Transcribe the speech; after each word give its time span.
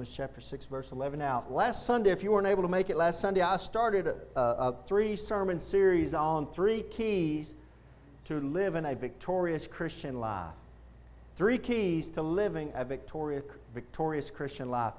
Romans 0.00 0.16
chapter 0.16 0.40
6, 0.40 0.64
verse 0.64 0.92
11. 0.92 1.18
Now, 1.18 1.44
last 1.50 1.84
Sunday, 1.84 2.08
if 2.10 2.22
you 2.22 2.30
weren't 2.32 2.46
able 2.46 2.62
to 2.62 2.70
make 2.70 2.88
it 2.88 2.96
last 2.96 3.20
Sunday, 3.20 3.42
I 3.42 3.58
started 3.58 4.06
a, 4.06 4.40
a, 4.40 4.74
three 4.86 5.14
sermon 5.14 5.60
series 5.60 6.14
on 6.14 6.50
three 6.50 6.80
keys 6.80 7.54
to 8.24 8.40
living 8.40 8.86
a 8.86 8.94
victorious 8.94 9.66
Christian 9.66 10.18
life. 10.18 10.54
Three 11.36 11.58
keys 11.58 12.08
to 12.10 12.22
living 12.22 12.72
a 12.74 12.82
victorious, 12.82 13.44
victorious 13.74 14.30
Christian 14.30 14.70
life. 14.70 14.94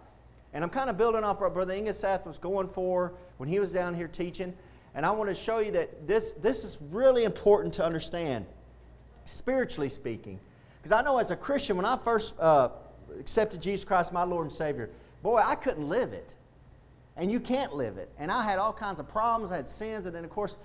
And 0.54 0.64
I'm 0.64 0.70
kind 0.70 0.88
of 0.88 1.00
building 1.00 1.24
off 1.24 1.42
what 1.42 1.56
Brother 1.56 1.74
Ingeseth 1.74 2.24
was 2.28 2.38
going 2.38 2.68
for 2.68 3.14
when 3.38 3.50
he 3.50 3.60
was 3.60 3.72
down 3.72 3.96
here 3.96 4.08
teaching. 4.08 4.54
And 4.94 5.04
I 5.04 5.10
want 5.10 5.32
to 5.32 5.36
show 5.36 5.58
you 5.58 5.72
that 5.72 6.08
this, 6.08 6.34
this 6.34 6.64
is 6.64 6.78
really 6.92 7.24
important 7.24 7.74
to 7.74 7.84
understand, 7.84 8.46
spiritually 9.26 9.90
speaking. 9.90 10.40
Because 10.78 10.92
I 10.92 11.02
know 11.02 11.18
as 11.18 11.32
a 11.32 11.36
Christian, 11.36 11.76
when 11.76 11.88
I 11.88 11.98
first 11.98 12.36
uh, 12.40 12.70
accepted 13.20 13.62
Jesus 13.62 13.86
Christ, 13.86 14.14
my 14.14 14.24
Lord 14.24 14.46
and 14.46 14.54
Savior, 14.54 14.90
boy, 15.24 15.42
I 15.46 15.56
couldn't 15.56 15.88
live 15.88 16.14
it. 16.14 16.36
And 17.18 17.32
you 17.32 17.40
can't 17.40 17.76
live 17.76 17.98
it. 17.98 18.10
And 18.18 18.32
I 18.32 18.44
had 18.44 18.58
all 18.58 18.74
kinds 18.74 19.00
of 19.00 19.08
problems. 19.08 19.52
I 19.52 19.58
had 19.58 19.68
sins. 19.68 20.06
And 20.06 20.16
then, 20.16 20.24
of 20.24 20.30
course, 20.30 20.58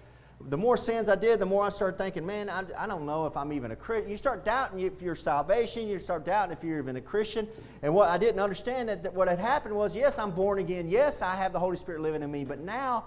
the 0.49 0.57
more 0.57 0.77
sins 0.77 1.09
I 1.09 1.17
did, 1.17 1.41
the 1.41 1.47
more 1.47 1.65
I 1.65 1.71
started 1.71 1.99
thinking, 1.99 2.25
man, 2.25 2.49
I, 2.49 2.63
I 2.79 2.87
don't 2.87 3.05
know 3.05 3.27
if 3.27 3.37
I'm 3.37 3.53
even 3.53 3.73
a 3.73 3.77
Christian. 3.77 4.11
You 4.11 4.17
start 4.17 4.45
doubting 4.45 4.81
if 4.81 5.03
you're 5.03 5.15
salvation. 5.15 5.89
You 5.89 5.99
start 5.99 6.25
doubting 6.25 6.57
if 6.57 6.63
you're 6.63 6.79
even 6.79 6.97
a 6.97 7.01
Christian. 7.01 7.49
And 7.83 7.95
what 7.95 8.11
I 8.11 8.19
didn't 8.19 8.41
understand 8.41 8.89
that, 8.89 9.03
that 9.03 9.13
what 9.13 9.29
had 9.29 9.39
happened 9.39 9.75
was, 9.75 9.97
yes, 9.97 10.19
I'm 10.19 10.31
born 10.31 10.59
again. 10.59 10.89
Yes, 10.89 11.23
I 11.23 11.35
have 11.35 11.53
the 11.53 11.59
Holy 11.59 11.77
Spirit 11.77 12.01
living 12.01 12.23
in 12.23 12.31
me. 12.31 12.45
But 12.45 12.61
now 12.61 13.07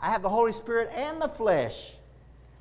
I 0.00 0.10
have 0.10 0.22
the 0.22 0.28
Holy 0.28 0.52
Spirit 0.52 0.90
and 0.94 1.20
the 1.20 1.28
flesh. 1.28 1.94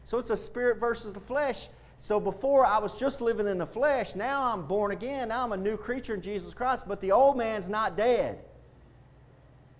So 0.03 0.17
it's 0.17 0.29
a 0.29 0.37
spirit 0.37 0.79
versus 0.79 1.13
the 1.13 1.19
flesh. 1.19 1.67
So 1.97 2.19
before 2.19 2.65
I 2.65 2.77
was 2.77 2.97
just 2.97 3.21
living 3.21 3.47
in 3.47 3.57
the 3.57 3.65
flesh, 3.65 4.15
now 4.15 4.53
I'm 4.53 4.67
born 4.67 4.91
again. 4.91 5.29
Now 5.29 5.43
I'm 5.43 5.51
a 5.51 5.57
new 5.57 5.75
creature 5.75 6.13
in 6.13 6.21
Jesus 6.21 6.53
Christ, 6.53 6.85
but 6.87 7.01
the 7.01 7.11
old 7.11 7.37
man's 7.37 7.69
not 7.69 7.97
dead. 7.97 8.39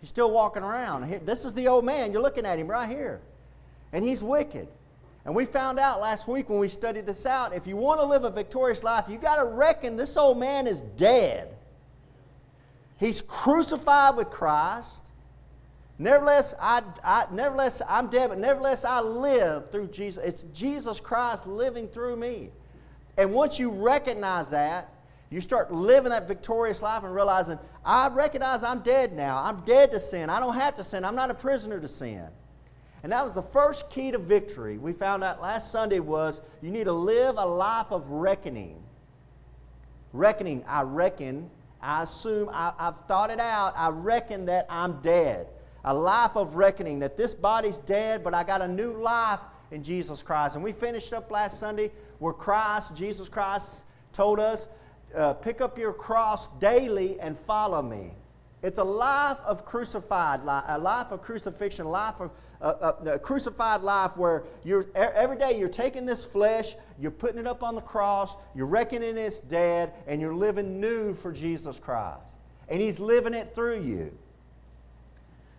He's 0.02 0.10
still 0.10 0.32
walking 0.32 0.64
around. 0.64 1.26
This 1.26 1.46
is 1.46 1.54
the 1.54 1.68
old 1.68 1.86
man. 1.86 2.12
You're 2.12 2.22
looking 2.22 2.46
at 2.46 2.60
him 2.60 2.68
right 2.68 2.90
here. 2.90 3.22
And 3.94 4.04
he's 4.04 4.24
wicked. 4.24 4.68
And 5.26 5.36
we 5.36 5.46
found 5.46 5.80
out 5.80 6.02
last 6.02 6.28
week 6.28 6.50
when 6.50 6.60
we 6.60 6.68
studied 6.68 7.06
this 7.06 7.26
out 7.26 7.54
if 7.54 7.68
you 7.68 7.76
want 7.76 8.00
to 8.00 8.08
live 8.08 8.24
a 8.24 8.30
victorious 8.30 8.84
life, 8.84 9.06
you 9.10 9.18
got 9.18 9.36
to 9.38 9.46
reckon 9.46 9.96
this 9.96 10.18
old 10.18 10.40
man 10.40 10.68
is 10.68 10.82
dead. 10.82 11.56
He's 12.98 13.22
crucified 13.22 14.16
with 14.16 14.30
Christ. 14.30 15.07
Nevertheless, 16.00 16.54
I, 16.62 16.84
I, 17.04 17.26
nevertheless, 17.32 17.82
I'm 17.88 18.08
dead, 18.08 18.30
but 18.30 18.38
nevertheless, 18.38 18.86
I 18.86 19.02
live 19.02 19.72
through 19.72 19.88
Jesus. 19.88 20.24
It's 20.24 20.44
Jesus 20.44 21.00
Christ 21.00 21.48
living 21.48 21.88
through 21.88 22.18
me. 22.18 22.52
And 23.18 23.34
once 23.34 23.58
you 23.58 23.72
recognize 23.72 24.52
that, 24.52 24.94
you 25.32 25.42
start 25.42 25.74
living 25.74 26.12
that 26.12 26.28
victorious 26.28 26.82
life 26.82 27.04
and 27.04 27.14
realizing, 27.14 27.58
I 27.84 28.10
recognize 28.10 28.64
I'm 28.64 28.80
dead 28.80 29.12
now. 29.14 29.44
I'm 29.44 29.62
dead 29.62 29.92
to 29.92 30.00
sin. 30.00 30.30
I 30.30 30.40
don't 30.40 30.54
have 30.54 30.76
to 30.76 30.84
sin. 30.84 31.04
I'm 31.04 31.16
not 31.16 31.32
a 31.32 31.34
prisoner 31.34 31.80
to 31.80 31.88
sin. 31.88 32.28
And 33.02 33.12
that 33.12 33.24
was 33.24 33.34
the 33.34 33.42
first 33.42 33.90
key 33.90 34.12
to 34.12 34.20
victory. 34.20 34.78
We 34.78 34.94
found 34.94 35.24
out 35.24 35.42
last 35.42 35.72
Sunday 35.72 36.00
was 36.00 36.42
you 36.62 36.70
need 36.70 36.86
to 36.86 36.94
live 36.94 37.36
a 37.38 37.46
life 37.46 37.92
of 37.92 38.10
reckoning. 38.10 38.82
Reckoning, 40.14 40.64
I 40.68 40.84
reckon, 40.84 41.50
I 41.82 42.04
assume, 42.04 42.50
I, 42.54 42.74
I've 42.78 43.00
thought 43.02 43.30
it 43.30 43.40
out, 43.40 43.74
I 43.76 43.90
reckon 43.90 44.46
that 44.46 44.68
I'm 44.70 45.02
dead 45.02 45.48
a 45.88 45.94
life 45.94 46.36
of 46.36 46.56
reckoning 46.56 47.00
that 47.00 47.16
this 47.16 47.34
body's 47.34 47.80
dead, 47.80 48.22
but 48.22 48.34
I 48.34 48.44
got 48.44 48.62
a 48.62 48.68
new 48.68 49.02
life 49.02 49.40
in 49.72 49.82
Jesus 49.82 50.22
Christ. 50.22 50.56
And 50.56 50.64
we 50.64 50.74
finished 50.74 51.14
up 51.14 51.32
last 51.32 51.62
Sunday 51.62 51.92
where 52.20 52.34
Christ, 52.34 52.94
Jesus 52.94 53.30
Christ, 53.30 53.86
told 54.12 54.38
us, 54.38 54.68
uh, 55.16 55.34
pick 55.36 55.62
up 55.62 55.78
your 55.78 55.94
cross 55.94 56.50
daily 56.60 57.18
and 57.22 57.40
follow 57.40 57.82
me. 57.82 58.12
It's 58.62 58.80
a 58.80 58.84
life 58.84 59.38
of 59.46 59.64
crucified, 59.64 60.42
a 60.42 60.78
life 60.78 61.12
of 61.12 61.22
crucifixion, 61.22 61.86
a 61.86 61.90
life 61.90 62.20
of 62.20 62.32
uh, 62.60 62.66
uh, 62.66 63.12
a 63.12 63.20
crucified 63.20 63.82
life 63.82 64.18
where 64.18 64.44
you're 64.66 64.88
every 64.96 65.38
day 65.38 65.58
you're 65.58 65.70
taking 65.70 66.06
this 66.06 66.26
flesh, 66.26 66.76
you're 67.00 67.12
putting 67.12 67.40
it 67.40 67.48
up 67.48 67.64
on 67.64 67.76
the 67.76 67.82
cross, 67.82 68.36
you're 68.56 68.66
reckoning 68.66 69.16
it's 69.16 69.40
dead, 69.40 69.94
and 70.08 70.20
you're 70.20 70.36
living 70.36 70.82
new 70.82 71.14
for 71.14 71.32
Jesus 71.32 71.80
Christ. 71.80 72.36
And 72.68 72.82
He's 72.82 73.00
living 73.00 73.34
it 73.34 73.56
through 73.56 73.84
you. 73.84 74.18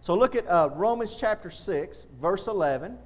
So 0.01 0.15
look 0.15 0.37
at 0.37 0.47
uh, 0.49 0.71
Romans 0.75 1.17
chapter 1.19 1.51
6, 1.51 2.07
verse 2.21 2.47
11. 2.47 2.99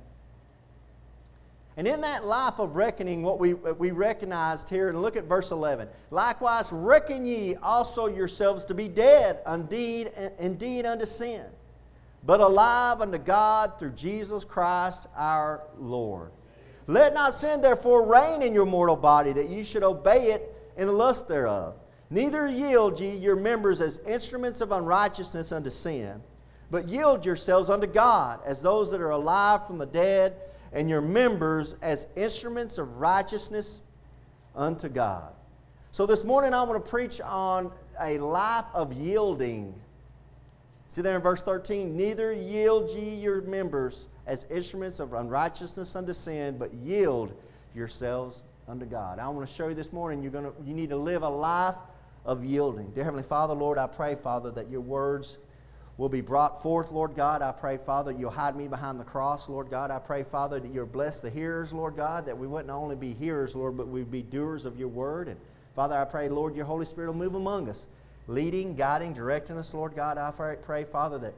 And 1.77 1.89
in 1.89 2.03
that 2.03 2.27
life 2.27 2.59
of 2.59 2.77
reckoning, 2.77 3.23
what 3.23 3.39
we, 3.39 3.55
we 3.55 3.93
recognized 3.93 4.69
here, 4.69 4.91
and 4.91 5.01
look 5.01 5.17
at 5.17 5.25
verse 5.25 5.51
11. 5.51 5.89
Likewise, 6.11 6.71
reckon 6.71 7.25
ye 7.25 7.57
also 7.57 8.09
yourselves 8.09 8.67
to 8.67 8.75
be 8.75 8.89
dead 8.89 9.41
indeed, 9.51 10.13
indeed 10.39 10.85
unto 10.85 11.07
sin, 11.07 11.47
but 12.25 12.41
alive 12.41 13.01
unto 13.01 13.17
God 13.17 13.79
through 13.79 13.93
Jesus 13.93 14.45
Christ 14.45 15.07
our 15.17 15.63
Lord. 15.79 16.31
Let 16.87 17.15
not 17.15 17.33
sin 17.33 17.63
therefore 17.63 18.07
reign 18.07 18.43
in 18.43 18.53
your 18.53 18.67
mortal 18.67 18.97
body, 18.97 19.33
that 19.33 19.49
ye 19.49 19.65
should 19.65 19.83
obey 19.83 20.33
it 20.33 20.55
in 20.77 20.87
the 20.87 20.93
lust 20.93 21.27
thereof. 21.27 21.77
Neither 22.11 22.47
yield 22.47 23.01
ye 23.01 23.17
your 23.17 23.37
members 23.37 23.81
as 23.81 23.99
instruments 24.07 24.61
of 24.61 24.73
unrighteousness 24.73 25.53
unto 25.53 25.71
sin 25.71 26.23
but 26.73 26.89
yield 26.89 27.27
yourselves 27.27 27.69
unto 27.69 27.87
God 27.87 28.41
as 28.47 28.63
those 28.63 28.91
that 28.91 29.01
are 29.03 29.11
alive 29.11 29.67
from 29.67 29.77
the 29.77 29.87
dead, 29.87 30.35
and 30.73 30.89
your 30.89 31.03
members 31.03 31.77
as 31.83 32.07
instruments 32.17 32.79
of 32.79 32.97
righteousness 32.97 33.83
unto 34.57 34.89
God. 34.89 35.35
So 35.91 36.07
this 36.07 36.25
morning 36.25 36.55
I 36.55 36.63
want 36.63 36.83
to 36.83 36.91
preach 36.91 37.21
on 37.21 37.71
a 38.01 38.17
life 38.17 38.65
of 38.73 38.95
yielding. 38.95 39.75
See 40.89 41.03
there 41.03 41.15
in 41.15 41.21
verse 41.21 41.43
13, 41.43 41.95
neither 41.95 42.33
yield 42.33 42.91
ye 42.91 43.17
your 43.17 43.43
members 43.43 44.09
as 44.27 44.47
instruments 44.51 44.99
of 44.99 45.13
unrighteousness 45.13 45.95
unto 45.95 46.15
sin, 46.15 46.57
but 46.57 46.73
yield 46.73 47.35
yourselves 47.75 48.45
unto 48.67 48.87
God. 48.87 49.19
I 49.19 49.29
want 49.29 49.47
to 49.47 49.55
show 49.55 49.69
you 49.69 49.75
this 49.75 49.93
morning 49.93 50.23
you're 50.23 50.33
going 50.33 50.47
to, 50.47 50.55
you 50.65 50.73
need 50.73 50.89
to 50.89 50.97
live 50.97 51.23
a 51.23 51.29
life 51.29 51.77
of 52.25 52.43
yielding. 52.43 52.93
Dear 52.93 53.05
Heavenly 53.05 53.25
Father, 53.25 53.53
Lord, 53.53 53.77
I 53.77 53.87
pray, 53.87 54.15
Father, 54.15 54.51
that 54.53 54.71
your 54.71 54.81
words 54.81 55.37
will 55.97 56.09
be 56.09 56.21
brought 56.21 56.63
forth, 56.63 56.91
Lord 56.91 57.15
God. 57.15 57.43
I 57.43 57.53
pray, 57.53 57.77
Father, 57.77 58.13
you'll 58.13 58.31
hide 58.31 58.57
me 58.57 58.67
behind 58.67 58.99
the 58.99 59.05
cross, 59.05 59.49
Lord 59.49 59.71
God. 59.71 59.91
I 59.91 59.99
pray, 59.99 60.23
Father, 60.23 60.59
that 60.59 60.73
you'll 60.73 60.87
bless 60.87 61.21
the 61.21 61.31
hearers, 61.31 61.73
Lord 61.73 61.97
God, 61.97 62.27
that 62.27 62.39
we 62.39 62.47
wouldn't 62.47 62.71
only 62.71 62.97
be 62.97 63.13
hearers, 63.13 63.55
Lord, 63.55 63.77
but 63.77 63.89
we'd 63.89 64.11
be 64.11 64.23
doers 64.23 64.65
of 64.65 64.79
your 64.79 64.89
word. 64.89 65.29
And 65.29 65.39
Father, 65.75 65.97
I 65.97 66.05
pray, 66.05 66.29
Lord, 66.29 66.57
your 66.57 66.65
Holy 66.65 66.87
Spirit 66.87 67.09
will 67.09 67.19
move 67.19 67.35
among 67.35 67.69
us, 67.69 67.87
leading, 68.27 68.75
guiding, 68.75 69.13
directing 69.13 69.59
us, 69.59 69.75
Lord 69.75 69.95
God. 69.95 70.19
I 70.19 70.31
pray, 70.31 70.85
Father, 70.85 71.19
that 71.19 71.35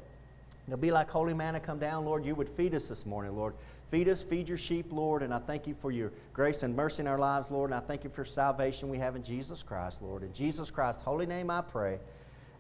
it'll 0.66 0.78
be 0.78 0.92
like 0.92 1.10
holy 1.10 1.34
manna 1.34 1.60
come 1.60 1.78
down, 1.78 2.04
Lord. 2.04 2.24
You 2.24 2.34
would 2.34 2.48
feed 2.48 2.74
us 2.74 2.88
this 2.88 3.04
morning, 3.04 3.36
Lord. 3.36 3.54
Feed 3.88 4.08
us, 4.08 4.22
feed 4.22 4.48
your 4.48 4.58
sheep, 4.58 4.92
Lord. 4.92 5.22
And 5.22 5.34
I 5.34 5.38
thank 5.38 5.66
you 5.66 5.74
for 5.74 5.90
your 5.90 6.10
grace 6.32 6.62
and 6.62 6.74
mercy 6.74 7.02
in 7.02 7.06
our 7.06 7.18
lives, 7.18 7.50
Lord. 7.50 7.70
And 7.70 7.78
I 7.78 7.80
thank 7.80 8.02
you 8.02 8.10
for 8.10 8.24
salvation 8.24 8.88
we 8.88 8.98
have 8.98 9.14
in 9.14 9.22
Jesus 9.22 9.62
Christ, 9.62 10.00
Lord. 10.00 10.22
In 10.22 10.32
Jesus 10.32 10.70
Christ's 10.70 11.02
holy 11.02 11.26
name 11.26 11.50
I 11.50 11.60
pray. 11.60 11.98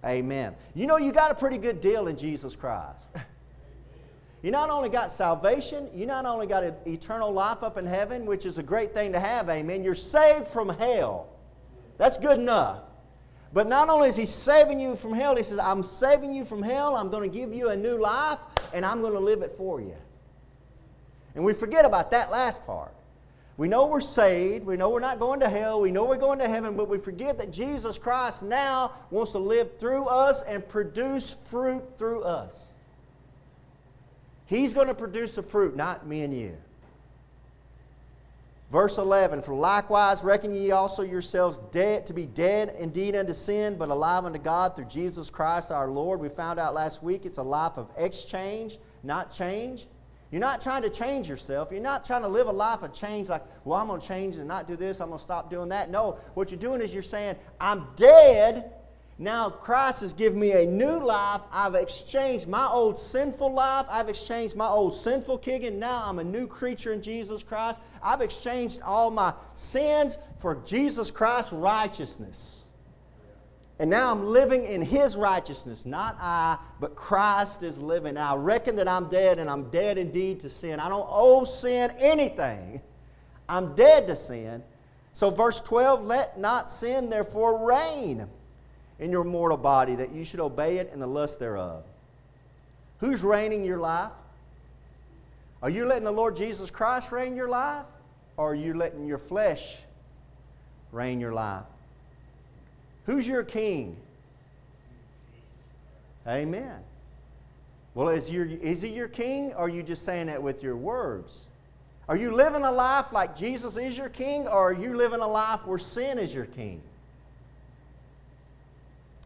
Amen. 0.04 0.54
You 0.74 0.86
know, 0.86 0.98
you 0.98 1.12
got 1.12 1.30
a 1.30 1.34
pretty 1.34 1.58
good 1.58 1.80
deal 1.80 2.08
in 2.08 2.16
Jesus 2.16 2.54
Christ. 2.54 3.04
You 4.42 4.50
not 4.50 4.68
only 4.68 4.90
got 4.90 5.10
salvation, 5.10 5.88
you 5.94 6.04
not 6.04 6.26
only 6.26 6.46
got 6.46 6.64
eternal 6.86 7.32
life 7.32 7.62
up 7.62 7.78
in 7.78 7.86
heaven, 7.86 8.26
which 8.26 8.44
is 8.44 8.58
a 8.58 8.62
great 8.62 8.92
thing 8.92 9.12
to 9.12 9.20
have, 9.20 9.48
amen. 9.48 9.82
You're 9.82 9.94
saved 9.94 10.46
from 10.46 10.68
hell. 10.68 11.28
That's 11.96 12.18
good 12.18 12.38
enough. 12.38 12.82
But 13.54 13.68
not 13.68 13.88
only 13.88 14.08
is 14.08 14.16
He 14.16 14.26
saving 14.26 14.80
you 14.80 14.96
from 14.96 15.14
hell, 15.14 15.34
He 15.36 15.42
says, 15.42 15.58
I'm 15.58 15.82
saving 15.82 16.34
you 16.34 16.44
from 16.44 16.62
hell, 16.62 16.94
I'm 16.94 17.08
going 17.08 17.22
to 17.30 17.34
give 17.34 17.54
you 17.54 17.70
a 17.70 17.76
new 17.76 17.96
life, 17.96 18.38
and 18.74 18.84
I'm 18.84 19.00
going 19.00 19.14
to 19.14 19.20
live 19.20 19.40
it 19.40 19.52
for 19.52 19.80
you. 19.80 19.96
And 21.34 21.42
we 21.42 21.54
forget 21.54 21.86
about 21.86 22.10
that 22.10 22.30
last 22.30 22.66
part. 22.66 22.92
We 23.56 23.68
know 23.68 23.86
we're 23.86 24.00
saved. 24.00 24.66
We 24.66 24.76
know 24.76 24.90
we're 24.90 25.00
not 25.00 25.20
going 25.20 25.40
to 25.40 25.48
hell. 25.48 25.80
We 25.80 25.92
know 25.92 26.04
we're 26.04 26.16
going 26.16 26.40
to 26.40 26.48
heaven, 26.48 26.76
but 26.76 26.88
we 26.88 26.98
forget 26.98 27.38
that 27.38 27.52
Jesus 27.52 27.98
Christ 27.98 28.42
now 28.42 28.92
wants 29.10 29.32
to 29.32 29.38
live 29.38 29.78
through 29.78 30.06
us 30.06 30.42
and 30.42 30.66
produce 30.68 31.32
fruit 31.32 31.96
through 31.96 32.22
us. 32.22 32.66
He's 34.46 34.74
going 34.74 34.88
to 34.88 34.94
produce 34.94 35.36
the 35.36 35.42
fruit, 35.42 35.76
not 35.76 36.06
me 36.06 36.22
and 36.22 36.36
you. 36.36 36.56
Verse 38.72 38.98
11 38.98 39.42
For 39.42 39.54
likewise 39.54 40.24
reckon 40.24 40.52
ye 40.52 40.72
also 40.72 41.04
yourselves 41.04 41.60
dead 41.70 42.06
to 42.06 42.12
be 42.12 42.26
dead 42.26 42.74
indeed 42.78 43.14
unto 43.14 43.32
sin, 43.32 43.76
but 43.76 43.88
alive 43.88 44.24
unto 44.24 44.38
God 44.40 44.74
through 44.74 44.86
Jesus 44.86 45.30
Christ 45.30 45.70
our 45.70 45.88
Lord. 45.88 46.18
We 46.18 46.28
found 46.28 46.58
out 46.58 46.74
last 46.74 47.00
week 47.00 47.24
it's 47.24 47.38
a 47.38 47.42
life 47.42 47.76
of 47.76 47.92
exchange, 47.96 48.78
not 49.04 49.32
change. 49.32 49.86
You're 50.34 50.40
not 50.40 50.60
trying 50.60 50.82
to 50.82 50.90
change 50.90 51.28
yourself. 51.28 51.70
You're 51.70 51.80
not 51.80 52.04
trying 52.04 52.22
to 52.22 52.28
live 52.28 52.48
a 52.48 52.52
life 52.52 52.82
of 52.82 52.92
change 52.92 53.28
like, 53.28 53.44
well, 53.64 53.78
I'm 53.78 53.86
going 53.86 54.00
to 54.00 54.08
change 54.08 54.34
and 54.34 54.48
not 54.48 54.66
do 54.66 54.74
this. 54.74 55.00
I'm 55.00 55.06
going 55.06 55.18
to 55.20 55.22
stop 55.22 55.48
doing 55.48 55.68
that. 55.68 55.92
No, 55.92 56.18
what 56.34 56.50
you're 56.50 56.58
doing 56.58 56.80
is 56.80 56.92
you're 56.92 57.04
saying, 57.04 57.36
I'm 57.60 57.86
dead. 57.94 58.72
Now 59.16 59.48
Christ 59.48 60.00
has 60.00 60.12
given 60.12 60.40
me 60.40 60.50
a 60.50 60.66
new 60.66 60.98
life. 60.98 61.42
I've 61.52 61.76
exchanged 61.76 62.48
my 62.48 62.66
old 62.66 62.98
sinful 62.98 63.54
life. 63.54 63.86
I've 63.88 64.08
exchanged 64.08 64.56
my 64.56 64.66
old 64.66 64.96
sinful 64.96 65.38
kicking. 65.38 65.78
Now 65.78 66.02
I'm 66.04 66.18
a 66.18 66.24
new 66.24 66.48
creature 66.48 66.92
in 66.92 67.00
Jesus 67.00 67.44
Christ. 67.44 67.78
I've 68.02 68.20
exchanged 68.20 68.82
all 68.82 69.12
my 69.12 69.34
sins 69.52 70.18
for 70.38 70.56
Jesus 70.66 71.12
Christ's 71.12 71.52
righteousness. 71.52 72.63
And 73.78 73.90
now 73.90 74.12
I'm 74.12 74.26
living 74.26 74.66
in 74.66 74.82
his 74.82 75.16
righteousness, 75.16 75.84
not 75.84 76.16
I, 76.20 76.58
but 76.78 76.94
Christ 76.94 77.64
is 77.64 77.80
living. 77.80 78.14
Now 78.14 78.34
I 78.34 78.36
reckon 78.38 78.76
that 78.76 78.86
I'm 78.86 79.08
dead, 79.08 79.38
and 79.38 79.50
I'm 79.50 79.68
dead 79.70 79.98
indeed 79.98 80.40
to 80.40 80.48
sin. 80.48 80.78
I 80.78 80.88
don't 80.88 81.08
owe 81.10 81.44
sin 81.44 81.90
anything. 81.98 82.80
I'm 83.48 83.74
dead 83.74 84.06
to 84.06 84.16
sin. 84.16 84.62
So, 85.12 85.30
verse 85.30 85.60
12, 85.60 86.04
let 86.04 86.38
not 86.38 86.70
sin 86.70 87.08
therefore 87.08 87.68
reign 87.68 88.26
in 88.98 89.10
your 89.10 89.24
mortal 89.24 89.58
body, 89.58 89.96
that 89.96 90.12
you 90.12 90.24
should 90.24 90.40
obey 90.40 90.78
it 90.78 90.90
in 90.92 91.00
the 91.00 91.06
lust 91.06 91.40
thereof. 91.40 91.84
Who's 92.98 93.24
reigning 93.24 93.64
your 93.64 93.78
life? 93.78 94.12
Are 95.62 95.70
you 95.70 95.84
letting 95.84 96.04
the 96.04 96.12
Lord 96.12 96.36
Jesus 96.36 96.70
Christ 96.70 97.10
reign 97.10 97.34
your 97.34 97.48
life? 97.48 97.86
Or 98.36 98.52
are 98.52 98.54
you 98.54 98.74
letting 98.74 99.04
your 99.06 99.18
flesh 99.18 99.78
reign 100.92 101.20
your 101.20 101.32
life? 101.32 101.64
Who's 103.06 103.28
your 103.28 103.42
king? 103.42 103.96
Amen. 106.26 106.80
Well, 107.94 108.08
is, 108.08 108.30
your, 108.30 108.46
is 108.46 108.82
he 108.82 108.88
your 108.88 109.08
king, 109.08 109.52
or 109.52 109.66
are 109.66 109.68
you 109.68 109.82
just 109.82 110.04
saying 110.04 110.26
that 110.26 110.42
with 110.42 110.62
your 110.62 110.76
words? 110.76 111.46
Are 112.08 112.16
you 112.16 112.32
living 112.32 112.64
a 112.64 112.72
life 112.72 113.12
like 113.12 113.36
Jesus 113.36 113.76
is 113.76 113.96
your 113.96 114.08
king, 114.08 114.48
or 114.48 114.70
are 114.70 114.72
you 114.72 114.96
living 114.96 115.20
a 115.20 115.28
life 115.28 115.66
where 115.66 115.78
sin 115.78 116.18
is 116.18 116.34
your 116.34 116.46
king? 116.46 116.82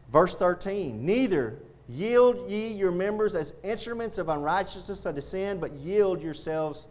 Verse 0.09 0.35
13 0.35 1.05
Neither 1.05 1.57
yield 1.87 2.49
ye 2.49 2.67
your 2.67 2.91
members 2.91 3.33
as 3.33 3.53
instruments 3.63 4.17
of 4.17 4.29
unrighteousness 4.29 5.05
unto 5.05 5.21
sin, 5.21 5.59
but 5.59 5.73
yield 5.73 6.21
yourselves 6.21 6.87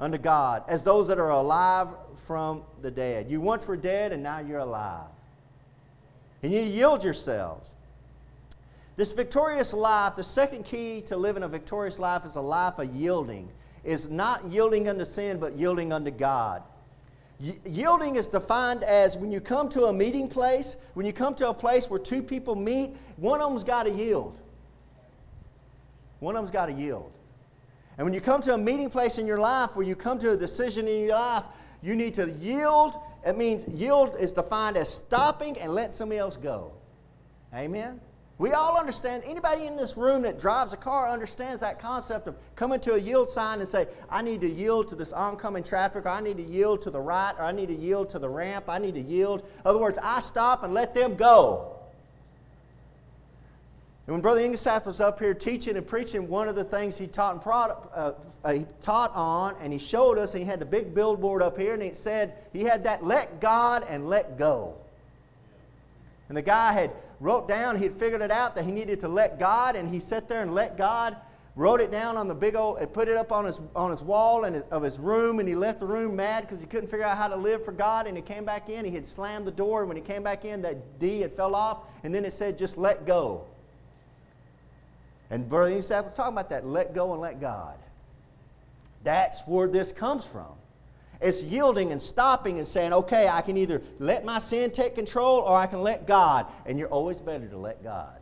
unto 0.00 0.18
God 0.18 0.64
as 0.68 0.82
those 0.82 1.08
that 1.08 1.18
are 1.18 1.30
alive 1.30 1.88
from 2.16 2.62
the 2.82 2.90
dead. 2.90 3.30
You 3.30 3.40
once 3.40 3.66
were 3.66 3.76
dead, 3.76 4.12
and 4.12 4.22
now 4.22 4.40
you're 4.40 4.58
alive. 4.58 5.08
And 6.42 6.52
you 6.52 6.60
yield 6.60 7.04
yourselves. 7.04 7.74
This 8.96 9.12
victorious 9.12 9.72
life, 9.72 10.16
the 10.16 10.24
second 10.24 10.64
key 10.64 11.02
to 11.02 11.16
living 11.16 11.42
a 11.42 11.48
victorious 11.48 11.98
life 11.98 12.24
is 12.24 12.36
a 12.36 12.40
life 12.40 12.78
of 12.78 12.94
yielding 12.94 13.50
is 13.84 14.08
not 14.08 14.44
yielding 14.44 14.88
unto 14.88 15.04
sin, 15.04 15.38
but 15.38 15.56
yielding 15.56 15.92
unto 15.92 16.10
God. 16.10 16.62
Y- 17.40 17.58
yielding 17.64 18.16
is 18.16 18.28
defined 18.28 18.84
as 18.84 19.16
when 19.16 19.32
you 19.32 19.40
come 19.40 19.68
to 19.70 19.84
a 19.84 19.92
meeting 19.92 20.28
place, 20.28 20.76
when 20.94 21.06
you 21.06 21.12
come 21.12 21.34
to 21.36 21.48
a 21.48 21.54
place 21.54 21.88
where 21.88 21.98
two 21.98 22.22
people 22.22 22.54
meet, 22.54 22.96
one 23.16 23.40
of 23.40 23.48
them's 23.48 23.64
got 23.64 23.84
to 23.84 23.90
yield. 23.90 24.38
One 26.18 26.36
of 26.36 26.42
them's 26.42 26.50
got 26.50 26.66
to 26.66 26.72
yield. 26.72 27.10
And 27.96 28.04
when 28.04 28.12
you 28.12 28.20
come 28.20 28.42
to 28.42 28.54
a 28.54 28.58
meeting 28.58 28.90
place 28.90 29.18
in 29.18 29.26
your 29.26 29.38
life 29.38 29.74
where 29.74 29.86
you 29.86 29.96
come 29.96 30.18
to 30.18 30.32
a 30.32 30.36
decision 30.36 30.86
in 30.86 31.00
your 31.00 31.16
life, 31.16 31.44
you 31.82 31.96
need 31.96 32.14
to 32.14 32.30
yield. 32.30 32.96
It 33.26 33.36
means 33.36 33.66
yield 33.68 34.16
is 34.18 34.32
defined 34.32 34.76
as 34.76 34.88
stopping 34.88 35.58
and 35.58 35.74
let 35.74 35.92
somebody 35.92 36.18
else 36.18 36.36
go. 36.36 36.72
Amen? 37.54 38.00
We 38.38 38.52
all 38.52 38.78
understand, 38.78 39.22
anybody 39.26 39.66
in 39.66 39.76
this 39.76 39.98
room 39.98 40.22
that 40.22 40.38
drives 40.38 40.72
a 40.72 40.76
car 40.78 41.10
understands 41.10 41.60
that 41.60 41.78
concept 41.78 42.26
of 42.26 42.36
coming 42.56 42.80
to 42.80 42.94
a 42.94 42.98
yield 42.98 43.28
sign 43.28 43.58
and 43.58 43.68
say, 43.68 43.86
I 44.08 44.22
need 44.22 44.40
to 44.40 44.48
yield 44.48 44.88
to 44.88 44.94
this 44.94 45.12
oncoming 45.12 45.62
traffic, 45.62 46.06
or 46.06 46.08
I 46.08 46.22
need 46.22 46.38
to 46.38 46.42
yield 46.42 46.80
to 46.82 46.90
the 46.90 47.00
right, 47.00 47.34
or 47.38 47.44
I 47.44 47.52
need 47.52 47.68
to 47.68 47.74
yield 47.74 48.08
to 48.10 48.18
the 48.18 48.30
ramp, 48.30 48.64
I 48.68 48.78
need 48.78 48.94
to 48.94 49.00
yield. 49.02 49.42
In 49.42 49.66
other 49.66 49.78
words, 49.78 49.98
I 50.02 50.20
stop 50.20 50.62
and 50.62 50.72
let 50.72 50.94
them 50.94 51.16
go. 51.16 51.69
And 54.10 54.16
when 54.16 54.22
Brother 54.22 54.40
Ingleside 54.40 54.84
was 54.86 55.00
up 55.00 55.20
here 55.20 55.34
teaching 55.34 55.76
and 55.76 55.86
preaching, 55.86 56.26
one 56.26 56.48
of 56.48 56.56
the 56.56 56.64
things 56.64 56.98
he 56.98 57.06
taught, 57.06 57.34
and 57.34 57.46
uh, 57.46 58.12
uh, 58.42 58.52
he 58.52 58.66
taught 58.82 59.14
on, 59.14 59.54
and 59.60 59.72
he 59.72 59.78
showed 59.78 60.18
us, 60.18 60.34
and 60.34 60.42
he 60.42 60.48
had 60.48 60.58
the 60.58 60.66
big 60.66 60.92
billboard 60.92 61.42
up 61.42 61.56
here, 61.56 61.74
and 61.74 61.80
he 61.80 61.92
said 61.92 62.34
he 62.52 62.64
had 62.64 62.82
that 62.82 63.04
let 63.04 63.40
God 63.40 63.86
and 63.88 64.08
let 64.08 64.36
go. 64.36 64.74
And 66.28 66.36
the 66.36 66.42
guy 66.42 66.72
had 66.72 66.90
wrote 67.20 67.46
down, 67.46 67.76
he 67.76 67.84
had 67.84 67.92
figured 67.92 68.20
it 68.20 68.32
out 68.32 68.56
that 68.56 68.64
he 68.64 68.72
needed 68.72 68.98
to 69.02 69.08
let 69.08 69.38
God, 69.38 69.76
and 69.76 69.88
he 69.88 70.00
sat 70.00 70.28
there 70.28 70.42
and 70.42 70.56
let 70.56 70.76
God, 70.76 71.14
wrote 71.54 71.80
it 71.80 71.92
down 71.92 72.16
on 72.16 72.26
the 72.26 72.34
big 72.34 72.56
old, 72.56 72.78
and 72.78 72.92
put 72.92 73.06
it 73.06 73.16
up 73.16 73.30
on 73.30 73.44
his, 73.44 73.60
on 73.76 73.92
his 73.92 74.02
wall 74.02 74.42
and 74.42 74.64
of 74.72 74.82
his 74.82 74.98
room, 74.98 75.38
and 75.38 75.48
he 75.48 75.54
left 75.54 75.78
the 75.78 75.86
room 75.86 76.16
mad 76.16 76.40
because 76.40 76.60
he 76.60 76.66
couldn't 76.66 76.88
figure 76.88 77.06
out 77.06 77.16
how 77.16 77.28
to 77.28 77.36
live 77.36 77.64
for 77.64 77.70
God, 77.70 78.08
and 78.08 78.16
he 78.16 78.24
came 78.24 78.44
back 78.44 78.68
in, 78.68 78.84
he 78.84 78.90
had 78.90 79.06
slammed 79.06 79.46
the 79.46 79.52
door, 79.52 79.82
and 79.82 79.88
when 79.88 79.96
he 79.96 80.02
came 80.02 80.24
back 80.24 80.44
in, 80.44 80.62
that 80.62 80.98
D 80.98 81.20
had 81.20 81.32
fell 81.32 81.54
off, 81.54 81.84
and 82.02 82.12
then 82.12 82.24
it 82.24 82.32
said, 82.32 82.58
just 82.58 82.76
let 82.76 83.06
go. 83.06 83.46
And 85.30 85.48
Brother 85.48 85.70
Eastside 85.70 86.04
was 86.04 86.14
talking 86.14 86.34
about 86.34 86.50
that, 86.50 86.66
let 86.66 86.94
go 86.94 87.12
and 87.12 87.20
let 87.20 87.40
God. 87.40 87.78
That's 89.04 89.42
where 89.46 89.68
this 89.68 89.92
comes 89.92 90.24
from. 90.24 90.52
It's 91.20 91.42
yielding 91.42 91.92
and 91.92 92.00
stopping 92.00 92.58
and 92.58 92.66
saying, 92.66 92.92
okay, 92.92 93.28
I 93.28 93.42
can 93.42 93.56
either 93.56 93.82
let 93.98 94.24
my 94.24 94.38
sin 94.38 94.70
take 94.70 94.94
control 94.94 95.40
or 95.40 95.56
I 95.56 95.66
can 95.66 95.82
let 95.82 96.06
God. 96.06 96.46
And 96.66 96.78
you're 96.78 96.88
always 96.88 97.20
better 97.20 97.46
to 97.46 97.58
let 97.58 97.82
God. 97.82 98.18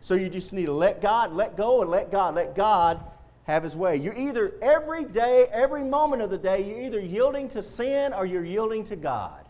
So 0.00 0.14
you 0.14 0.28
just 0.28 0.52
need 0.52 0.66
to 0.66 0.72
let 0.72 1.00
God, 1.00 1.32
let 1.32 1.56
go, 1.56 1.80
and 1.80 1.90
let 1.90 2.10
God, 2.10 2.34
let 2.34 2.54
God 2.54 3.00
have 3.44 3.62
His 3.62 3.76
way. 3.76 3.96
You're 3.96 4.16
either 4.16 4.54
every 4.60 5.04
day, 5.04 5.46
every 5.52 5.82
moment 5.82 6.22
of 6.22 6.30
the 6.30 6.38
day, 6.38 6.68
you're 6.68 6.80
either 6.80 7.00
yielding 7.00 7.48
to 7.50 7.62
sin 7.62 8.12
or 8.12 8.26
you're 8.26 8.44
yielding 8.44 8.84
to 8.84 8.96
God. 8.96 9.47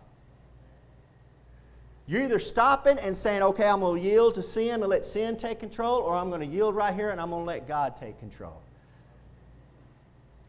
You're 2.09 2.25
either 2.25 2.39
stopping 2.39 2.99
and 2.99 3.17
saying, 3.17 3.43
okay, 3.43 3.69
I'm 3.69 3.81
going 3.81 4.03
to 4.03 4.09
yield 4.09 4.35
to 4.37 4.43
sin 4.43 4.83
and 4.83 4.87
let 4.87 5.05
sin 5.05 5.37
take 5.37 5.61
control, 5.61 5.99
or 5.99 6.17
I'm 6.17 6.31
going 6.31 6.41
to 6.41 6.47
yield 6.47 6.75
right 6.75 6.95
here 6.95 7.11
and 7.11 7.21
I'm 7.21 7.31
going 7.31 7.43
to 7.43 7.47
let 7.47 7.69
God 7.69 7.97
take 7.97 8.19
control. 8.19 8.61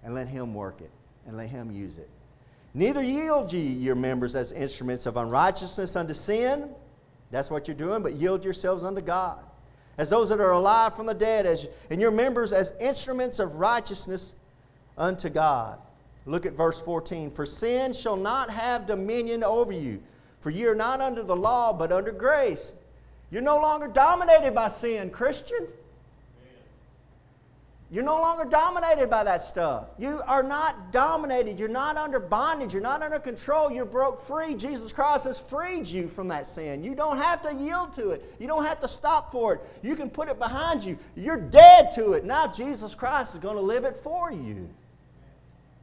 And 0.03 0.15
let 0.15 0.29
Him 0.29 0.53
work 0.53 0.79
it 0.79 0.91
and 1.29 1.37
let 1.37 1.49
him 1.49 1.71
use 1.71 1.97
it. 1.97 2.09
Neither 2.73 3.03
yield 3.03 3.53
ye 3.53 3.61
your 3.61 3.95
members 3.95 4.35
as 4.35 4.51
instruments 4.51 5.05
of 5.05 5.15
unrighteousness 5.15 5.95
unto 5.95 6.13
sin. 6.13 6.69
That's 7.31 7.51
what 7.51 7.67
you're 7.67 7.77
doing, 7.77 8.01
but 8.01 8.15
yield 8.15 8.43
yourselves 8.43 8.83
unto 8.83 9.01
God. 9.01 9.39
As 9.97 10.09
those 10.09 10.29
that 10.29 10.39
are 10.39 10.51
alive 10.51 10.95
from 10.95 11.05
the 11.05 11.13
dead, 11.13 11.45
as, 11.45 11.67
and 11.89 12.01
your 12.01 12.11
members 12.11 12.51
as 12.51 12.73
instruments 12.79 13.37
of 13.37 13.55
righteousness 13.55 14.33
unto 14.97 15.29
God. 15.29 15.79
Look 16.25 16.45
at 16.45 16.53
verse 16.53 16.81
14. 16.81 17.29
For 17.29 17.45
sin 17.45 17.93
shall 17.93 18.15
not 18.15 18.49
have 18.49 18.87
dominion 18.87 19.43
over 19.43 19.71
you, 19.71 20.01
for 20.39 20.49
ye 20.49 20.65
are 20.65 20.75
not 20.75 21.01
under 21.01 21.23
the 21.23 21.35
law, 21.35 21.73
but 21.73 21.91
under 21.91 22.11
grace. 22.11 22.73
You're 23.31 23.41
no 23.41 23.59
longer 23.59 23.87
dominated 23.87 24.55
by 24.55 24.69
sin, 24.69 25.09
Christian. 25.09 25.67
You're 27.91 28.03
no 28.03 28.21
longer 28.21 28.45
dominated 28.45 29.09
by 29.09 29.23
that 29.23 29.41
stuff. 29.41 29.87
You 29.97 30.21
are 30.27 30.43
not 30.43 30.91
dominated. 30.91 31.57
You're 31.57 31.67
not 31.67 31.97
under 31.97 32.19
bondage. 32.19 32.71
You're 32.71 32.83
not 32.83 33.01
under 33.01 33.17
control. 33.17 33.71
You're 33.71 33.85
broke 33.85 34.21
free. 34.21 34.53
Jesus 34.53 34.93
Christ 34.93 35.25
has 35.25 35.39
freed 35.39 35.87
you 35.87 36.07
from 36.07 36.27
that 36.27 36.45
sin. 36.45 36.83
You 36.83 36.93
don't 36.93 37.17
have 37.17 37.41
to 37.41 37.53
yield 37.53 37.95
to 37.95 38.11
it. 38.11 38.35
You 38.37 38.45
don't 38.45 38.63
have 38.63 38.79
to 38.81 38.87
stop 38.87 39.31
for 39.31 39.55
it. 39.55 39.61
You 39.81 39.95
can 39.95 40.07
put 40.07 40.29
it 40.29 40.37
behind 40.37 40.83
you. 40.83 40.99
You're 41.15 41.41
dead 41.41 41.89
to 41.95 42.13
it. 42.13 42.25
Now 42.25 42.45
Jesus 42.45 42.93
Christ 42.93 43.33
is 43.33 43.39
going 43.39 43.55
to 43.55 43.61
live 43.61 43.85
it 43.85 43.95
for 43.95 44.31
you. 44.31 44.69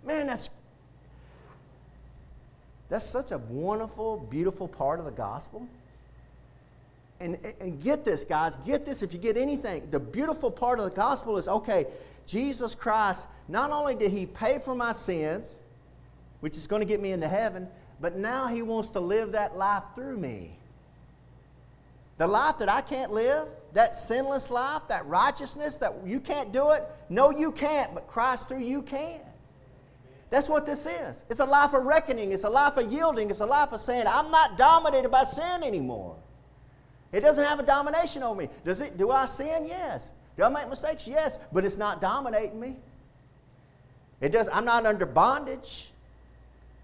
Man, 0.04 0.28
that's 0.28 0.50
that's 2.88 3.04
such 3.04 3.32
a 3.32 3.38
wonderful, 3.38 4.18
beautiful 4.18 4.68
part 4.68 4.98
of 4.98 5.04
the 5.04 5.10
gospel. 5.10 5.66
And, 7.18 7.38
and 7.60 7.82
get 7.82 8.04
this, 8.04 8.24
guys, 8.24 8.56
get 8.56 8.84
this 8.84 9.02
if 9.02 9.12
you 9.12 9.18
get 9.18 9.36
anything. 9.36 9.88
The 9.90 9.98
beautiful 10.00 10.50
part 10.50 10.78
of 10.78 10.84
the 10.84 10.90
gospel 10.90 11.38
is 11.38 11.48
okay, 11.48 11.86
Jesus 12.26 12.74
Christ, 12.74 13.26
not 13.48 13.70
only 13.70 13.94
did 13.94 14.10
he 14.10 14.26
pay 14.26 14.58
for 14.58 14.74
my 14.74 14.92
sins, 14.92 15.60
which 16.40 16.56
is 16.56 16.66
going 16.66 16.80
to 16.80 16.86
get 16.86 17.00
me 17.00 17.12
into 17.12 17.28
heaven, 17.28 17.68
but 18.00 18.16
now 18.16 18.46
he 18.48 18.62
wants 18.62 18.90
to 18.90 19.00
live 19.00 19.32
that 19.32 19.56
life 19.56 19.84
through 19.94 20.18
me. 20.18 20.50
The 22.18 22.26
life 22.26 22.58
that 22.58 22.68
I 22.68 22.80
can't 22.80 23.12
live, 23.12 23.48
that 23.72 23.94
sinless 23.94 24.50
life, 24.50 24.82
that 24.88 25.06
righteousness, 25.06 25.76
that 25.76 25.94
you 26.04 26.20
can't 26.20 26.52
do 26.52 26.70
it. 26.70 26.84
No, 27.08 27.30
you 27.30 27.52
can't, 27.52 27.94
but 27.94 28.06
Christ 28.06 28.48
through 28.48 28.62
you 28.62 28.82
can. 28.82 29.20
That's 30.30 30.48
what 30.48 30.66
this 30.66 30.86
is. 30.86 31.24
It's 31.30 31.40
a 31.40 31.44
life 31.44 31.72
of 31.72 31.84
reckoning, 31.84 32.32
it's 32.32 32.44
a 32.44 32.50
life 32.50 32.76
of 32.76 32.92
yielding, 32.92 33.30
it's 33.30 33.40
a 33.40 33.46
life 33.46 33.72
of 33.72 33.80
saying, 33.80 34.06
I'm 34.08 34.30
not 34.30 34.56
dominated 34.56 35.08
by 35.10 35.24
sin 35.24 35.62
anymore. 35.62 36.16
It 37.12 37.20
doesn't 37.20 37.44
have 37.44 37.60
a 37.60 37.62
domination 37.62 38.22
over 38.22 38.40
me. 38.40 38.48
Does 38.64 38.80
it? 38.80 38.96
Do 38.96 39.10
I 39.10 39.26
sin? 39.26 39.64
Yes. 39.66 40.12
Do 40.36 40.42
I 40.42 40.48
make 40.48 40.68
mistakes? 40.68 41.06
Yes. 41.06 41.38
But 41.52 41.64
it's 41.64 41.76
not 41.76 42.00
dominating 42.00 42.58
me. 42.58 42.76
It 44.20 44.32
does. 44.32 44.48
I'm 44.52 44.64
not 44.64 44.84
under 44.84 45.06
bondage. 45.06 45.92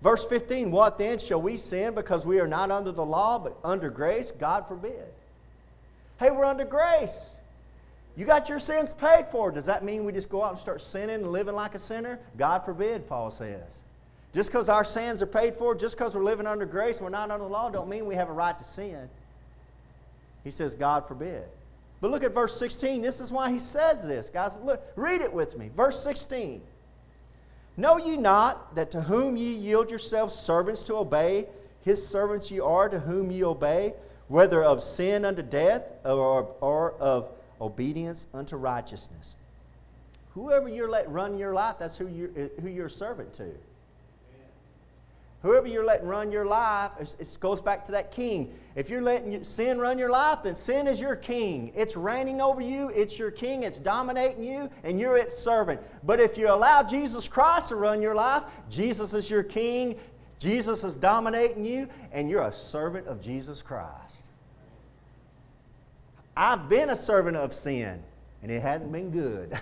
Verse 0.01 0.25
15, 0.25 0.73
what 0.73 0.99
then 0.99 1.19
shall 1.19 1.41
we 1.41 1.57
sin 1.57 1.95
because 1.95 2.27
we 2.27 2.41
are 2.41 2.49
not 2.49 2.73
under 2.73 2.91
the 2.91 3.05
law 3.05 3.39
but 3.39 3.57
under 3.63 3.89
grace? 3.89 4.33
God 4.33 4.67
forbid. 4.67 5.13
Hey, 6.19 6.31
we're 6.31 6.45
under 6.45 6.65
grace. 6.65 7.37
You 8.16 8.26
got 8.26 8.49
your 8.49 8.59
sins 8.59 8.92
paid 8.92 9.26
for. 9.28 9.50
Does 9.50 9.66
that 9.66 9.85
mean 9.85 10.04
we 10.04 10.12
just 10.12 10.28
go 10.28 10.42
out 10.45 10.50
and 10.50 10.59
start 10.59 10.81
sinning 10.81 11.16
and 11.16 11.33
living 11.33 11.54
like 11.54 11.75
a 11.75 11.78
sinner? 11.78 12.19
God 12.37 12.64
forbid, 12.64 13.09
Paul 13.09 13.31
says. 13.31 13.83
Just 14.35 14.50
because 14.50 14.69
our 14.69 14.85
sins 14.85 15.23
are 15.23 15.26
paid 15.26 15.54
for, 15.57 15.75
just 15.75 15.97
because 15.97 16.14
we're 16.14 16.25
living 16.25 16.47
under 16.47 16.66
grace, 16.66 17.00
we're 17.00 17.11
not 17.11 17.31
under 17.31 17.45
the 17.45 17.50
law, 17.50 17.71
don't 17.71 17.88
mean 17.88 18.07
we 18.07 18.14
have 18.14 18.28
a 18.28 18.33
right 18.33 18.57
to 18.57 18.64
sin. 18.64 19.09
He 20.45 20.50
says, 20.50 20.75
God 20.75 21.07
forbid. 21.07 21.45
But 22.00 22.11
look 22.11 22.25
at 22.25 22.35
verse 22.35 22.59
16. 22.59 23.00
This 23.00 23.21
is 23.21 23.31
why 23.31 23.50
he 23.50 23.59
says 23.59 24.07
this. 24.07 24.28
Guys, 24.28 24.59
look, 24.59 24.83
read 24.97 25.21
it 25.21 25.33
with 25.33 25.57
me. 25.57 25.71
Verse 25.75 26.02
16. 26.02 26.62
Know 27.76 27.97
ye 27.97 28.16
not 28.16 28.75
that 28.75 28.90
to 28.90 29.02
whom 29.02 29.37
ye 29.37 29.54
yield 29.54 29.88
yourselves 29.88 30.35
servants 30.35 30.83
to 30.85 30.97
obey, 30.97 31.47
his 31.83 32.07
servants 32.07 32.50
ye 32.50 32.61
are 32.61 32.88
to 32.88 33.00
whom 33.00 33.31
ye 33.31 33.45
obey, 33.45 33.95
whether 34.28 34.62
of 34.62 34.83
sin 34.83 35.25
unto 35.25 35.42
death 35.42 35.92
or, 36.04 36.54
or 36.61 36.92
of 36.95 37.28
obedience 37.62 38.26
unto 38.35 38.57
righteousness. 38.57 39.37
Whoever 40.35 40.69
you're 40.69 40.90
letting 40.90 41.12
run 41.12 41.38
your 41.38 41.54
life, 41.54 41.76
that's 41.78 41.97
who 41.97 42.09
you're, 42.09 42.31
uh, 42.31 42.61
who 42.61 42.69
you're 42.69 42.87
a 42.87 42.90
servant 42.90 43.33
to. 43.35 43.50
Whoever 45.42 45.66
you're 45.66 45.85
letting 45.85 46.07
run 46.07 46.31
your 46.31 46.45
life, 46.45 46.92
it 47.00 47.37
goes 47.40 47.61
back 47.61 47.85
to 47.87 47.92
that 47.92 48.12
king. 48.12 48.54
If 48.76 48.88
you're 48.88 49.02
letting 49.02 49.42
sin 49.42 49.81
run 49.81 49.99
your 49.99 50.09
life, 50.09 50.45
then 50.45 50.54
sin 50.54 50.87
is 50.87 51.00
your 51.00 51.16
king. 51.16 51.73
It's 51.75 51.97
reigning 51.97 52.40
over 52.40 52.61
you, 52.61 52.90
it's 52.95 53.19
your 53.19 53.33
king, 53.33 53.64
it's 53.64 53.81
dominating 53.81 54.45
you, 54.45 54.71
and 54.85 55.00
you're 55.00 55.16
its 55.16 55.37
servant. 55.37 55.81
But 56.04 56.21
if 56.21 56.38
you 56.38 56.49
allow 56.49 56.85
Jesus 56.85 57.26
Christ 57.26 57.71
to 57.71 57.76
run 57.76 58.00
your 58.00 58.14
life, 58.14 58.45
Jesus 58.71 59.14
is 59.14 59.28
your 59.28 59.42
king, 59.42 59.97
Jesus 60.38 60.85
is 60.85 60.95
dominating 60.95 61.64
you, 61.64 61.88
and 62.12 62.31
you're 62.31 62.45
a 62.45 62.52
servant 62.52 63.09
of 63.09 63.21
Jesus 63.21 63.62
Christ. 63.62 64.26
I've 66.37 66.69
been 66.69 66.91
a 66.91 66.97
servant 66.97 67.37
of 67.37 67.53
sin, 67.55 68.03
and 68.43 68.51
it 68.51 68.62
hasn't 68.62 68.91
been 68.91 69.11
good. 69.11 69.53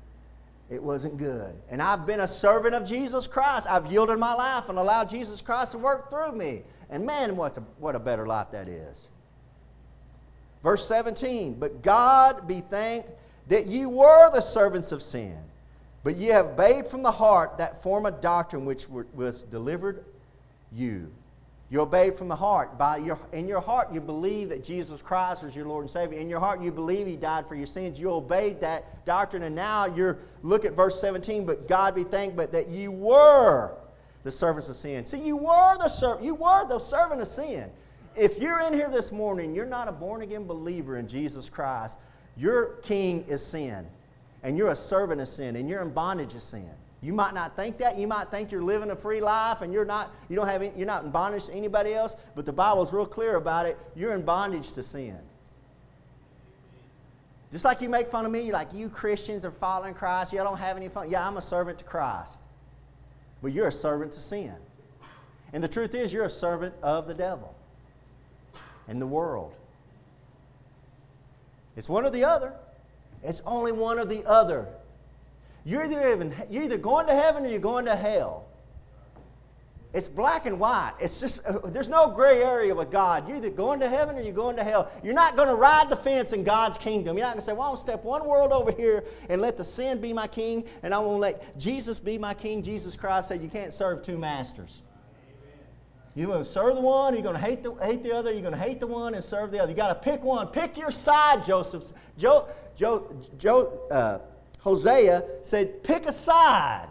it 0.70 0.82
wasn't 0.82 1.18
good. 1.18 1.54
And 1.68 1.80
I've 1.80 2.06
been 2.06 2.20
a 2.20 2.28
servant 2.28 2.74
of 2.74 2.86
Jesus 2.86 3.26
Christ. 3.26 3.66
I've 3.68 3.90
yielded 3.90 4.18
my 4.18 4.34
life 4.34 4.68
and 4.68 4.78
allowed 4.78 5.08
Jesus 5.08 5.40
Christ 5.40 5.72
to 5.72 5.78
work 5.78 6.10
through 6.10 6.32
me. 6.32 6.62
And 6.88 7.06
man, 7.06 7.36
what's 7.36 7.58
a, 7.58 7.60
what 7.78 7.94
a 7.94 8.00
better 8.00 8.26
life 8.26 8.50
that 8.50 8.68
is. 8.68 9.10
Verse 10.62 10.86
17, 10.86 11.54
but 11.54 11.82
God 11.82 12.46
be 12.46 12.60
thanked 12.60 13.12
that 13.48 13.66
ye 13.66 13.86
were 13.86 14.30
the 14.30 14.40
servants 14.40 14.92
of 14.92 15.02
sin, 15.02 15.38
but 16.02 16.16
ye 16.16 16.28
have 16.28 16.46
obeyed 16.46 16.86
from 16.86 17.02
the 17.02 17.10
heart 17.10 17.58
that 17.58 17.82
form 17.82 18.04
of 18.04 18.20
doctrine 18.20 18.64
which 18.64 18.88
was 18.88 19.42
delivered 19.44 20.04
you. 20.72 21.10
You 21.70 21.80
obeyed 21.80 22.16
from 22.16 22.26
the 22.26 22.36
heart. 22.36 22.76
By 22.76 22.96
your, 22.96 23.18
in 23.32 23.46
your 23.46 23.60
heart, 23.60 23.92
you 23.92 24.00
believe 24.00 24.48
that 24.48 24.64
Jesus 24.64 25.02
Christ 25.02 25.44
was 25.44 25.54
your 25.54 25.66
Lord 25.66 25.84
and 25.84 25.90
Savior. 25.90 26.18
In 26.18 26.28
your 26.28 26.40
heart, 26.40 26.60
you 26.60 26.72
believe 26.72 27.06
He 27.06 27.16
died 27.16 27.46
for 27.46 27.54
your 27.54 27.66
sins. 27.66 28.00
You 28.00 28.10
obeyed 28.10 28.60
that 28.60 29.04
doctrine, 29.04 29.44
and 29.44 29.54
now 29.54 29.86
you're, 29.86 30.18
look 30.42 30.64
at 30.64 30.72
verse 30.72 31.00
17, 31.00 31.46
but 31.46 31.68
God 31.68 31.94
be 31.94 32.02
thanked, 32.02 32.36
but 32.36 32.50
that 32.52 32.68
you 32.68 32.90
were 32.90 33.76
the 34.24 34.32
servants 34.32 34.68
of 34.68 34.74
sin. 34.74 35.04
See, 35.04 35.24
you 35.24 35.36
were 35.36 35.78
the 35.78 35.88
servant, 35.88 36.24
you 36.24 36.34
were 36.34 36.66
the 36.68 36.80
servant 36.80 37.20
of 37.20 37.28
sin. 37.28 37.70
If 38.16 38.40
you're 38.40 38.60
in 38.62 38.74
here 38.74 38.90
this 38.90 39.12
morning, 39.12 39.54
you're 39.54 39.64
not 39.64 39.86
a 39.86 39.92
born 39.92 40.22
again 40.22 40.46
believer 40.46 40.98
in 40.98 41.06
Jesus 41.06 41.48
Christ, 41.48 41.98
your 42.36 42.76
king 42.82 43.24
is 43.28 43.46
sin, 43.46 43.86
and 44.42 44.58
you're 44.58 44.70
a 44.70 44.76
servant 44.76 45.20
of 45.20 45.28
sin, 45.28 45.54
and 45.54 45.68
you're 45.68 45.82
in 45.82 45.90
bondage 45.90 46.34
of 46.34 46.42
sin. 46.42 46.68
You 47.02 47.12
might 47.14 47.32
not 47.32 47.56
think 47.56 47.78
that. 47.78 47.96
You 47.96 48.06
might 48.06 48.30
think 48.30 48.52
you're 48.52 48.62
living 48.62 48.90
a 48.90 48.96
free 48.96 49.20
life 49.20 49.62
and 49.62 49.72
you're 49.72 49.86
not, 49.86 50.14
you 50.28 50.36
don't 50.36 50.46
have 50.46 50.62
any, 50.62 50.76
you're 50.76 50.86
not 50.86 51.04
in 51.04 51.10
bondage 51.10 51.46
to 51.46 51.54
anybody 51.54 51.94
else, 51.94 52.14
but 52.34 52.44
the 52.44 52.52
Bible's 52.52 52.92
real 52.92 53.06
clear 53.06 53.36
about 53.36 53.66
it. 53.66 53.78
You're 53.96 54.14
in 54.14 54.22
bondage 54.22 54.74
to 54.74 54.82
sin. 54.82 55.18
Just 57.50 57.64
like 57.64 57.80
you 57.80 57.88
make 57.88 58.06
fun 58.06 58.26
of 58.26 58.30
me, 58.30 58.42
you're 58.42 58.52
like 58.52 58.72
you 58.72 58.88
Christians 58.88 59.44
are 59.44 59.50
following 59.50 59.94
Christ, 59.94 60.32
you 60.32 60.38
don't 60.38 60.58
have 60.58 60.76
any 60.76 60.88
fun. 60.88 61.10
Yeah, 61.10 61.26
I'm 61.26 61.36
a 61.36 61.42
servant 61.42 61.78
to 61.78 61.84
Christ. 61.84 62.40
But 63.42 63.52
you're 63.52 63.68
a 63.68 63.72
servant 63.72 64.12
to 64.12 64.20
sin. 64.20 64.54
And 65.52 65.64
the 65.64 65.68
truth 65.68 65.94
is, 65.94 66.12
you're 66.12 66.26
a 66.26 66.30
servant 66.30 66.74
of 66.82 67.08
the 67.08 67.14
devil 67.14 67.54
and 68.86 69.00
the 69.00 69.06
world. 69.06 69.54
It's 71.76 71.88
one 71.88 72.04
or 72.04 72.10
the 72.10 72.24
other. 72.24 72.52
It's 73.22 73.42
only 73.46 73.72
one 73.72 73.98
or 73.98 74.04
the 74.04 74.24
other. 74.26 74.68
You're 75.64 75.84
either, 75.84 76.08
even, 76.12 76.34
you're 76.50 76.62
either 76.62 76.78
going 76.78 77.06
to 77.06 77.14
heaven 77.14 77.44
or 77.44 77.48
you're 77.48 77.58
going 77.58 77.84
to 77.84 77.96
hell. 77.96 78.46
It's 79.92 80.08
black 80.08 80.46
and 80.46 80.60
white. 80.60 80.92
It's 81.00 81.18
just, 81.18 81.44
uh, 81.44 81.58
there's 81.64 81.88
no 81.88 82.08
gray 82.08 82.42
area 82.42 82.72
with 82.72 82.92
God. 82.92 83.26
You're 83.26 83.38
either 83.38 83.50
going 83.50 83.80
to 83.80 83.88
heaven 83.88 84.16
or 84.16 84.20
you're 84.20 84.32
going 84.32 84.54
to 84.56 84.62
hell. 84.62 84.88
You're 85.02 85.14
not 85.14 85.34
going 85.34 85.48
to 85.48 85.56
ride 85.56 85.90
the 85.90 85.96
fence 85.96 86.32
in 86.32 86.44
God's 86.44 86.78
kingdom. 86.78 87.18
You're 87.18 87.26
not 87.26 87.32
going 87.32 87.40
to 87.40 87.44
say, 87.44 87.52
well, 87.52 87.68
I'll 87.68 87.76
step 87.76 88.04
one 88.04 88.24
world 88.24 88.52
over 88.52 88.70
here 88.70 89.02
and 89.28 89.40
let 89.40 89.56
the 89.56 89.64
sin 89.64 90.00
be 90.00 90.12
my 90.12 90.28
king, 90.28 90.64
and 90.84 90.94
I 90.94 90.98
won't 91.00 91.20
let 91.20 91.58
Jesus 91.58 91.98
be 91.98 92.18
my 92.18 92.34
king. 92.34 92.62
Jesus 92.62 92.96
Christ 92.96 93.28
said, 93.28 93.42
you 93.42 93.48
can't 93.48 93.72
serve 93.72 94.02
two 94.02 94.16
masters. 94.16 94.82
You're 96.14 96.28
going 96.28 96.40
to 96.40 96.44
serve 96.44 96.74
the 96.76 96.80
one, 96.80 97.14
you're 97.14 97.22
going 97.22 97.36
to 97.36 97.40
hate 97.40 97.62
the, 97.62 97.74
hate 97.74 98.02
the 98.02 98.14
other, 98.14 98.32
you're 98.32 98.42
going 98.42 98.54
to 98.54 98.60
hate 98.60 98.78
the 98.78 98.86
one 98.86 99.14
and 99.14 99.22
serve 99.22 99.50
the 99.50 99.60
other. 99.60 99.70
you 99.70 99.76
got 99.76 99.88
to 99.88 99.94
pick 99.94 100.22
one. 100.22 100.48
Pick 100.48 100.76
your 100.76 100.90
side, 100.90 101.44
Joseph. 101.44 101.92
Joe, 102.16 102.48
Joe, 102.76 103.16
Joe, 103.38 103.80
uh, 103.90 104.18
Hosea 104.60 105.24
said, 105.42 105.82
pick 105.82 106.06
a 106.06 106.12
side. 106.12 106.88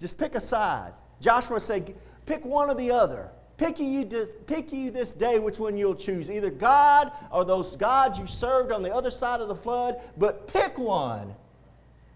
Just 0.00 0.18
pick 0.18 0.34
a 0.34 0.40
side. 0.40 0.92
Joshua 1.20 1.60
said, 1.60 1.94
pick 2.26 2.44
one 2.44 2.68
or 2.68 2.74
the 2.74 2.90
other. 2.90 3.30
Pick 3.56 3.78
you, 3.78 4.04
this, 4.04 4.28
pick 4.46 4.72
you 4.72 4.90
this 4.90 5.12
day 5.12 5.38
which 5.38 5.60
one 5.60 5.76
you'll 5.76 5.94
choose, 5.94 6.28
either 6.28 6.50
God 6.50 7.12
or 7.30 7.44
those 7.44 7.76
gods 7.76 8.18
you 8.18 8.26
served 8.26 8.72
on 8.72 8.82
the 8.82 8.92
other 8.92 9.10
side 9.10 9.40
of 9.40 9.46
the 9.46 9.54
flood, 9.54 10.00
but 10.16 10.48
pick 10.48 10.76
one. 10.76 11.34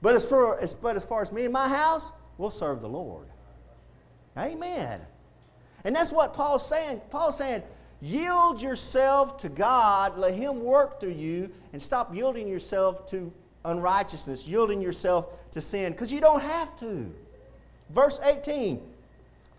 But 0.03 0.17
as, 0.17 0.25
for, 0.25 0.59
as, 0.59 0.75
but 0.75 0.97
as 0.97 1.05
far 1.05 1.23
as 1.23 1.31
me 1.31 1.45
and 1.45 1.53
my 1.53 1.69
house, 1.69 2.11
we'll 2.39 2.51
serve 2.51 2.81
the 2.81 2.89
Lord. 2.89 3.27
Amen. 4.37 5.01
And 5.85 5.95
that's 5.95 6.13
what 6.13 6.35
Paul's 6.35 6.69
saying. 6.69 7.01
Paul's 7.11 7.39
saying, 7.39 7.63
yield 8.01 8.61
yourself 8.61 9.37
to 9.39 9.49
God, 9.49 10.19
let 10.19 10.35
Him 10.35 10.65
work 10.65 11.01
through 11.01 11.13
you, 11.13 11.51
and 11.73 11.81
stop 11.81 12.15
yielding 12.15 12.49
yourself 12.49 13.07
to 13.11 13.33
unrighteousness, 13.69 14.47
yielding 14.47 14.81
yourself 14.81 15.29
to 15.53 15.61
sin, 15.61 15.93
because 15.93 16.13
you 16.13 16.21
don't 16.21 16.43
have 16.43 16.79
to. 16.81 17.13
Verse 17.91 18.21
18 18.23 18.81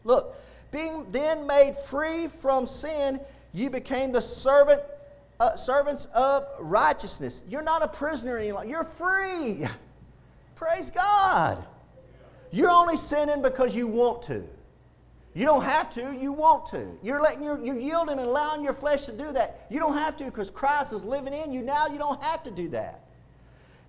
Look, 0.04 0.36
being 0.72 1.06
then 1.12 1.46
made 1.48 1.76
free 1.76 2.28
from 2.28 2.66
sin, 2.66 3.20
you 3.54 3.70
became 3.70 4.12
the 4.12 4.22
servant, 4.22 4.82
uh, 5.40 5.56
servants 5.56 6.06
of 6.14 6.48
righteousness. 6.60 7.44
You're 7.50 7.64
not 7.64 7.82
a 7.82 7.88
prisoner 7.88 8.38
any 8.38 8.52
longer. 8.52 8.70
You're 8.70 8.84
free. 8.84 9.66
Praise 10.56 10.92
God. 10.92 11.64
You're 12.52 12.70
only 12.70 12.98
sinning 12.98 13.42
because 13.42 13.76
you 13.76 13.88
want 13.88 14.24
to. 14.24 14.48
You 15.34 15.46
don't 15.46 15.64
have 15.64 15.90
to, 15.92 16.12
you 16.12 16.32
want 16.32 16.66
to. 16.68 16.88
You're 17.04 17.22
letting 17.22 17.44
your, 17.44 17.64
you're 17.64 17.80
yielding 17.80 18.18
and 18.18 18.28
allowing 18.28 18.64
your 18.64 18.74
flesh 18.74 19.06
to 19.06 19.12
do 19.12 19.32
that. 19.34 19.68
You 19.70 19.80
don't 19.80 19.94
have 19.94 20.18
to 20.18 20.26
because 20.26 20.50
Christ 20.50 20.92
is 20.92 21.06
living 21.06 21.34
in 21.34 21.54
you 21.54 21.62
now. 21.62 21.88
You 21.88 22.00
don't 22.00 22.22
have 22.24 22.44
to 22.44 22.52
do 22.52 22.68
that. 22.70 23.06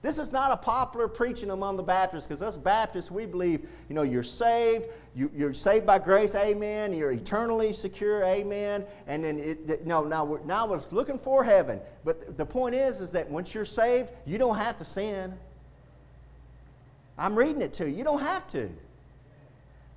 This 0.02 0.18
is 0.18 0.32
not 0.32 0.50
a 0.50 0.56
popular 0.56 1.08
preaching 1.08 1.50
among 1.50 1.76
the 1.76 1.82
Baptists 1.82 2.26
because 2.26 2.40
us 2.40 2.56
Baptists, 2.56 3.10
we 3.10 3.26
believe, 3.26 3.68
you 3.88 3.94
know, 3.94 4.02
you're 4.02 4.22
saved, 4.22 4.86
you, 5.14 5.30
are 5.46 5.52
saved 5.52 5.84
by 5.84 5.98
grace, 5.98 6.34
amen. 6.34 6.94
You're 6.94 7.12
eternally 7.12 7.74
secure, 7.74 8.24
amen. 8.24 8.86
And 9.06 9.22
then, 9.22 9.38
it, 9.38 9.86
no, 9.86 10.04
now 10.04 10.24
we're, 10.24 10.42
now 10.44 10.66
we're 10.66 10.80
looking 10.90 11.18
for 11.18 11.44
heaven. 11.44 11.80
But 12.02 12.38
the 12.38 12.46
point 12.46 12.74
is, 12.74 13.02
is 13.02 13.12
that 13.12 13.30
once 13.30 13.54
you're 13.54 13.66
saved, 13.66 14.10
you 14.24 14.38
don't 14.38 14.56
have 14.56 14.78
to 14.78 14.86
sin. 14.86 15.34
I'm 17.18 17.36
reading 17.36 17.60
it 17.60 17.74
to 17.74 17.88
you. 17.88 17.98
You 17.98 18.04
don't 18.04 18.22
have 18.22 18.46
to. 18.48 18.70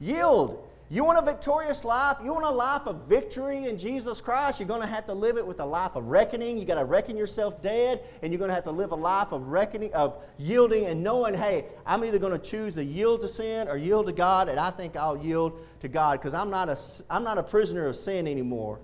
Yield. 0.01 0.67
You 0.89 1.03
want 1.03 1.17
a 1.17 1.21
victorious 1.21 1.85
life? 1.85 2.17
You 2.23 2.33
want 2.33 2.45
a 2.45 2.51
life 2.51 2.85
of 2.85 3.07
victory 3.07 3.65
in 3.65 3.77
Jesus 3.77 4.21
Christ? 4.21 4.59
You're 4.59 4.67
going 4.67 4.81
to 4.81 4.87
have 4.87 5.05
to 5.05 5.13
live 5.13 5.37
it 5.37 5.47
with 5.47 5.59
a 5.59 5.65
life 5.65 5.95
of 5.95 6.07
reckoning. 6.07 6.57
You 6.57 6.65
got 6.65 6.75
to 6.75 6.85
reckon 6.85 7.17
yourself 7.17 7.61
dead, 7.61 8.03
and 8.21 8.31
you're 8.31 8.37
going 8.37 8.49
to 8.49 8.53
have 8.53 8.65
to 8.65 8.71
live 8.71 8.91
a 8.91 8.95
life 8.95 9.31
of 9.31 9.47
reckoning, 9.47 9.93
of 9.93 10.23
yielding 10.37 10.85
and 10.85 11.01
knowing, 11.01 11.35
hey, 11.35 11.65
I'm 11.85 12.03
either 12.03 12.19
going 12.19 12.39
to 12.39 12.49
choose 12.49 12.75
to 12.75 12.83
yield 12.83 13.21
to 13.21 13.29
sin 13.29 13.67
or 13.67 13.77
yield 13.77 14.07
to 14.07 14.11
God, 14.11 14.49
and 14.49 14.59
I 14.59 14.71
think 14.71 14.95
I'll 14.95 15.17
yield 15.17 15.59
to 15.79 15.87
God 15.87 16.19
because 16.19 16.33
I'm 16.33 16.49
not 16.49 16.69
a 16.69 16.77
I'm 17.09 17.23
not 17.23 17.37
a 17.37 17.43
prisoner 17.43 17.87
of 17.87 17.95
sin 17.95 18.27
anymore. 18.27 18.79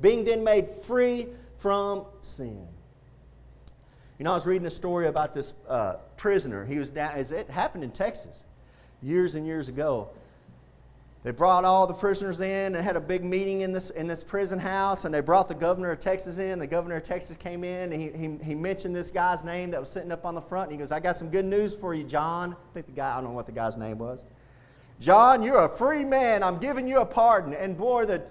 Being 0.00 0.24
then 0.24 0.42
made 0.44 0.66
free 0.66 1.28
from 1.56 2.04
sin. 2.20 2.66
You 4.18 4.24
know, 4.24 4.32
I 4.32 4.34
was 4.34 4.46
reading 4.46 4.66
a 4.66 4.70
story 4.70 5.06
about 5.06 5.32
this 5.32 5.54
uh, 5.68 5.94
prisoner. 6.16 6.66
He 6.66 6.78
was 6.78 6.90
down. 6.90 7.16
It 7.16 7.48
happened 7.48 7.84
in 7.84 7.90
Texas 7.90 8.44
years 9.02 9.34
and 9.34 9.46
years 9.46 9.68
ago 9.68 10.10
they 11.24 11.30
brought 11.30 11.64
all 11.64 11.86
the 11.86 11.94
prisoners 11.94 12.42
in 12.42 12.74
and 12.74 12.84
had 12.84 12.96
a 12.96 13.00
big 13.00 13.24
meeting 13.24 13.62
in 13.62 13.72
this, 13.72 13.88
in 13.88 14.06
this 14.06 14.22
prison 14.22 14.58
house, 14.58 15.06
and 15.06 15.14
they 15.14 15.22
brought 15.22 15.48
the 15.48 15.54
governor 15.54 15.90
of 15.90 15.98
Texas 15.98 16.36
in. 16.36 16.58
The 16.58 16.66
governor 16.66 16.96
of 16.96 17.02
Texas 17.02 17.38
came 17.38 17.64
in, 17.64 17.94
and 17.94 18.02
he, 18.02 18.10
he, 18.10 18.36
he 18.44 18.54
mentioned 18.54 18.94
this 18.94 19.10
guy's 19.10 19.42
name 19.42 19.70
that 19.70 19.80
was 19.80 19.88
sitting 19.88 20.12
up 20.12 20.26
on 20.26 20.34
the 20.34 20.42
front. 20.42 20.64
And 20.64 20.72
he 20.72 20.78
goes, 20.78 20.92
I 20.92 21.00
got 21.00 21.16
some 21.16 21.30
good 21.30 21.46
news 21.46 21.74
for 21.74 21.94
you, 21.94 22.04
John. 22.04 22.52
I 22.52 22.74
think 22.74 22.84
the 22.84 22.92
guy, 22.92 23.10
I 23.10 23.22
don't 23.22 23.30
know 23.30 23.36
what 23.36 23.46
the 23.46 23.52
guy's 23.52 23.78
name 23.78 23.96
was. 23.96 24.26
John, 25.00 25.42
you're 25.42 25.64
a 25.64 25.68
free 25.68 26.04
man. 26.04 26.42
I'm 26.42 26.58
giving 26.58 26.86
you 26.86 26.98
a 26.98 27.06
pardon. 27.06 27.54
And 27.54 27.74
boy, 27.74 28.04
the 28.04 28.22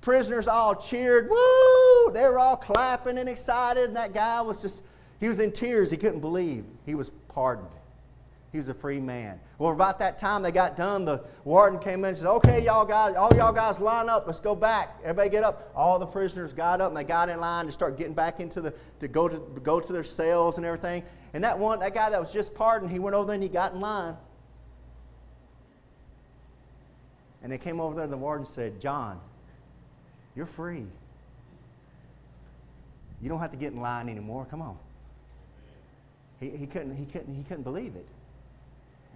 prisoners 0.00 0.48
all 0.48 0.74
cheered. 0.74 1.30
Woo! 1.30 2.12
They 2.12 2.22
were 2.22 2.40
all 2.40 2.56
clapping 2.56 3.16
and 3.18 3.28
excited, 3.28 3.84
and 3.84 3.96
that 3.96 4.12
guy 4.12 4.40
was 4.40 4.60
just, 4.60 4.82
he 5.20 5.28
was 5.28 5.38
in 5.38 5.52
tears. 5.52 5.88
He 5.88 5.96
couldn't 5.96 6.20
believe 6.20 6.64
he 6.84 6.96
was 6.96 7.12
pardoned. 7.28 7.68
He 8.52 8.58
was 8.58 8.68
a 8.68 8.74
free 8.74 9.00
man. 9.00 9.38
Well, 9.58 9.72
about 9.72 10.00
that 10.00 10.18
time 10.18 10.42
they 10.42 10.50
got 10.50 10.74
done, 10.74 11.04
the 11.04 11.22
warden 11.44 11.78
came 11.78 12.00
in 12.00 12.06
and 12.06 12.16
said, 12.16 12.26
Okay, 12.26 12.64
y'all 12.64 12.84
guys, 12.84 13.14
all 13.14 13.32
y'all 13.36 13.52
guys 13.52 13.78
line 13.78 14.08
up. 14.08 14.26
Let's 14.26 14.40
go 14.40 14.56
back. 14.56 14.98
Everybody 15.04 15.30
get 15.30 15.44
up. 15.44 15.70
All 15.74 16.00
the 16.00 16.06
prisoners 16.06 16.52
got 16.52 16.80
up 16.80 16.88
and 16.88 16.96
they 16.96 17.04
got 17.04 17.28
in 17.28 17.38
line 17.38 17.66
to 17.66 17.72
start 17.72 17.96
getting 17.96 18.12
back 18.12 18.40
into 18.40 18.60
the, 18.60 18.74
to 18.98 19.06
go 19.06 19.28
to, 19.28 19.38
go 19.62 19.78
to 19.78 19.92
their 19.92 20.02
cells 20.02 20.56
and 20.56 20.66
everything. 20.66 21.04
And 21.32 21.44
that 21.44 21.58
one, 21.58 21.78
that 21.78 21.94
guy 21.94 22.10
that 22.10 22.18
was 22.18 22.32
just 22.32 22.52
pardoned, 22.52 22.90
he 22.90 22.98
went 22.98 23.14
over 23.14 23.26
there 23.26 23.34
and 23.34 23.42
he 23.42 23.48
got 23.48 23.72
in 23.72 23.80
line. 23.80 24.16
And 27.42 27.52
they 27.52 27.58
came 27.58 27.80
over 27.80 27.94
there 27.94 28.04
and 28.04 28.12
the 28.12 28.18
warden 28.18 28.44
said, 28.44 28.80
John, 28.80 29.20
you're 30.34 30.44
free. 30.44 30.86
You 33.22 33.28
don't 33.28 33.38
have 33.38 33.52
to 33.52 33.56
get 33.56 33.72
in 33.72 33.80
line 33.80 34.08
anymore. 34.08 34.44
Come 34.50 34.60
on. 34.60 34.76
He, 36.40 36.50
he, 36.50 36.66
couldn't, 36.66 36.96
he, 36.96 37.04
couldn't, 37.04 37.34
he 37.34 37.44
couldn't 37.44 37.62
believe 37.62 37.94
it. 37.94 38.06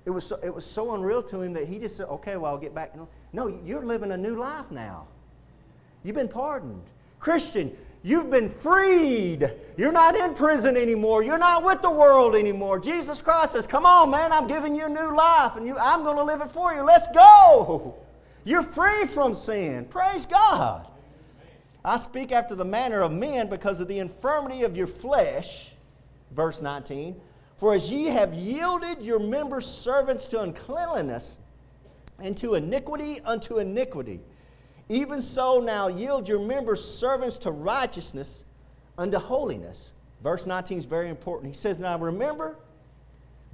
It 0.06 0.10
was, 0.10 0.26
so, 0.26 0.38
it 0.42 0.54
was 0.54 0.66
so 0.66 0.94
unreal 0.94 1.22
to 1.24 1.40
him 1.40 1.54
that 1.54 1.66
he 1.66 1.78
just 1.78 1.96
said, 1.96 2.06
okay, 2.08 2.36
well, 2.36 2.52
I'll 2.52 2.58
get 2.58 2.74
back. 2.74 2.94
No, 3.32 3.60
you're 3.64 3.84
living 3.84 4.12
a 4.12 4.16
new 4.16 4.36
life 4.36 4.70
now. 4.70 5.06
You've 6.02 6.16
been 6.16 6.28
pardoned. 6.28 6.82
Christian, 7.18 7.74
you've 8.02 8.30
been 8.30 8.50
freed. 8.50 9.50
You're 9.78 9.92
not 9.92 10.14
in 10.14 10.34
prison 10.34 10.76
anymore. 10.76 11.22
You're 11.22 11.38
not 11.38 11.64
with 11.64 11.80
the 11.80 11.90
world 11.90 12.34
anymore. 12.34 12.78
Jesus 12.78 13.22
Christ 13.22 13.54
says, 13.54 13.66
come 13.66 13.86
on, 13.86 14.10
man, 14.10 14.30
I'm 14.30 14.46
giving 14.46 14.76
you 14.76 14.84
a 14.84 14.90
new 14.90 15.16
life, 15.16 15.56
and 15.56 15.66
you, 15.66 15.78
I'm 15.78 16.04
going 16.04 16.18
to 16.18 16.24
live 16.24 16.42
it 16.42 16.50
for 16.50 16.74
you. 16.74 16.82
Let's 16.82 17.06
go. 17.08 17.94
You're 18.44 18.62
free 18.62 19.06
from 19.06 19.34
sin. 19.34 19.86
Praise 19.86 20.26
God. 20.26 20.86
I 21.82 21.96
speak 21.96 22.30
after 22.30 22.54
the 22.54 22.64
manner 22.64 23.00
of 23.00 23.10
men 23.10 23.48
because 23.48 23.80
of 23.80 23.88
the 23.88 23.98
infirmity 23.98 24.64
of 24.64 24.76
your 24.76 24.86
flesh. 24.86 25.72
Verse 26.30 26.60
19. 26.60 27.18
For 27.56 27.74
as 27.74 27.90
ye 27.90 28.06
have 28.06 28.34
yielded 28.34 29.02
your 29.02 29.18
members 29.18 29.66
servants 29.66 30.26
to 30.28 30.40
uncleanliness, 30.40 31.38
and 32.18 32.36
to 32.36 32.54
iniquity 32.54 33.20
unto 33.24 33.58
iniquity, 33.58 34.20
even 34.88 35.22
so 35.22 35.60
now 35.60 35.88
yield 35.88 36.28
your 36.28 36.40
members 36.40 36.84
servants 36.84 37.38
to 37.38 37.50
righteousness 37.50 38.44
unto 38.98 39.18
holiness. 39.18 39.92
Verse 40.22 40.46
19 40.46 40.78
is 40.78 40.84
very 40.84 41.08
important. 41.08 41.52
He 41.52 41.58
says, 41.58 41.78
Now 41.78 41.98
remember 41.98 42.56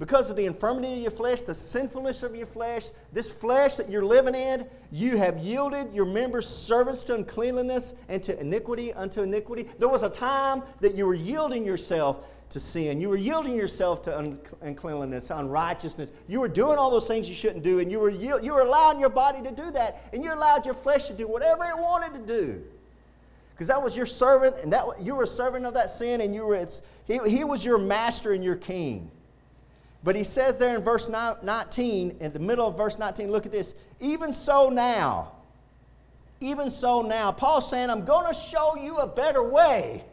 because 0.01 0.31
of 0.31 0.35
the 0.35 0.45
infirmity 0.45 0.93
of 0.93 0.99
your 0.99 1.11
flesh, 1.11 1.43
the 1.43 1.53
sinfulness 1.53 2.23
of 2.23 2.35
your 2.35 2.47
flesh, 2.47 2.89
this 3.13 3.31
flesh 3.31 3.75
that 3.75 3.87
you're 3.87 4.03
living 4.03 4.33
in, 4.33 4.67
you 4.91 5.15
have 5.17 5.37
yielded 5.37 5.93
your 5.93 6.05
members 6.05 6.47
servants 6.47 7.03
to 7.03 7.13
uncleanliness 7.13 7.93
and 8.09 8.23
to 8.23 8.39
iniquity 8.39 8.91
unto 8.93 9.21
iniquity. 9.21 9.67
There 9.77 9.89
was 9.89 10.01
a 10.01 10.09
time 10.09 10.63
that 10.79 10.95
you 10.95 11.05
were 11.05 11.13
yielding 11.13 11.63
yourself 11.63 12.27
to 12.51 12.59
sin. 12.59 13.01
You 13.01 13.09
were 13.09 13.17
yielding 13.17 13.55
yourself 13.55 14.01
to 14.03 14.45
uncleanliness, 14.61 15.29
unrighteousness. 15.29 16.11
You 16.27 16.41
were 16.41 16.49
doing 16.49 16.77
all 16.77 16.91
those 16.91 17.07
things 17.07 17.27
you 17.27 17.35
shouldn't 17.35 17.63
do, 17.63 17.79
and 17.79 17.91
you 17.91 17.99
were, 17.99 18.09
you 18.09 18.53
were 18.53 18.61
allowing 18.61 18.99
your 18.99 19.09
body 19.09 19.41
to 19.41 19.51
do 19.51 19.71
that, 19.71 20.03
and 20.13 20.23
you 20.23 20.33
allowed 20.33 20.65
your 20.65 20.75
flesh 20.75 21.07
to 21.07 21.13
do 21.13 21.27
whatever 21.27 21.63
it 21.63 21.77
wanted 21.77 22.13
to 22.13 22.19
do. 22.19 22.61
Because 23.53 23.67
that 23.67 23.81
was 23.81 23.95
your 23.95 24.05
servant, 24.05 24.57
and 24.63 24.71
that 24.73 24.85
you 25.01 25.15
were 25.15 25.23
a 25.23 25.27
servant 25.27 25.65
of 25.65 25.73
that 25.75 25.89
sin, 25.89 26.21
and 26.21 26.35
you 26.35 26.45
were 26.45 26.55
it's, 26.55 26.81
he, 27.05 27.19
he 27.27 27.43
was 27.43 27.63
your 27.63 27.77
master 27.77 28.33
and 28.33 28.43
your 28.43 28.57
king. 28.57 29.09
But 30.03 30.15
he 30.15 30.23
says 30.23 30.57
there 30.57 30.75
in 30.75 30.81
verse 30.81 31.07
19, 31.07 32.17
in 32.19 32.33
the 32.33 32.39
middle 32.39 32.67
of 32.67 32.75
verse 32.75 32.99
19, 32.99 33.31
look 33.31 33.45
at 33.45 33.51
this. 33.51 33.75
Even 33.99 34.33
so 34.33 34.69
now, 34.69 35.31
even 36.41 36.69
so 36.69 37.01
now, 37.01 37.31
Paul's 37.31 37.69
saying, 37.69 37.89
I'm 37.89 38.03
going 38.03 38.27
to 38.27 38.33
show 38.33 38.75
you 38.75 38.97
a 38.97 39.07
better 39.07 39.43
way. 39.43 40.03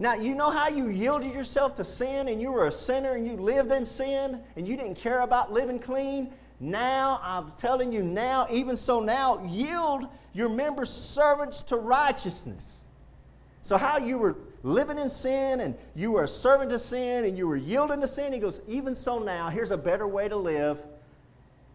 Now, 0.00 0.14
you 0.14 0.34
know 0.34 0.50
how 0.50 0.68
you 0.68 0.88
yielded 0.88 1.34
yourself 1.34 1.74
to 1.74 1.84
sin 1.84 2.28
and 2.28 2.40
you 2.40 2.52
were 2.52 2.68
a 2.68 2.72
sinner 2.72 3.14
and 3.14 3.26
you 3.26 3.34
lived 3.34 3.72
in 3.72 3.84
sin 3.84 4.40
and 4.56 4.66
you 4.66 4.76
didn't 4.76 4.94
care 4.94 5.20
about 5.20 5.52
living 5.52 5.80
clean? 5.80 6.32
Now, 6.60 7.20
I'm 7.22 7.50
telling 7.52 7.92
you 7.92 8.02
now, 8.02 8.46
even 8.48 8.76
so 8.76 9.00
now, 9.00 9.44
yield 9.44 10.06
your 10.32 10.48
members 10.48 10.90
servants 10.90 11.64
to 11.64 11.76
righteousness. 11.76 12.84
So, 13.60 13.76
how 13.76 13.98
you 13.98 14.18
were 14.18 14.36
living 14.62 14.98
in 14.98 15.08
sin 15.08 15.60
and 15.60 15.76
you 15.94 16.12
were 16.12 16.24
a 16.24 16.28
servant 16.28 16.70
to 16.70 16.78
sin 16.78 17.24
and 17.24 17.36
you 17.36 17.48
were 17.48 17.56
yielding 17.56 18.00
to 18.00 18.08
sin. 18.08 18.32
He 18.32 18.38
goes, 18.38 18.60
Even 18.68 18.94
so 18.94 19.18
now, 19.18 19.48
here's 19.48 19.72
a 19.72 19.78
better 19.78 20.06
way 20.06 20.28
to 20.28 20.36
live. 20.36 20.84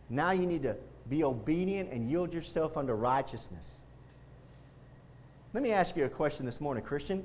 Now 0.10 0.32
you 0.32 0.46
need 0.46 0.63
to 0.63 0.77
be 1.10 1.24
obedient 1.24 1.92
and 1.92 2.10
yield 2.10 2.34
yourself 2.34 2.77
unto 2.77 2.94
righteousness. 2.94 3.80
Let 5.53 5.63
me 5.63 5.72
ask 5.72 5.96
you 5.96 6.06
a 6.06 6.10
question 6.10 6.46
this 6.46 6.60
morning, 6.60 6.84
Christian. 6.84 7.24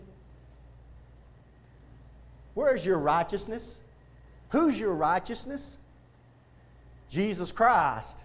Where's 2.59 2.85
your 2.85 2.99
righteousness? 2.99 3.85
Who's 4.49 4.81
your 4.81 4.93
righteousness? 4.93 5.79
Jesus 7.09 7.53
Christ. 7.53 8.25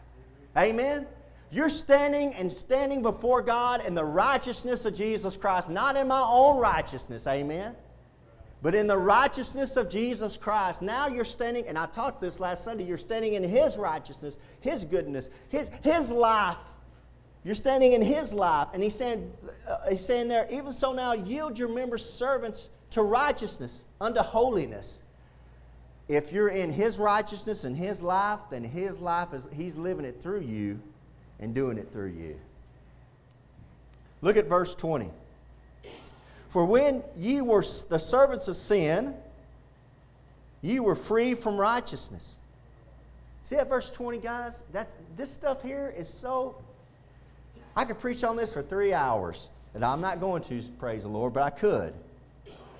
Amen? 0.57 1.05
You're 1.51 1.69
standing 1.69 2.33
and 2.33 2.51
standing 2.51 3.03
before 3.03 3.43
God 3.43 3.85
in 3.85 3.93
the 3.93 4.03
righteousness 4.03 4.85
of 4.85 4.95
Jesus 4.95 5.37
Christ, 5.37 5.69
not 5.69 5.97
in 5.97 6.07
my 6.07 6.25
own 6.27 6.57
righteousness, 6.57 7.27
amen? 7.27 7.75
But 8.63 8.73
in 8.73 8.87
the 8.87 8.97
righteousness 8.97 9.77
of 9.77 9.87
Jesus 9.87 10.35
Christ. 10.35 10.81
Now 10.81 11.07
you're 11.07 11.25
standing, 11.25 11.67
and 11.67 11.77
I 11.77 11.85
talked 11.85 12.19
this 12.19 12.39
last 12.39 12.63
Sunday, 12.63 12.85
you're 12.85 12.97
standing 12.97 13.35
in 13.35 13.43
His 13.43 13.77
righteousness, 13.77 14.39
His 14.61 14.83
goodness, 14.83 15.29
His, 15.49 15.69
his 15.83 16.11
life. 16.11 16.57
You're 17.43 17.53
standing 17.53 17.93
in 17.93 18.01
His 18.01 18.33
life. 18.33 18.69
And 18.73 18.81
He's 18.81 18.95
saying, 18.95 19.31
uh, 19.69 19.89
he's 19.91 20.03
saying 20.03 20.27
there, 20.27 20.47
even 20.49 20.73
so 20.73 20.91
now 20.91 21.13
yield 21.13 21.59
your 21.59 21.69
members 21.69 22.03
servants 22.03 22.71
to 22.93 23.01
righteousness, 23.01 23.85
unto 23.99 24.21
holiness. 24.21 25.03
If 26.07 26.31
you're 26.31 26.49
in 26.49 26.71
His 26.71 26.99
righteousness 26.99 27.63
and 27.63 27.75
His 27.75 28.01
life, 28.01 28.39
then 28.51 28.63
His 28.63 28.99
life 28.99 29.33
is, 29.33 29.47
He's 29.53 29.75
living 29.75 30.05
it 30.05 30.21
through 30.21 30.41
you 30.41 30.79
and 31.39 31.53
doing 31.53 31.77
it 31.77 31.91
through 31.91 32.11
you. 32.11 32.39
Look 34.21 34.37
at 34.37 34.47
verse 34.47 34.75
20. 34.75 35.09
For 36.49 36.65
when 36.65 37.03
ye 37.15 37.41
were 37.41 37.63
the 37.89 37.97
servants 37.97 38.47
of 38.47 38.55
sin, 38.55 39.15
ye 40.61 40.79
were 40.79 40.95
free 40.95 41.33
from 41.33 41.57
righteousness. 41.57 42.37
See 43.41 43.55
that 43.55 43.67
verse 43.67 43.89
20, 43.89 44.19
guys? 44.19 44.63
That's, 44.71 44.95
this 45.15 45.31
stuff 45.31 45.63
here 45.63 45.93
is 45.97 46.07
so. 46.07 46.55
I 47.75 47.85
could 47.85 47.97
preach 47.97 48.23
on 48.23 48.35
this 48.35 48.53
for 48.53 48.61
three 48.61 48.93
hours, 48.93 49.49
and 49.73 49.83
I'm 49.83 49.99
not 49.99 50.19
going 50.19 50.43
to, 50.43 50.61
praise 50.77 51.03
the 51.03 51.09
Lord, 51.09 51.33
but 51.33 51.41
I 51.41 51.49
could. 51.49 51.93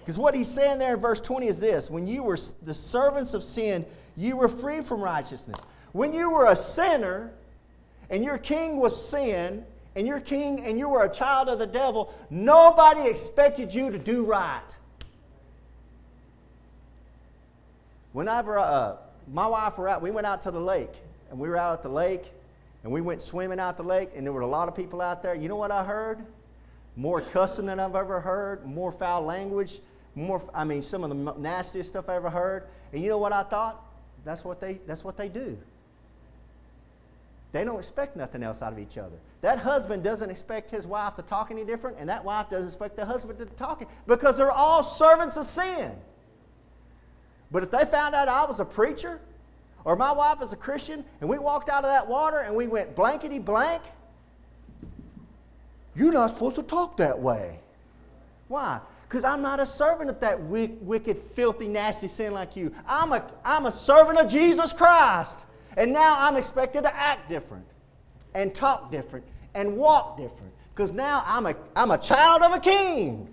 Because 0.04 0.20
what 0.20 0.36
he's 0.36 0.50
saying 0.50 0.80
there 0.80 0.96
in 0.96 1.00
verse 1.00 1.22
20 1.22 1.48
is 1.48 1.62
this 1.62 1.89
when 1.89 2.06
you 2.06 2.24
were 2.24 2.38
the 2.62 2.74
servants 2.74 3.34
of 3.34 3.42
sin, 3.42 3.86
you 4.18 4.36
were 4.36 4.50
free 4.50 4.82
from 4.82 5.02
righteousness. 5.02 5.60
When 5.94 6.12
you 6.12 6.30
were 6.30 6.52
a 6.52 6.56
sinner, 6.56 7.32
and 8.10 8.22
your 8.24 8.38
king 8.38 8.78
was 8.78 9.10
sin, 9.10 9.63
and 9.96 10.06
your 10.06 10.20
king 10.20 10.66
and 10.66 10.78
you 10.78 10.89
were 10.89 11.04
a 11.06 11.10
child 11.10 11.48
of 11.48 11.58
the 11.58 11.68
devil, 11.68 12.13
nobody 12.30 13.08
expected 13.08 13.74
you 13.74 13.92
to 13.92 13.98
do 13.98 14.26
right. 14.26 14.62
Whenever 18.12 18.60
uh, 18.60 18.98
my 19.32 19.48
wife 19.48 19.78
were 19.78 19.88
out, 19.88 20.02
we 20.02 20.12
went 20.12 20.28
out 20.28 20.42
to 20.42 20.52
the 20.52 20.60
lake, 20.60 20.92
and 21.30 21.39
we 21.39 21.48
were 21.48 21.58
out 21.58 21.74
at 21.74 21.82
the 21.82 21.89
lake, 21.89 22.32
and 22.84 22.92
we 22.92 23.00
went 23.00 23.22
swimming 23.22 23.60
out 23.60 23.78
the 23.78 23.84
lake, 23.84 24.10
and 24.16 24.26
there 24.26 24.34
were 24.34 24.42
a 24.42 24.48
lot 24.48 24.68
of 24.68 24.76
people 24.76 25.02
out 25.02 25.24
there. 25.24 25.34
You 25.34 25.48
know 25.48 25.56
what 25.56 25.72
I 25.72 25.84
heard? 25.84 26.20
More 26.96 27.22
cussing 27.22 27.66
than 27.66 27.80
I've 27.80 27.96
ever 27.96 28.20
heard, 28.20 28.66
more 28.66 28.92
foul 28.92 29.24
language, 29.24 29.80
more, 30.15 30.41
I 30.54 30.63
mean, 30.63 30.82
some 30.82 31.04
of 31.04 31.10
the 31.10 31.39
nastiest 31.39 31.89
stuff 31.89 32.10
I 32.10 32.15
ever 32.15 32.30
heard. 32.30 32.67
And 32.91 33.02
you 33.02 33.10
know 33.10 33.17
what 33.17 33.34
I 33.34 33.43
thought? 33.43 33.84
That's 34.26 34.45
what 34.45 34.60
they, 34.60 34.80
that's 34.86 35.04
what 35.04 35.17
they 35.17 35.28
do. 35.28 35.58
They 37.52 37.63
don't 37.63 37.78
expect 37.78 38.15
nothing 38.15 38.41
else 38.41 38.62
out 38.62 38.73
of 38.73 38.80
each 38.80 38.97
other. 38.97 39.15
That 39.41 39.60
husband 39.60 40.04
doesn't 40.04 40.30
expect 40.30 40.71
his 40.71 40.88
wife 40.88 41.15
to 41.15 41.21
talk 41.21 41.52
any 41.52 41.63
different, 41.63 41.97
and 41.99 42.10
that 42.10 42.26
wife 42.26 42.49
doesn't 42.49 42.67
expect 42.67 42.95
the 42.95 43.06
husband 43.06 43.38
to 43.39 43.45
talk 43.45 43.88
because 44.08 44.38
they're 44.38 44.52
all 44.52 44.82
servants 44.82 45.38
of 45.38 45.45
sin. 45.45 45.91
But 47.52 47.62
if 47.62 47.69
they 47.69 47.86
found 47.86 48.15
out 48.15 48.28
I 48.28 48.45
was 48.45 48.60
a 48.60 48.65
preacher 48.65 49.19
or 49.86 49.95
my 49.95 50.12
wife 50.12 50.41
is 50.41 50.54
a 50.54 50.56
Christian 50.56 51.06
and 51.21 51.30
we 51.30 51.38
walked 51.38 51.69
out 51.69 51.84
of 51.84 51.91
that 51.91 52.08
water 52.08 52.39
and 52.39 52.56
we 52.56 52.65
went 52.65 52.95
blankety 52.95 53.38
blank, 53.38 53.84
you're 55.95 56.12
not 56.12 56.32
supposed 56.32 56.56
to 56.56 56.63
talk 56.63 56.97
that 56.97 57.19
way. 57.19 57.60
Why? 58.47 58.80
Because 59.13 59.26
I'm 59.26 59.43
not 59.43 59.60
a 59.60 59.65
servant 59.67 60.10
of 60.10 60.19
that 60.21 60.41
wicked, 60.41 61.19
filthy, 61.19 61.67
nasty 61.67 62.08
sin 62.08 62.34
like 62.34 62.56
you. 62.56 62.73
I'm 62.88 63.13
a, 63.13 63.23
I'm 63.45 63.67
a 63.67 63.71
servant 63.71 64.17
of 64.17 64.28
Jesus 64.28 64.73
Christ. 64.73 65.45
And 65.78 65.93
now 65.93 66.15
I'm 66.17 66.36
expected 66.36 66.82
to 66.82 66.95
act 66.95 67.30
different 67.30 67.67
and 68.34 68.56
talk 68.56 68.89
different 68.91 69.23
and 69.54 69.78
walk 69.78 70.17
different 70.17 70.52
because 70.73 70.93
now 70.93 71.23
I'm 71.28 71.45
a, 71.45 71.56
I'm 71.76 71.91
a 71.91 71.97
child 71.99 72.41
of 72.41 72.54
a 72.54 72.60
king. 72.60 73.30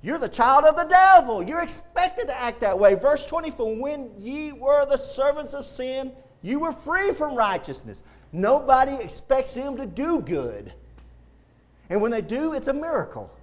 You're 0.00 0.20
the 0.20 0.28
child 0.28 0.64
of 0.64 0.76
the 0.76 0.84
devil. 0.84 1.42
You're 1.42 1.62
expected 1.62 2.28
to 2.28 2.40
act 2.40 2.60
that 2.60 2.78
way. 2.78 2.94
Verse 2.94 3.26
24 3.26 3.82
When 3.82 4.12
ye 4.16 4.52
were 4.52 4.86
the 4.86 4.96
servants 4.96 5.54
of 5.54 5.64
sin, 5.64 6.12
you 6.40 6.60
were 6.60 6.70
free 6.70 7.10
from 7.10 7.34
righteousness. 7.34 8.04
Nobody 8.30 8.94
expects 8.94 9.54
them 9.54 9.76
to 9.76 9.86
do 9.86 10.20
good. 10.20 10.72
And 11.90 12.00
when 12.00 12.12
they 12.12 12.20
do, 12.20 12.52
it's 12.52 12.68
a 12.68 12.72
miracle. 12.72 13.36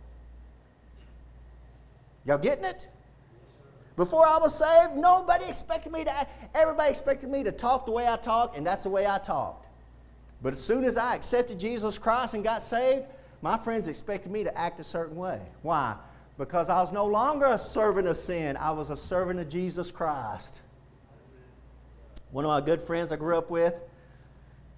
Y'all 2.25 2.37
getting 2.37 2.65
it? 2.65 2.87
Before 3.95 4.25
I 4.25 4.37
was 4.37 4.57
saved, 4.57 4.95
nobody 4.95 5.45
expected 5.45 5.91
me 5.91 6.03
to, 6.05 6.27
everybody 6.55 6.89
expected 6.89 7.29
me 7.29 7.43
to 7.43 7.51
talk 7.51 7.85
the 7.85 7.91
way 7.91 8.07
I 8.07 8.15
talk, 8.15 8.57
and 8.57 8.65
that's 8.65 8.83
the 8.83 8.89
way 8.89 9.05
I 9.05 9.17
talked. 9.17 9.67
But 10.41 10.53
as 10.53 10.63
soon 10.63 10.85
as 10.85 10.97
I 10.97 11.15
accepted 11.15 11.59
Jesus 11.59 11.97
Christ 11.97 12.33
and 12.33 12.43
got 12.43 12.61
saved, 12.61 13.05
my 13.41 13.57
friends 13.57 13.87
expected 13.87 14.31
me 14.31 14.43
to 14.43 14.57
act 14.57 14.79
a 14.79 14.83
certain 14.83 15.15
way. 15.15 15.41
Why? 15.61 15.95
Because 16.37 16.69
I 16.69 16.79
was 16.79 16.91
no 16.91 17.05
longer 17.05 17.45
a 17.45 17.57
servant 17.57 18.07
of 18.07 18.17
sin, 18.17 18.57
I 18.57 18.71
was 18.71 18.89
a 18.89 18.97
servant 18.97 19.39
of 19.39 19.49
Jesus 19.49 19.91
Christ. 19.91 20.61
One 22.31 22.45
of 22.45 22.49
my 22.49 22.61
good 22.61 22.79
friends 22.79 23.11
I 23.11 23.17
grew 23.17 23.37
up 23.37 23.49
with, 23.49 23.81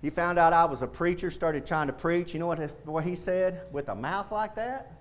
he 0.02 0.10
found 0.10 0.38
out 0.38 0.52
I 0.52 0.66
was 0.66 0.82
a 0.82 0.88
preacher, 0.88 1.32
started 1.32 1.66
trying 1.66 1.88
to 1.88 1.94
preach. 1.94 2.34
You 2.34 2.40
know 2.40 2.48
what, 2.48 2.60
what 2.84 3.06
he 3.06 3.16
said? 3.16 3.62
With 3.72 3.88
a 3.88 3.96
mouth 3.96 4.34
like 4.34 4.56
that? 4.56 4.92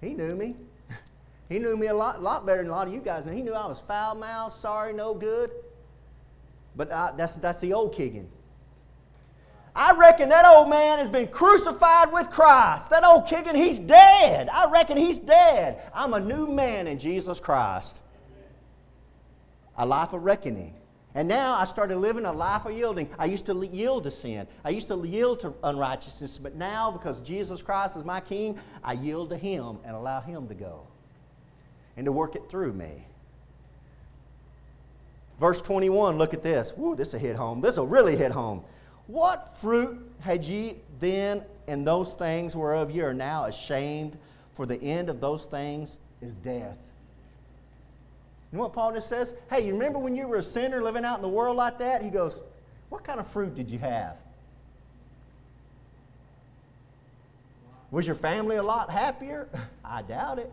He 0.00 0.14
knew 0.14 0.34
me. 0.34 0.56
He 1.54 1.60
knew 1.60 1.76
me 1.76 1.86
a 1.86 1.94
lot, 1.94 2.20
lot 2.20 2.44
better 2.44 2.62
than 2.62 2.72
a 2.72 2.74
lot 2.74 2.88
of 2.88 2.92
you 2.92 2.98
guys. 2.98 3.26
Now, 3.26 3.32
he 3.32 3.40
knew 3.40 3.54
I 3.54 3.68
was 3.68 3.78
foul 3.78 4.16
mouthed, 4.16 4.56
sorry, 4.56 4.92
no 4.92 5.14
good. 5.14 5.52
But 6.74 6.90
I, 6.90 7.12
that's, 7.16 7.36
that's 7.36 7.60
the 7.60 7.72
old 7.72 7.94
Keegan. 7.94 8.28
I 9.72 9.92
reckon 9.92 10.30
that 10.30 10.44
old 10.44 10.68
man 10.68 10.98
has 10.98 11.08
been 11.08 11.28
crucified 11.28 12.12
with 12.12 12.28
Christ. 12.28 12.90
That 12.90 13.04
old 13.04 13.28
Keegan, 13.28 13.54
he's 13.54 13.78
dead. 13.78 14.48
I 14.48 14.68
reckon 14.68 14.96
he's 14.96 15.20
dead. 15.20 15.80
I'm 15.94 16.12
a 16.14 16.18
new 16.18 16.48
man 16.48 16.88
in 16.88 16.98
Jesus 16.98 17.38
Christ. 17.38 18.02
A 19.76 19.86
life 19.86 20.12
of 20.12 20.24
reckoning. 20.24 20.74
And 21.14 21.28
now 21.28 21.56
I 21.56 21.66
started 21.66 21.98
living 21.98 22.24
a 22.24 22.32
life 22.32 22.66
of 22.66 22.72
yielding. 22.72 23.08
I 23.16 23.26
used 23.26 23.46
to 23.46 23.64
yield 23.64 24.02
to 24.02 24.10
sin. 24.10 24.48
I 24.64 24.70
used 24.70 24.88
to 24.88 25.00
yield 25.06 25.38
to 25.42 25.54
unrighteousness. 25.62 26.36
But 26.36 26.56
now, 26.56 26.90
because 26.90 27.22
Jesus 27.22 27.62
Christ 27.62 27.96
is 27.96 28.02
my 28.02 28.18
King, 28.20 28.58
I 28.82 28.94
yield 28.94 29.30
to 29.30 29.36
Him 29.36 29.78
and 29.84 29.94
allow 29.94 30.20
Him 30.20 30.48
to 30.48 30.54
go 30.56 30.88
and 31.96 32.04
to 32.06 32.12
work 32.12 32.36
it 32.36 32.48
through 32.48 32.72
me. 32.72 33.06
Verse 35.38 35.60
21, 35.60 36.16
look 36.16 36.32
at 36.32 36.42
this. 36.42 36.72
Woo, 36.76 36.94
this 36.94 37.12
will 37.12 37.20
hit 37.20 37.36
home. 37.36 37.60
This 37.60 37.76
will 37.76 37.86
really 37.86 38.16
hit 38.16 38.32
home. 38.32 38.62
What 39.06 39.56
fruit 39.58 39.98
had 40.20 40.44
ye 40.44 40.76
then 41.00 41.42
in 41.66 41.84
those 41.84 42.14
things 42.14 42.56
whereof 42.56 42.90
ye 42.90 43.02
are 43.02 43.14
now 43.14 43.44
ashamed? 43.44 44.16
For 44.54 44.66
the 44.66 44.80
end 44.80 45.10
of 45.10 45.20
those 45.20 45.44
things 45.44 45.98
is 46.22 46.34
death. 46.34 46.78
You 48.52 48.58
know 48.58 48.64
what 48.64 48.72
Paul 48.72 48.92
just 48.92 49.08
says? 49.08 49.34
Hey, 49.50 49.66
you 49.66 49.72
remember 49.72 49.98
when 49.98 50.14
you 50.14 50.28
were 50.28 50.36
a 50.36 50.42
sinner 50.42 50.80
living 50.80 51.04
out 51.04 51.16
in 51.16 51.22
the 51.22 51.28
world 51.28 51.56
like 51.56 51.78
that? 51.78 52.02
He 52.02 52.10
goes, 52.10 52.40
What 52.88 53.02
kind 53.02 53.18
of 53.18 53.26
fruit 53.26 53.56
did 53.56 53.68
you 53.68 53.80
have? 53.80 54.16
Was 57.90 58.06
your 58.06 58.14
family 58.14 58.56
a 58.56 58.62
lot 58.62 58.90
happier? 58.90 59.48
I 59.84 60.02
doubt 60.02 60.38
it. 60.38 60.50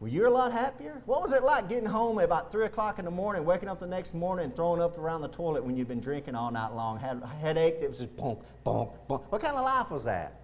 Were 0.00 0.08
you 0.08 0.28
a 0.28 0.30
lot 0.30 0.52
happier? 0.52 1.02
What 1.06 1.22
was 1.22 1.32
it 1.32 1.42
like 1.42 1.68
getting 1.68 1.88
home 1.88 2.18
at 2.18 2.24
about 2.24 2.52
3 2.52 2.66
o'clock 2.66 3.00
in 3.00 3.04
the 3.04 3.10
morning, 3.10 3.44
waking 3.44 3.68
up 3.68 3.80
the 3.80 3.86
next 3.86 4.14
morning 4.14 4.44
and 4.44 4.54
throwing 4.54 4.80
up 4.80 4.96
around 4.96 5.22
the 5.22 5.28
toilet 5.28 5.64
when 5.64 5.76
you'd 5.76 5.88
been 5.88 6.00
drinking 6.00 6.36
all 6.36 6.52
night 6.52 6.72
long? 6.72 7.00
Had 7.00 7.20
a 7.20 7.26
headache 7.26 7.80
that 7.80 7.88
was 7.88 7.98
just 7.98 8.16
bonk, 8.16 8.40
bonk, 8.64 8.92
bonk. 9.08 9.22
What 9.28 9.42
kind 9.42 9.56
of 9.56 9.64
life 9.64 9.90
was 9.90 10.04
that? 10.04 10.40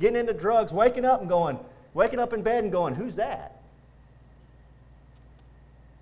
Getting 0.00 0.16
into 0.18 0.32
drugs, 0.32 0.72
waking 0.72 1.04
up 1.04 1.20
and 1.20 1.28
going, 1.28 1.58
waking 1.94 2.18
up 2.18 2.32
in 2.32 2.42
bed 2.42 2.64
and 2.64 2.72
going, 2.72 2.96
who's 2.96 3.14
that? 3.14 3.62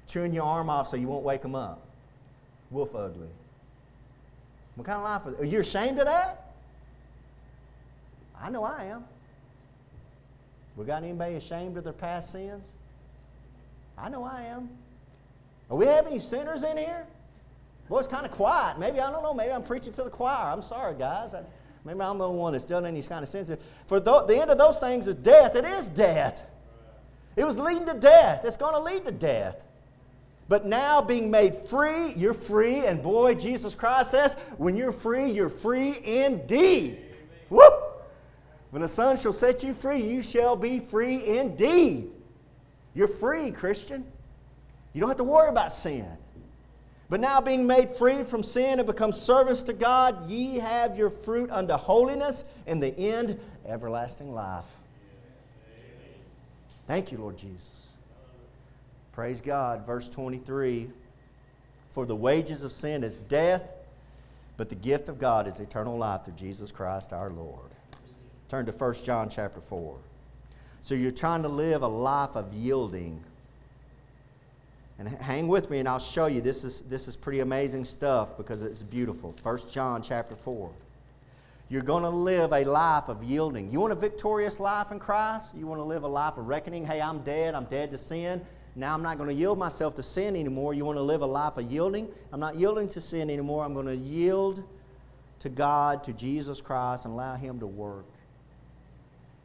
Chewing 0.06 0.32
your 0.32 0.44
arm 0.44 0.70
off 0.70 0.88
so 0.88 0.96
you 0.96 1.08
won't 1.08 1.24
wake 1.24 1.42
them 1.42 1.54
up. 1.54 1.82
Wolf 2.70 2.94
ugly. 2.94 3.28
What 4.76 4.86
kind 4.86 4.96
of 4.96 5.04
life 5.04 5.26
was 5.26 5.34
Are 5.34 5.44
you 5.44 5.60
ashamed 5.60 5.98
of 5.98 6.06
that? 6.06 6.54
I 8.40 8.48
know 8.48 8.64
I 8.64 8.84
am. 8.84 9.04
We 10.76 10.84
got 10.84 11.02
anybody 11.02 11.34
ashamed 11.34 11.76
of 11.76 11.84
their 11.84 11.92
past 11.92 12.32
sins? 12.32 12.72
I 13.98 14.08
know 14.08 14.24
I 14.24 14.42
am. 14.42 14.70
Are 15.70 15.76
we 15.76 15.86
having 15.86 16.12
any 16.12 16.18
sinners 16.18 16.64
in 16.64 16.76
here? 16.76 17.06
Boy, 17.88 17.98
it's 17.98 18.08
kind 18.08 18.24
of 18.24 18.32
quiet. 18.32 18.78
Maybe, 18.78 19.00
I 19.00 19.10
don't 19.10 19.22
know, 19.22 19.34
maybe 19.34 19.52
I'm 19.52 19.62
preaching 19.62 19.92
to 19.94 20.02
the 20.02 20.10
choir. 20.10 20.50
I'm 20.50 20.62
sorry, 20.62 20.94
guys. 20.98 21.34
I, 21.34 21.42
maybe 21.84 22.00
I'm 22.00 22.18
the 22.18 22.28
one 22.28 22.52
that's 22.52 22.64
done 22.64 22.86
any 22.86 23.02
kind 23.02 23.22
of 23.22 23.28
sins. 23.28 23.50
For 23.86 24.00
th- 24.00 24.26
the 24.26 24.40
end 24.40 24.50
of 24.50 24.58
those 24.58 24.78
things 24.78 25.06
is 25.06 25.14
death. 25.16 25.56
It 25.56 25.64
is 25.64 25.88
death. 25.88 26.46
It 27.36 27.44
was 27.44 27.58
leading 27.58 27.86
to 27.86 27.94
death. 27.94 28.44
It's 28.44 28.56
going 28.56 28.74
to 28.74 28.80
lead 28.80 29.04
to 29.04 29.12
death. 29.12 29.66
But 30.48 30.66
now, 30.66 31.00
being 31.00 31.30
made 31.30 31.54
free, 31.54 32.12
you're 32.14 32.34
free. 32.34 32.86
And 32.86 33.02
boy, 33.02 33.34
Jesus 33.34 33.74
Christ 33.74 34.10
says, 34.10 34.34
when 34.58 34.76
you're 34.76 34.92
free, 34.92 35.30
you're 35.30 35.48
free 35.48 35.98
indeed. 36.04 36.98
Whoop! 37.48 37.91
When 38.72 38.80
the 38.80 38.88
Son 38.88 39.18
shall 39.18 39.34
set 39.34 39.62
you 39.62 39.74
free, 39.74 40.02
you 40.02 40.22
shall 40.22 40.56
be 40.56 40.78
free 40.78 41.36
indeed. 41.36 42.10
You're 42.94 43.06
free, 43.06 43.50
Christian. 43.50 44.02
You 44.94 45.00
don't 45.00 45.10
have 45.10 45.18
to 45.18 45.24
worry 45.24 45.50
about 45.50 45.72
sin. 45.72 46.06
But 47.10 47.20
now, 47.20 47.42
being 47.42 47.66
made 47.66 47.90
free 47.90 48.22
from 48.22 48.42
sin 48.42 48.78
and 48.78 48.86
become 48.86 49.12
servants 49.12 49.60
to 49.64 49.74
God, 49.74 50.30
ye 50.30 50.56
have 50.56 50.96
your 50.96 51.10
fruit 51.10 51.50
unto 51.50 51.74
holiness, 51.74 52.46
and 52.66 52.82
the 52.82 52.98
end, 52.98 53.38
everlasting 53.66 54.32
life. 54.32 54.78
Thank 56.86 57.12
you, 57.12 57.18
Lord 57.18 57.36
Jesus. 57.36 57.90
Praise 59.12 59.42
God. 59.42 59.84
Verse 59.84 60.08
23 60.08 60.88
For 61.90 62.06
the 62.06 62.16
wages 62.16 62.64
of 62.64 62.72
sin 62.72 63.04
is 63.04 63.18
death, 63.18 63.74
but 64.56 64.70
the 64.70 64.76
gift 64.76 65.10
of 65.10 65.18
God 65.18 65.46
is 65.46 65.60
eternal 65.60 65.98
life 65.98 66.24
through 66.24 66.36
Jesus 66.36 66.72
Christ 66.72 67.12
our 67.12 67.28
Lord. 67.28 67.72
Turn 68.52 68.66
to 68.66 68.72
1 68.72 68.94
John 69.02 69.30
chapter 69.30 69.62
4. 69.62 69.96
So 70.82 70.94
you're 70.94 71.10
trying 71.10 71.40
to 71.42 71.48
live 71.48 71.80
a 71.80 71.88
life 71.88 72.36
of 72.36 72.52
yielding. 72.52 73.24
And 74.98 75.08
hang 75.08 75.48
with 75.48 75.70
me 75.70 75.78
and 75.78 75.88
I'll 75.88 75.98
show 75.98 76.26
you 76.26 76.42
this 76.42 76.62
is 76.62 76.82
this 76.82 77.08
is 77.08 77.16
pretty 77.16 77.40
amazing 77.40 77.86
stuff 77.86 78.36
because 78.36 78.60
it's 78.60 78.82
beautiful. 78.82 79.34
1 79.42 79.58
John 79.70 80.02
chapter 80.02 80.36
4. 80.36 80.70
You're 81.70 81.80
going 81.80 82.02
to 82.02 82.10
live 82.10 82.52
a 82.52 82.62
life 82.66 83.08
of 83.08 83.24
yielding. 83.24 83.72
You 83.72 83.80
want 83.80 83.94
a 83.94 83.96
victorious 83.96 84.60
life 84.60 84.92
in 84.92 84.98
Christ? 84.98 85.56
You 85.56 85.66
want 85.66 85.78
to 85.78 85.84
live 85.84 86.02
a 86.02 86.08
life 86.08 86.36
of 86.36 86.46
reckoning? 86.46 86.84
Hey, 86.84 87.00
I'm 87.00 87.20
dead. 87.22 87.54
I'm 87.54 87.64
dead 87.64 87.90
to 87.92 87.96
sin. 87.96 88.44
Now 88.76 88.92
I'm 88.92 89.02
not 89.02 89.16
going 89.16 89.30
to 89.30 89.34
yield 89.34 89.58
myself 89.58 89.94
to 89.94 90.02
sin 90.02 90.36
anymore. 90.36 90.74
You 90.74 90.84
want 90.84 90.98
to 90.98 91.02
live 91.02 91.22
a 91.22 91.26
life 91.26 91.56
of 91.56 91.72
yielding? 91.72 92.06
I'm 92.30 92.40
not 92.40 92.56
yielding 92.56 92.90
to 92.90 93.00
sin 93.00 93.30
anymore. 93.30 93.64
I'm 93.64 93.72
going 93.72 93.86
to 93.86 93.96
yield 93.96 94.62
to 95.38 95.48
God, 95.48 96.04
to 96.04 96.12
Jesus 96.12 96.60
Christ, 96.60 97.06
and 97.06 97.14
allow 97.14 97.36
Him 97.36 97.58
to 97.60 97.66
work. 97.66 98.04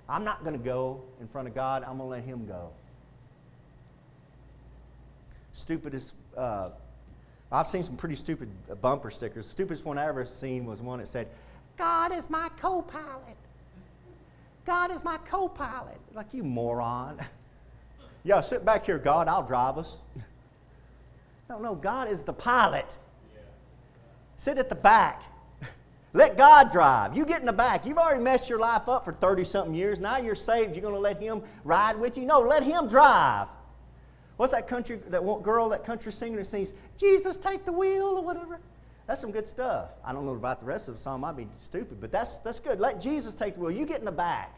I'm 0.10 0.24
not 0.24 0.44
going 0.44 0.58
to 0.58 0.64
go 0.64 1.02
in 1.20 1.28
front 1.28 1.48
of 1.48 1.56
God. 1.56 1.84
I'm 1.84 1.98
going 1.98 2.10
to 2.10 2.16
let 2.16 2.24
Him 2.24 2.46
go. 2.46 2.70
Stupidest, 5.54 6.14
uh, 6.38 6.70
I've 7.52 7.68
seen 7.68 7.84
some 7.84 7.98
pretty 7.98 8.16
stupid 8.16 8.50
bumper 8.82 9.10
stickers. 9.10 9.46
The 9.46 9.52
stupidest 9.52 9.86
one 9.86 9.98
I 9.98 10.08
ever 10.08 10.26
seen 10.26 10.66
was 10.66 10.82
one 10.82 11.00
that 11.00 11.08
said, 11.08 11.28
God 11.78 12.12
is 12.12 12.30
my 12.30 12.50
co 12.58 12.82
pilot. 12.82 13.38
God 14.66 14.92
is 14.92 15.04
my 15.04 15.18
co 15.18 15.48
pilot. 15.48 15.98
Like, 16.14 16.34
you 16.34 16.44
moron. 16.44 17.20
yeah, 18.24 18.42
sit 18.42 18.66
back 18.66 18.86
here, 18.86 19.00
God, 19.00 19.28
I'll 19.28 19.46
drive 19.46 19.78
us. 19.78 19.98
no, 21.50 21.60
no, 21.60 21.76
God 21.76 22.10
is 22.10 22.24
the 22.24 22.34
pilot. 22.34 22.98
Sit 24.38 24.58
at 24.58 24.70
the 24.70 24.76
back. 24.76 25.24
Let 26.14 26.38
God 26.38 26.72
drive. 26.72 27.16
You 27.16 27.26
get 27.26 27.42
in 27.42 27.46
the 27.46 27.54
back. 27.54 27.86
You've 27.86 27.98
already 27.98 28.24
messed 28.24 28.50
your 28.50 28.60
life 28.60 28.88
up 28.88 29.06
for 29.06 29.12
30 29.12 29.44
something 29.44 29.76
years. 29.76 30.00
Now 30.00 30.18
you're 30.18 30.36
saved. 30.36 30.76
You're 30.76 30.82
going 30.82 30.94
to 30.94 31.00
let 31.00 31.22
Him 31.22 31.44
ride 31.64 32.00
with 32.00 32.18
you? 32.18 32.26
No, 32.26 32.40
let 32.40 32.64
Him 32.64 32.88
drive. 32.88 33.48
What's 34.38 34.54
that 34.54 34.68
country, 34.68 35.00
that 35.10 35.22
girl, 35.44 35.70
that 35.70 35.84
country 35.84 36.12
singer 36.12 36.38
that 36.38 36.46
sings, 36.46 36.74
Jesus, 36.98 37.38
take 37.38 37.66
the 37.66 37.72
wheel 37.72 38.16
or 38.18 38.24
whatever? 38.24 38.60
That's 39.08 39.22
some 39.22 39.32
good 39.32 39.48
stuff. 39.48 39.90
I 40.04 40.14
don't 40.14 40.26
know 40.26 40.34
about 40.34 40.60
the 40.60 40.66
rest 40.66 40.88
of 40.88 40.96
the 40.96 41.00
song. 41.00 41.22
Might 41.22 41.38
be 41.38 41.48
stupid, 41.56 42.00
but 42.00 42.12
that's, 42.12 42.40
that's 42.40 42.60
good. 42.60 42.80
Let 42.80 43.02
Jesus 43.02 43.36
take 43.36 43.56
the 43.56 43.62
wheel. 43.62 43.72
You 43.72 43.86
get 43.86 44.00
in 44.00 44.06
the 44.06 44.12
back. 44.12 44.54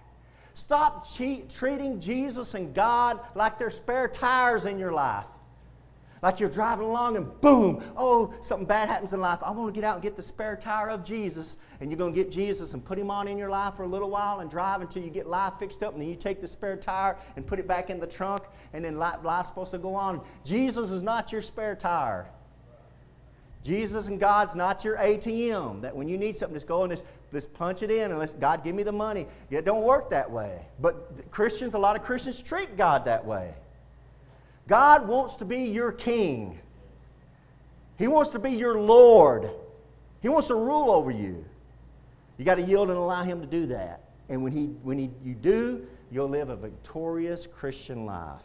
Stop 0.53 1.07
cheat, 1.09 1.49
treating 1.49 1.99
Jesus 1.99 2.55
and 2.55 2.73
God 2.73 3.19
like 3.35 3.57
they're 3.57 3.69
spare 3.69 4.07
tires 4.07 4.65
in 4.65 4.79
your 4.79 4.91
life. 4.91 5.25
Like 6.21 6.39
you're 6.39 6.49
driving 6.49 6.85
along 6.85 7.17
and 7.17 7.41
boom, 7.41 7.83
oh, 7.95 8.33
something 8.41 8.67
bad 8.67 8.89
happens 8.89 9.13
in 9.13 9.21
life. 9.21 9.39
I 9.41 9.51
want 9.51 9.73
to 9.73 9.79
get 9.79 9.87
out 9.87 9.95
and 9.95 10.03
get 10.03 10.15
the 10.15 10.23
spare 10.23 10.55
tire 10.55 10.89
of 10.89 11.03
Jesus. 11.03 11.57
And 11.79 11.89
you're 11.89 11.97
going 11.97 12.13
to 12.13 12.23
get 12.23 12.31
Jesus 12.31 12.73
and 12.73 12.83
put 12.83 12.97
him 12.97 13.09
on 13.09 13.27
in 13.27 13.37
your 13.37 13.49
life 13.49 13.75
for 13.75 13.83
a 13.83 13.87
little 13.87 14.09
while 14.09 14.41
and 14.41 14.49
drive 14.49 14.81
until 14.81 15.03
you 15.03 15.09
get 15.09 15.27
life 15.27 15.53
fixed 15.59 15.81
up. 15.81 15.93
And 15.93 16.01
then 16.01 16.09
you 16.09 16.15
take 16.15 16.41
the 16.41 16.47
spare 16.47 16.75
tire 16.75 17.17
and 17.35 17.47
put 17.47 17.59
it 17.59 17.67
back 17.67 17.89
in 17.89 17.99
the 17.99 18.07
trunk. 18.07 18.43
And 18.73 18.83
then 18.83 18.97
life's 18.97 19.47
supposed 19.47 19.71
to 19.71 19.77
go 19.77 19.95
on. 19.95 20.21
Jesus 20.43 20.91
is 20.91 21.01
not 21.01 21.31
your 21.31 21.41
spare 21.41 21.75
tire. 21.75 22.27
Jesus 23.63 24.07
and 24.07 24.19
God's 24.19 24.55
not 24.55 24.85
your 24.85 24.97
ATM 24.97 25.81
that 25.81 25.95
when 25.95 26.07
you 26.07 26.17
need 26.17 26.35
something, 26.35 26.55
just 26.55 26.67
go 26.67 26.83
and 26.83 26.91
just, 26.91 27.03
just 27.31 27.53
punch 27.53 27.83
it 27.83 27.91
in 27.91 28.11
and 28.11 28.19
let 28.19 28.39
God 28.39 28.63
give 28.63 28.73
me 28.73 28.83
the 28.83 28.91
money. 28.91 29.27
It 29.49 29.65
don't 29.65 29.83
work 29.83 30.09
that 30.11 30.29
way. 30.31 30.65
But 30.79 31.29
Christians, 31.29 31.73
a 31.73 31.77
lot 31.77 31.95
of 31.95 32.01
Christians 32.01 32.41
treat 32.41 32.77
God 32.77 33.05
that 33.05 33.25
way. 33.25 33.53
God 34.69 35.07
wants 35.07 35.35
to 35.37 35.45
be 35.45 35.61
your 35.63 35.91
king. 35.91 36.59
He 37.97 38.07
wants 38.07 38.29
to 38.29 38.39
be 38.39 38.51
your 38.51 38.79
Lord. 38.79 39.49
He 40.21 40.29
wants 40.29 40.47
to 40.49 40.55
rule 40.55 40.91
over 40.91 41.09
you. 41.09 41.43
You 42.37 42.45
got 42.45 42.55
to 42.55 42.61
yield 42.61 42.89
and 42.89 42.97
allow 42.97 43.23
Him 43.23 43.41
to 43.41 43.47
do 43.47 43.65
that. 43.65 44.03
And 44.29 44.43
when, 44.43 44.51
he, 44.51 44.67
when 44.83 44.99
he, 44.99 45.09
you 45.23 45.33
do, 45.33 45.87
you'll 46.11 46.29
live 46.29 46.49
a 46.49 46.55
victorious 46.55 47.47
Christian 47.47 48.05
life. 48.05 48.43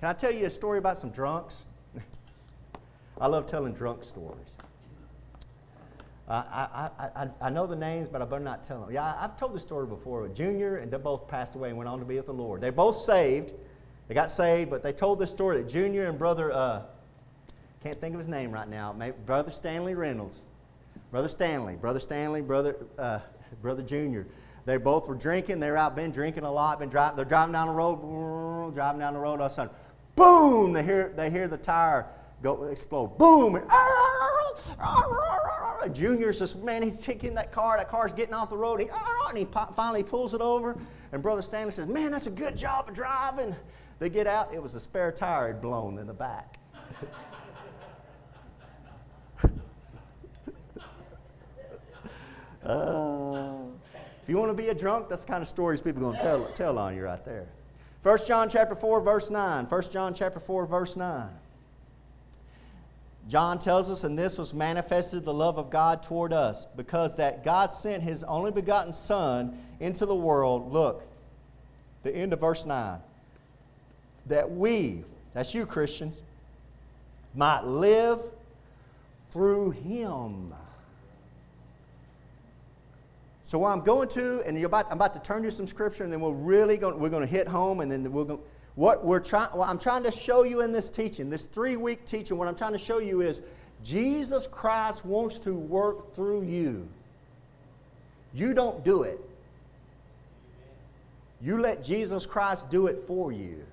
Can 0.00 0.10
I 0.10 0.12
tell 0.12 0.30
you 0.30 0.44
a 0.44 0.50
story 0.50 0.78
about 0.78 0.98
some 0.98 1.10
drunks? 1.10 1.64
I 3.20 3.26
love 3.26 3.46
telling 3.46 3.72
drunk 3.72 4.04
stories. 4.04 4.58
Uh, 6.28 6.44
I, 6.46 7.08
I, 7.16 7.28
I, 7.40 7.50
know 7.50 7.66
the 7.66 7.74
names, 7.74 8.06
but 8.06 8.20
I 8.20 8.26
better 8.26 8.44
not 8.44 8.62
tell 8.62 8.82
them. 8.82 8.92
Yeah, 8.92 9.14
I've 9.18 9.36
told 9.36 9.54
the 9.54 9.58
story 9.58 9.86
before. 9.86 10.28
Junior 10.28 10.76
and 10.76 10.92
they 10.92 10.98
both 10.98 11.26
passed 11.26 11.56
away 11.56 11.70
and 11.70 11.78
went 11.78 11.88
on 11.88 11.98
to 11.98 12.04
be 12.04 12.16
with 12.16 12.26
the 12.26 12.34
Lord. 12.34 12.60
They're 12.60 12.70
both 12.70 12.98
saved. 12.98 13.54
They 14.10 14.14
got 14.14 14.28
saved, 14.28 14.70
but 14.70 14.82
they 14.82 14.92
told 14.92 15.20
this 15.20 15.30
story 15.30 15.58
that 15.58 15.68
Junior 15.68 16.08
and 16.08 16.18
brother, 16.18 16.50
uh, 16.50 16.82
can't 17.80 18.00
think 18.00 18.12
of 18.12 18.18
his 18.18 18.26
name 18.26 18.50
right 18.50 18.68
now, 18.68 18.92
maybe 18.92 19.16
brother 19.24 19.52
Stanley 19.52 19.94
Reynolds, 19.94 20.46
brother 21.12 21.28
Stanley, 21.28 21.76
brother 21.76 22.00
Stanley, 22.00 22.42
brother, 22.42 22.74
uh, 22.98 23.20
brother 23.62 23.84
Junior. 23.84 24.26
They 24.64 24.78
both 24.78 25.06
were 25.06 25.14
drinking. 25.14 25.60
They're 25.60 25.76
out, 25.76 25.94
been 25.94 26.10
drinking 26.10 26.42
a 26.42 26.50
lot, 26.50 26.80
been 26.80 26.88
driving. 26.88 27.14
They're 27.14 27.24
driving 27.24 27.52
down 27.52 27.68
the 27.68 27.72
road, 27.72 28.70
driving 28.74 28.98
down 28.98 29.14
the 29.14 29.20
road. 29.20 29.38
All 29.38 29.46
of 29.46 29.52
a 29.52 29.54
sudden, 29.54 29.72
boom! 30.16 30.72
They 30.72 30.82
hear, 30.82 31.12
they 31.14 31.30
hear 31.30 31.46
the 31.46 31.56
tire 31.56 32.08
go 32.42 32.64
explode. 32.64 33.16
Boom! 33.16 33.54
And, 33.54 33.64
just, 35.94 36.56
man, 36.56 36.82
he's 36.82 37.04
kicking 37.04 37.34
that 37.34 37.52
car. 37.52 37.76
That 37.76 37.88
car's 37.88 38.12
getting 38.12 38.34
off 38.34 38.50
the 38.50 38.56
road. 38.56 38.80
He, 38.80 38.88
and 39.28 39.38
he 39.38 39.44
finally 39.44 40.02
pulls 40.02 40.34
it 40.34 40.40
over. 40.40 40.76
And 41.12 41.22
Brother 41.22 41.42
Stanley 41.42 41.70
says, 41.70 41.86
man, 41.86 42.10
that's 42.10 42.26
a 42.26 42.32
good 42.32 42.56
job 42.56 42.88
of 42.88 42.94
driving. 42.94 43.54
They 44.00 44.08
get 44.08 44.26
out. 44.26 44.52
It 44.54 44.60
was 44.62 44.74
a 44.74 44.80
spare 44.80 45.12
tire 45.12 45.48
had 45.48 45.60
blown 45.60 45.98
in 45.98 46.06
the 46.06 46.14
back. 46.14 46.56
uh, 52.64 53.52
if 54.22 54.28
you 54.28 54.38
want 54.38 54.50
to 54.50 54.54
be 54.54 54.68
a 54.70 54.74
drunk, 54.74 55.10
that's 55.10 55.22
the 55.22 55.28
kind 55.30 55.42
of 55.42 55.48
stories 55.48 55.82
people 55.82 56.02
are 56.02 56.06
going 56.06 56.16
to 56.16 56.22
tell, 56.22 56.46
tell 56.54 56.78
on 56.78 56.96
you 56.96 57.04
right 57.04 57.22
there. 57.26 57.46
1 58.02 58.18
John 58.26 58.48
chapter 58.48 58.74
4, 58.74 59.02
verse 59.02 59.28
9. 59.28 59.66
1 59.66 59.82
John 59.92 60.14
chapter 60.14 60.40
4, 60.40 60.64
verse 60.64 60.96
9. 60.96 61.28
John 63.28 63.58
tells 63.58 63.90
us, 63.90 64.02
and 64.02 64.18
this 64.18 64.38
was 64.38 64.54
manifested 64.54 65.26
the 65.26 65.34
love 65.34 65.58
of 65.58 65.68
God 65.68 66.02
toward 66.02 66.32
us, 66.32 66.66
because 66.74 67.16
that 67.16 67.44
God 67.44 67.70
sent 67.70 68.02
his 68.02 68.24
only 68.24 68.50
begotten 68.50 68.94
Son 68.94 69.58
into 69.78 70.06
the 70.06 70.16
world. 70.16 70.72
Look, 70.72 71.06
the 72.02 72.16
end 72.16 72.32
of 72.32 72.40
verse 72.40 72.64
9. 72.64 73.00
That 74.26 74.50
we, 74.50 75.04
that's 75.34 75.54
you 75.54 75.66
Christians, 75.66 76.22
might 77.34 77.64
live 77.64 78.20
through 79.30 79.70
him. 79.70 80.52
So 83.44 83.58
what 83.58 83.70
I'm 83.70 83.80
going 83.80 84.08
to, 84.10 84.42
and 84.46 84.62
about, 84.64 84.86
I'm 84.86 84.98
about 84.98 85.14
to 85.14 85.20
turn 85.20 85.42
you 85.42 85.50
some 85.50 85.66
scripture, 85.66 86.04
and 86.04 86.12
then 86.12 86.20
we're 86.20 86.30
really 86.30 86.76
going, 86.76 86.98
we're 87.00 87.08
going 87.08 87.26
to 87.26 87.32
hit 87.32 87.48
home, 87.48 87.80
and 87.80 87.90
then 87.90 88.12
we're 88.12 88.24
going. 88.24 88.40
What 88.76 89.04
we're 89.04 89.20
trying, 89.20 89.50
what 89.50 89.68
I'm 89.68 89.78
trying 89.78 90.04
to 90.04 90.12
show 90.12 90.44
you 90.44 90.60
in 90.60 90.70
this 90.70 90.88
teaching, 90.88 91.28
this 91.28 91.44
three-week 91.44 92.06
teaching, 92.06 92.38
what 92.38 92.46
I'm 92.46 92.54
trying 92.54 92.72
to 92.72 92.78
show 92.78 92.98
you 92.98 93.20
is 93.20 93.42
Jesus 93.82 94.46
Christ 94.46 95.04
wants 95.04 95.38
to 95.38 95.54
work 95.54 96.14
through 96.14 96.44
you. 96.44 96.88
You 98.32 98.54
don't 98.54 98.84
do 98.84 99.02
it. 99.02 99.20
You 101.42 101.58
let 101.58 101.82
Jesus 101.82 102.26
Christ 102.26 102.70
do 102.70 102.86
it 102.86 103.02
for 103.02 103.32
you. 103.32 103.66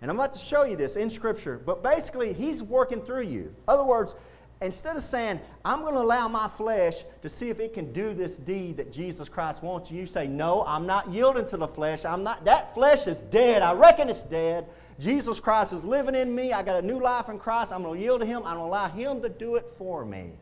And 0.00 0.10
I'm 0.10 0.16
about 0.16 0.32
to 0.34 0.38
show 0.38 0.64
you 0.64 0.76
this 0.76 0.96
in 0.96 1.10
Scripture, 1.10 1.60
but 1.64 1.82
basically, 1.82 2.32
He's 2.32 2.62
working 2.62 3.02
through 3.02 3.22
you. 3.22 3.42
In 3.42 3.54
other 3.66 3.84
words, 3.84 4.14
instead 4.60 4.96
of 4.96 5.02
saying, 5.02 5.40
I'm 5.64 5.82
going 5.82 5.94
to 5.94 6.00
allow 6.00 6.28
my 6.28 6.48
flesh 6.48 7.04
to 7.22 7.28
see 7.28 7.50
if 7.50 7.58
it 7.58 7.74
can 7.74 7.92
do 7.92 8.14
this 8.14 8.38
deed 8.38 8.76
that 8.76 8.92
Jesus 8.92 9.28
Christ 9.28 9.62
wants 9.62 9.90
you, 9.90 10.00
you 10.00 10.06
say, 10.06 10.26
No, 10.26 10.64
I'm 10.66 10.86
not 10.86 11.08
yielding 11.08 11.46
to 11.46 11.56
the 11.56 11.68
flesh. 11.68 12.04
I'm 12.04 12.22
not, 12.22 12.44
that 12.44 12.74
flesh 12.74 13.06
is 13.06 13.22
dead. 13.22 13.62
I 13.62 13.72
reckon 13.72 14.08
it's 14.08 14.24
dead. 14.24 14.66
Jesus 14.98 15.40
Christ 15.40 15.72
is 15.72 15.84
living 15.84 16.14
in 16.14 16.34
me. 16.34 16.52
I 16.52 16.62
got 16.62 16.76
a 16.76 16.86
new 16.86 17.00
life 17.00 17.28
in 17.28 17.38
Christ. 17.38 17.72
I'm 17.72 17.82
going 17.82 17.98
to 17.98 18.02
yield 18.02 18.20
to 18.20 18.26
Him. 18.26 18.38
I'm 18.38 18.56
going 18.56 18.58
to 18.58 18.62
allow 18.62 18.88
Him 18.88 19.20
to 19.22 19.28
do 19.28 19.56
it 19.56 19.68
for 19.68 20.04
me. 20.04 20.32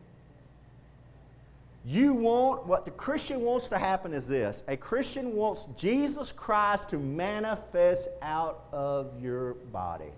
You 1.87 2.13
want, 2.13 2.67
what 2.67 2.83
the 2.83 2.91
Christian 2.91 3.39
wants 3.43 3.69
to 3.69 3.77
happen 3.77 4.11
is 4.11 4.27
this 4.27 4.61
a 4.67 4.75
Christian 4.75 5.33
wants 5.33 5.69
Jesus 5.77 6.33
Christ 6.33 6.89
to 6.89 6.97
manifest 6.97 8.09
out 8.21 8.65
of 8.73 9.21
your 9.21 9.53
body. 9.71 10.11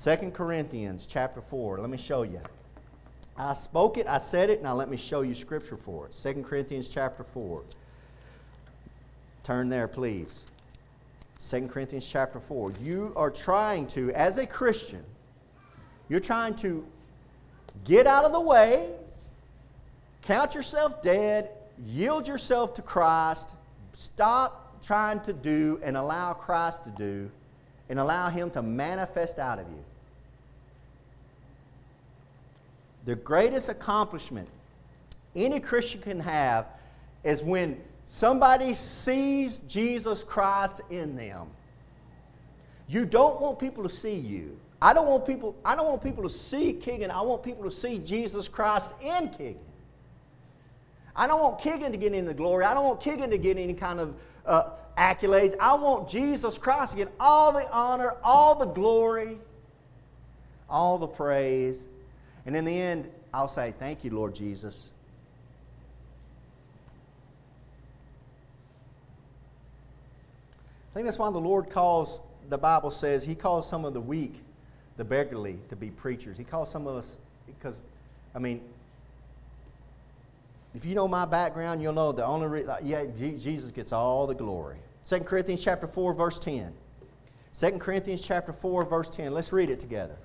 2 0.00 0.30
Corinthians 0.30 1.06
chapter 1.06 1.40
4. 1.40 1.80
Let 1.80 1.90
me 1.90 1.96
show 1.96 2.22
you. 2.22 2.40
I 3.36 3.54
spoke 3.54 3.98
it, 3.98 4.06
I 4.06 4.18
said 4.18 4.48
it, 4.48 4.62
now 4.62 4.74
let 4.74 4.88
me 4.88 4.96
show 4.96 5.22
you 5.22 5.34
scripture 5.34 5.76
for 5.76 6.06
it. 6.06 6.12
2 6.12 6.44
Corinthians 6.44 6.88
chapter 6.88 7.24
4. 7.24 7.62
Turn 9.42 9.68
there, 9.70 9.88
please. 9.88 10.46
2 11.40 11.66
Corinthians 11.66 12.08
chapter 12.08 12.38
4. 12.38 12.74
You 12.80 13.12
are 13.16 13.30
trying 13.30 13.88
to, 13.88 14.12
as 14.12 14.38
a 14.38 14.46
Christian, 14.46 15.02
you're 16.08 16.20
trying 16.20 16.54
to 16.56 16.86
Get 17.82 18.06
out 18.06 18.24
of 18.24 18.32
the 18.32 18.40
way, 18.40 18.94
count 20.22 20.54
yourself 20.54 21.02
dead, 21.02 21.50
yield 21.84 22.28
yourself 22.28 22.74
to 22.74 22.82
Christ, 22.82 23.54
stop 23.92 24.82
trying 24.82 25.20
to 25.20 25.32
do 25.32 25.80
and 25.82 25.96
allow 25.96 26.32
Christ 26.34 26.84
to 26.84 26.90
do, 26.90 27.30
and 27.88 27.98
allow 27.98 28.28
Him 28.28 28.50
to 28.52 28.62
manifest 28.62 29.38
out 29.38 29.58
of 29.58 29.68
you. 29.68 29.84
The 33.04 33.16
greatest 33.16 33.68
accomplishment 33.68 34.48
any 35.34 35.60
Christian 35.60 36.00
can 36.00 36.20
have 36.20 36.66
is 37.22 37.42
when 37.42 37.80
somebody 38.04 38.72
sees 38.74 39.60
Jesus 39.60 40.22
Christ 40.22 40.80
in 40.90 41.16
them. 41.16 41.48
You 42.88 43.04
don't 43.04 43.40
want 43.40 43.58
people 43.58 43.82
to 43.82 43.88
see 43.88 44.14
you. 44.14 44.58
I 44.84 44.92
don't 44.92 45.06
want 45.06 45.24
people, 45.24 45.56
I 45.64 45.74
don't 45.74 45.86
want 45.86 46.02
people 46.02 46.22
to 46.24 46.28
see 46.28 46.74
Keegan. 46.74 47.10
I 47.10 47.22
want 47.22 47.42
people 47.42 47.64
to 47.64 47.70
see 47.70 47.98
Jesus 47.98 48.48
Christ 48.48 48.92
in 49.00 49.30
Keegan. 49.30 49.56
I 51.16 51.26
don't 51.26 51.40
want 51.40 51.58
Keegan 51.58 51.90
to 51.90 51.96
get 51.96 52.12
any 52.12 52.20
the 52.20 52.34
glory. 52.34 52.66
I 52.66 52.74
don't 52.74 52.84
want 52.84 53.00
Keegan 53.00 53.30
to 53.30 53.38
get 53.38 53.56
any 53.56 53.72
kind 53.72 53.98
of 53.98 54.14
uh, 54.44 54.64
accolades. 54.98 55.54
I 55.58 55.74
want 55.74 56.06
Jesus 56.06 56.58
Christ 56.58 56.92
to 56.92 56.98
get 56.98 57.12
all 57.18 57.50
the 57.50 57.66
honor, 57.72 58.16
all 58.22 58.56
the 58.56 58.66
glory, 58.66 59.38
all 60.68 60.98
the 60.98 61.06
praise. 61.06 61.88
And 62.44 62.54
in 62.54 62.66
the 62.66 62.78
end, 62.78 63.08
I'll 63.32 63.48
say, 63.48 63.72
Thank 63.78 64.04
you, 64.04 64.10
Lord 64.10 64.34
Jesus. 64.34 64.92
I 70.90 70.92
think 70.92 71.06
that's 71.06 71.18
why 71.18 71.30
the 71.30 71.38
Lord 71.38 71.70
calls, 71.70 72.20
the 72.50 72.58
Bible 72.58 72.90
says, 72.90 73.24
He 73.24 73.34
calls 73.34 73.66
some 73.66 73.86
of 73.86 73.94
the 73.94 74.00
weak 74.02 74.43
the 74.96 75.04
beggarly 75.04 75.58
to 75.68 75.76
be 75.76 75.90
preachers. 75.90 76.38
He 76.38 76.44
calls 76.44 76.70
some 76.70 76.86
of 76.86 76.96
us, 76.96 77.18
because, 77.46 77.82
I 78.34 78.38
mean, 78.38 78.60
if 80.74 80.84
you 80.84 80.94
know 80.94 81.06
my 81.06 81.24
background, 81.24 81.82
you'll 81.82 81.92
know 81.92 82.12
the 82.12 82.24
only 82.24 82.64
yeah, 82.82 83.04
Jesus 83.14 83.70
gets 83.70 83.92
all 83.92 84.26
the 84.26 84.34
glory. 84.34 84.78
2 85.04 85.20
Corinthians 85.20 85.62
chapter 85.62 85.86
4, 85.86 86.14
verse 86.14 86.38
10. 86.38 86.72
2 87.58 87.70
Corinthians 87.78 88.26
chapter 88.26 88.52
4, 88.52 88.84
verse 88.84 89.10
10. 89.10 89.32
Let's 89.32 89.52
read 89.52 89.70
it 89.70 89.78
together. 89.78 90.16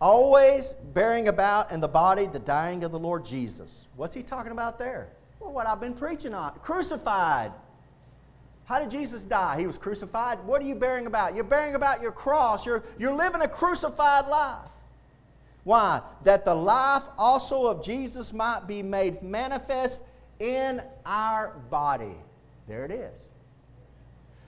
Always 0.00 0.74
bearing 0.92 1.28
about 1.28 1.70
in 1.70 1.80
the 1.80 1.88
body 1.88 2.26
the 2.26 2.40
dying 2.40 2.82
of 2.82 2.90
the 2.90 2.98
Lord 2.98 3.24
Jesus. 3.24 3.86
What's 3.96 4.14
he 4.14 4.22
talking 4.22 4.50
about 4.50 4.78
there? 4.78 5.08
Well, 5.38 5.52
what 5.52 5.66
I've 5.66 5.80
been 5.80 5.94
preaching 5.94 6.34
on. 6.34 6.52
Crucified. 6.60 7.52
How 8.64 8.78
did 8.78 8.90
Jesus 8.90 9.24
die? 9.24 9.60
He 9.60 9.66
was 9.66 9.76
crucified. 9.76 10.44
What 10.44 10.62
are 10.62 10.64
you 10.64 10.74
bearing 10.74 11.06
about? 11.06 11.34
You're 11.34 11.44
bearing 11.44 11.74
about 11.74 12.00
your 12.00 12.12
cross. 12.12 12.64
You're, 12.64 12.82
you're 12.98 13.14
living 13.14 13.42
a 13.42 13.48
crucified 13.48 14.28
life. 14.28 14.70
Why? 15.64 16.00
That 16.22 16.44
the 16.44 16.54
life 16.54 17.04
also 17.18 17.66
of 17.66 17.82
Jesus 17.82 18.32
might 18.32 18.66
be 18.66 18.82
made 18.82 19.22
manifest 19.22 20.00
in 20.38 20.82
our 21.04 21.56
body. 21.70 22.16
There 22.66 22.84
it 22.84 22.90
is. 22.90 23.32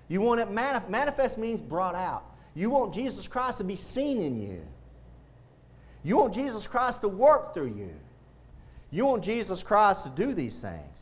You 0.08 0.20
want 0.20 0.40
it 0.40 0.48
manif- 0.48 0.88
manifest 0.88 1.36
means 1.36 1.60
brought 1.60 1.94
out. 1.94 2.24
You 2.54 2.70
want 2.70 2.94
Jesus 2.94 3.28
Christ 3.28 3.58
to 3.58 3.64
be 3.64 3.76
seen 3.76 4.20
in 4.22 4.40
you. 4.40 4.62
You 6.02 6.16
want 6.18 6.32
Jesus 6.32 6.66
Christ 6.66 7.02
to 7.02 7.08
work 7.08 7.52
through 7.52 7.74
you. 7.74 7.94
You 8.90 9.06
want 9.06 9.24
Jesus 9.24 9.62
Christ 9.62 10.04
to 10.04 10.10
do 10.10 10.32
these 10.32 10.60
things. 10.60 11.00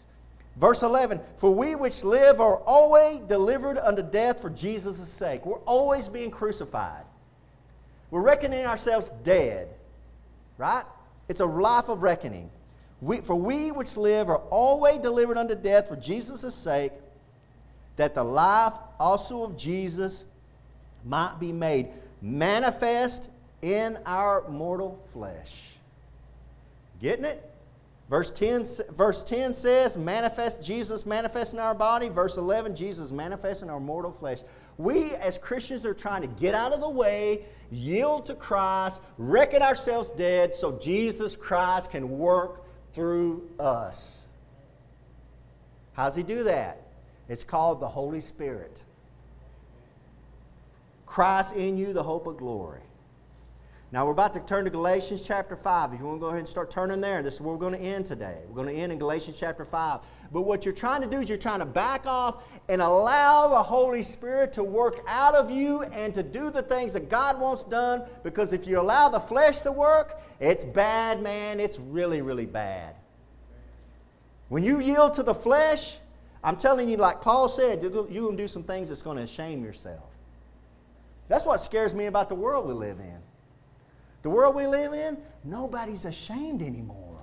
Verse 0.57 0.83
11, 0.83 1.21
for 1.37 1.53
we 1.53 1.75
which 1.75 2.05
live 2.05 2.41
are 2.41 2.59
always 2.59 3.21
delivered 3.21 3.77
unto 3.79 4.03
death 4.03 4.41
for 4.41 4.51
Jesus' 4.51 5.09
sake. 5.09 5.45
We're 5.45 5.59
always 5.61 6.09
being 6.09 6.31
crucified. 6.31 7.05
We're 8.11 8.23
reckoning 8.23 8.65
ourselves 8.65 9.11
dead, 9.25 9.69
right? 10.57 10.85
It's 11.29 11.41
a 11.41 11.47
life 11.47 11.89
of 11.89 12.03
reckoning. 12.03 12.51
We, 13.01 13.21
for 13.21 13.35
we 13.35 13.73
which 13.73 13.97
live 13.97 14.31
are 14.31 14.43
always 14.51 14.99
delivered 14.99 15.37
unto 15.37 15.57
death 15.57 15.89
for 15.89 15.97
Jesus' 15.97 16.55
sake, 16.55 16.93
that 17.97 18.15
the 18.15 18.25
life 18.25 18.75
also 19.01 19.43
of 19.43 19.57
Jesus 19.57 20.25
might 21.05 21.39
be 21.41 21.53
made 21.53 21.89
manifest 22.23 23.29
in 23.61 23.99
our 24.07 24.49
mortal 24.49 24.99
flesh. 25.13 25.77
Getting 27.01 27.27
it? 27.27 27.51
Verse 28.09 28.31
10, 28.31 28.67
verse 28.91 29.25
10 29.25 29.55
says, 29.55 29.97
manifest 29.97 30.65
Jesus 30.65 31.07
manifest 31.07 31.55
in 31.55 31.59
our 31.59 31.75
body. 31.75 32.11
Verse 32.11 32.37
11, 32.37 32.77
Jesus 32.77 33.11
manifest 33.11 33.63
in 33.63 33.71
our 33.71 33.81
mortal 33.81 34.13
flesh. 34.13 34.41
We 34.77 35.13
as 35.15 35.39
Christians 35.39 35.87
are 35.87 35.95
trying 35.95 36.21
to 36.21 36.29
get 36.29 36.55
out 36.55 36.73
of 36.73 36.81
the 36.81 36.89
way, 36.89 37.45
yield 37.71 38.27
to 38.27 38.35
Christ, 38.35 39.01
reckon 39.17 39.63
ourselves 39.63 40.11
dead 40.11 40.55
so 40.55 40.79
Jesus 40.79 41.35
Christ 41.35 41.91
can 41.91 42.19
work 42.19 42.67
through 42.93 43.49
us. 43.59 44.29
How 45.95 46.05
does 46.05 46.17
he 46.17 46.23
do 46.23 46.45
that? 46.45 46.83
It's 47.29 47.45
called 47.45 47.81
the 47.81 47.89
Holy 47.89 48.21
Spirit. 48.21 48.83
Christ 51.07 51.55
in 51.55 51.79
you, 51.79 51.93
the 51.93 52.03
hope 52.03 52.27
of 52.27 52.37
glory. 52.37 52.81
Now 53.93 54.05
we're 54.05 54.13
about 54.13 54.33
to 54.33 54.41
turn 54.41 54.65
to 54.65 54.71
Galatians 54.71 55.23
chapter 55.23 55.55
5. 55.55 55.93
If 55.93 56.01
you 56.01 56.07
want 56.07 56.19
to 56.19 56.21
go 56.21 56.27
ahead 56.29 56.41
and 56.41 56.49
start 56.49 56.71
turning 56.71 57.01
there, 57.01 57.23
this 57.23 57.35
is 57.35 57.41
where 57.41 57.55
we're 57.55 57.61
going 57.61 57.75
to 57.75 57.79
end 57.79 58.07
today. 58.07 58.41
We're 58.49 58.57
going 58.57 58.75
to 58.75 58.81
end 58.81 58.91
in 58.91 58.99
Galatians 58.99 59.39
chapter 59.39 59.65
5. 59.65 60.01
But 60.33 60.43
what 60.43 60.65
you're 60.65 60.75
trying 60.75 61.01
to 61.03 61.07
do 61.07 61.19
is 61.19 61.29
you're 61.29 61.39
trying 61.39 61.61
to 61.61 61.67
back 61.67 62.05
off 62.07 62.43
and 62.69 62.83
allow 62.83 63.47
the 63.47 63.63
Holy 63.63 64.03
Spirit 64.03 64.53
to 64.55 64.65
work 64.65 65.01
out 65.07 65.37
of 65.37 65.49
you 65.51 65.83
and 65.85 66.13
to 66.15 66.25
do 66.25 66.51
the 66.51 66.63
things 66.63 66.93
that 66.95 67.09
God 67.09 67.39
wants 67.39 67.63
done. 67.63 68.03
Because 68.25 68.53
if 68.53 68.67
you 68.67 68.81
allow 68.81 69.09
the 69.09 69.21
flesh 69.21 69.61
to 69.61 69.71
work, 69.71 70.21
it's 70.41 70.65
bad, 70.65 71.23
man. 71.23 71.61
It's 71.61 71.79
really, 71.79 72.21
really 72.21 72.47
bad. 72.47 72.97
When 74.49 74.65
you 74.65 74.81
yield 74.81 75.15
to 75.15 75.23
the 75.23 75.35
flesh, 75.35 75.99
I'm 76.43 76.57
telling 76.57 76.89
you, 76.89 76.97
like 76.97 77.21
Paul 77.21 77.49
said, 77.49 77.81
you're 77.81 77.91
going 77.91 78.37
to 78.37 78.37
do 78.37 78.49
some 78.49 78.65
things 78.65 78.89
that's 78.89 79.03
going 79.03 79.19
to 79.19 79.27
shame 79.27 79.63
yourself. 79.63 80.11
That's 81.29 81.47
what 81.47 81.59
scares 81.59 81.95
me 81.95 82.07
about 82.07 82.29
the 82.29 82.35
world 82.35 82.67
we 82.67 82.75
live 82.75 82.99
in. 82.99 83.19
The 84.25 84.31
world 84.31 84.55
we 84.55 84.67
live 84.67 84.95
in, 84.95 85.19
nobody's 85.45 86.07
ashamed 86.07 86.63
anymore. 86.63 87.21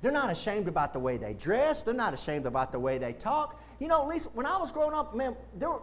They're 0.00 0.12
not 0.12 0.30
ashamed 0.30 0.68
about 0.68 0.92
the 0.92 1.00
way 1.00 1.16
they 1.16 1.34
dress. 1.34 1.82
They're 1.82 1.92
not 1.92 2.14
ashamed 2.14 2.46
about 2.46 2.70
the 2.70 2.78
way 2.78 2.98
they 2.98 3.12
talk. 3.12 3.60
You 3.80 3.88
know, 3.88 4.00
at 4.00 4.06
least 4.06 4.28
when 4.32 4.46
I 4.46 4.56
was 4.58 4.70
growing 4.70 4.94
up, 4.94 5.12
man, 5.12 5.34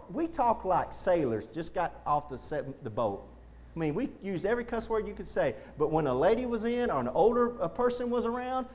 we 0.10 0.28
talked 0.28 0.66
like 0.66 0.94
sailors 0.94 1.48
just 1.48 1.74
got 1.74 2.00
off 2.06 2.30
the, 2.30 2.66
the 2.82 2.90
boat. 2.90 3.28
I 3.76 3.80
mean, 3.80 3.94
we 3.94 4.08
used 4.24 4.46
every 4.46 4.64
cuss 4.64 4.90
word 4.90 5.06
you 5.06 5.14
could 5.14 5.28
say. 5.28 5.54
But 5.78 5.92
when 5.92 6.08
a 6.08 6.14
lady 6.14 6.46
was 6.46 6.64
in 6.64 6.90
or 6.90 7.02
an 7.02 7.10
older 7.10 7.50
person 7.50 8.10
was 8.10 8.26
around, 8.26 8.68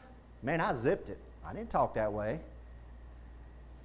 man, 0.42 0.60
I 0.60 0.74
zipped 0.74 1.08
it. 1.08 1.18
I 1.42 1.54
didn't 1.54 1.70
talk 1.70 1.94
that 1.94 2.12
way. 2.12 2.38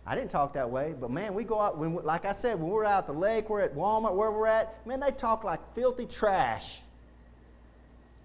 I 0.06 0.14
didn't 0.14 0.32
talk 0.32 0.52
that 0.54 0.70
way, 0.70 0.94
but 1.00 1.10
man, 1.10 1.34
we 1.34 1.46
go 1.46 1.62
out, 1.62 1.78
when, 1.78 1.96
like 2.04 2.26
I 2.26 2.34
said, 2.34 2.60
when 2.60 2.70
we're 2.70 2.84
out 2.84 3.08
the 3.08 3.14
lake, 3.14 3.50
we're 3.50 3.62
at 3.62 3.76
Walmart, 3.76 4.14
where 4.14 4.30
we're 4.30 4.48
at, 4.48 4.86
man, 4.86 5.00
they 5.00 5.12
talk 5.12 5.46
like 5.46 5.74
filthy 5.74 6.06
trash. 6.06 6.82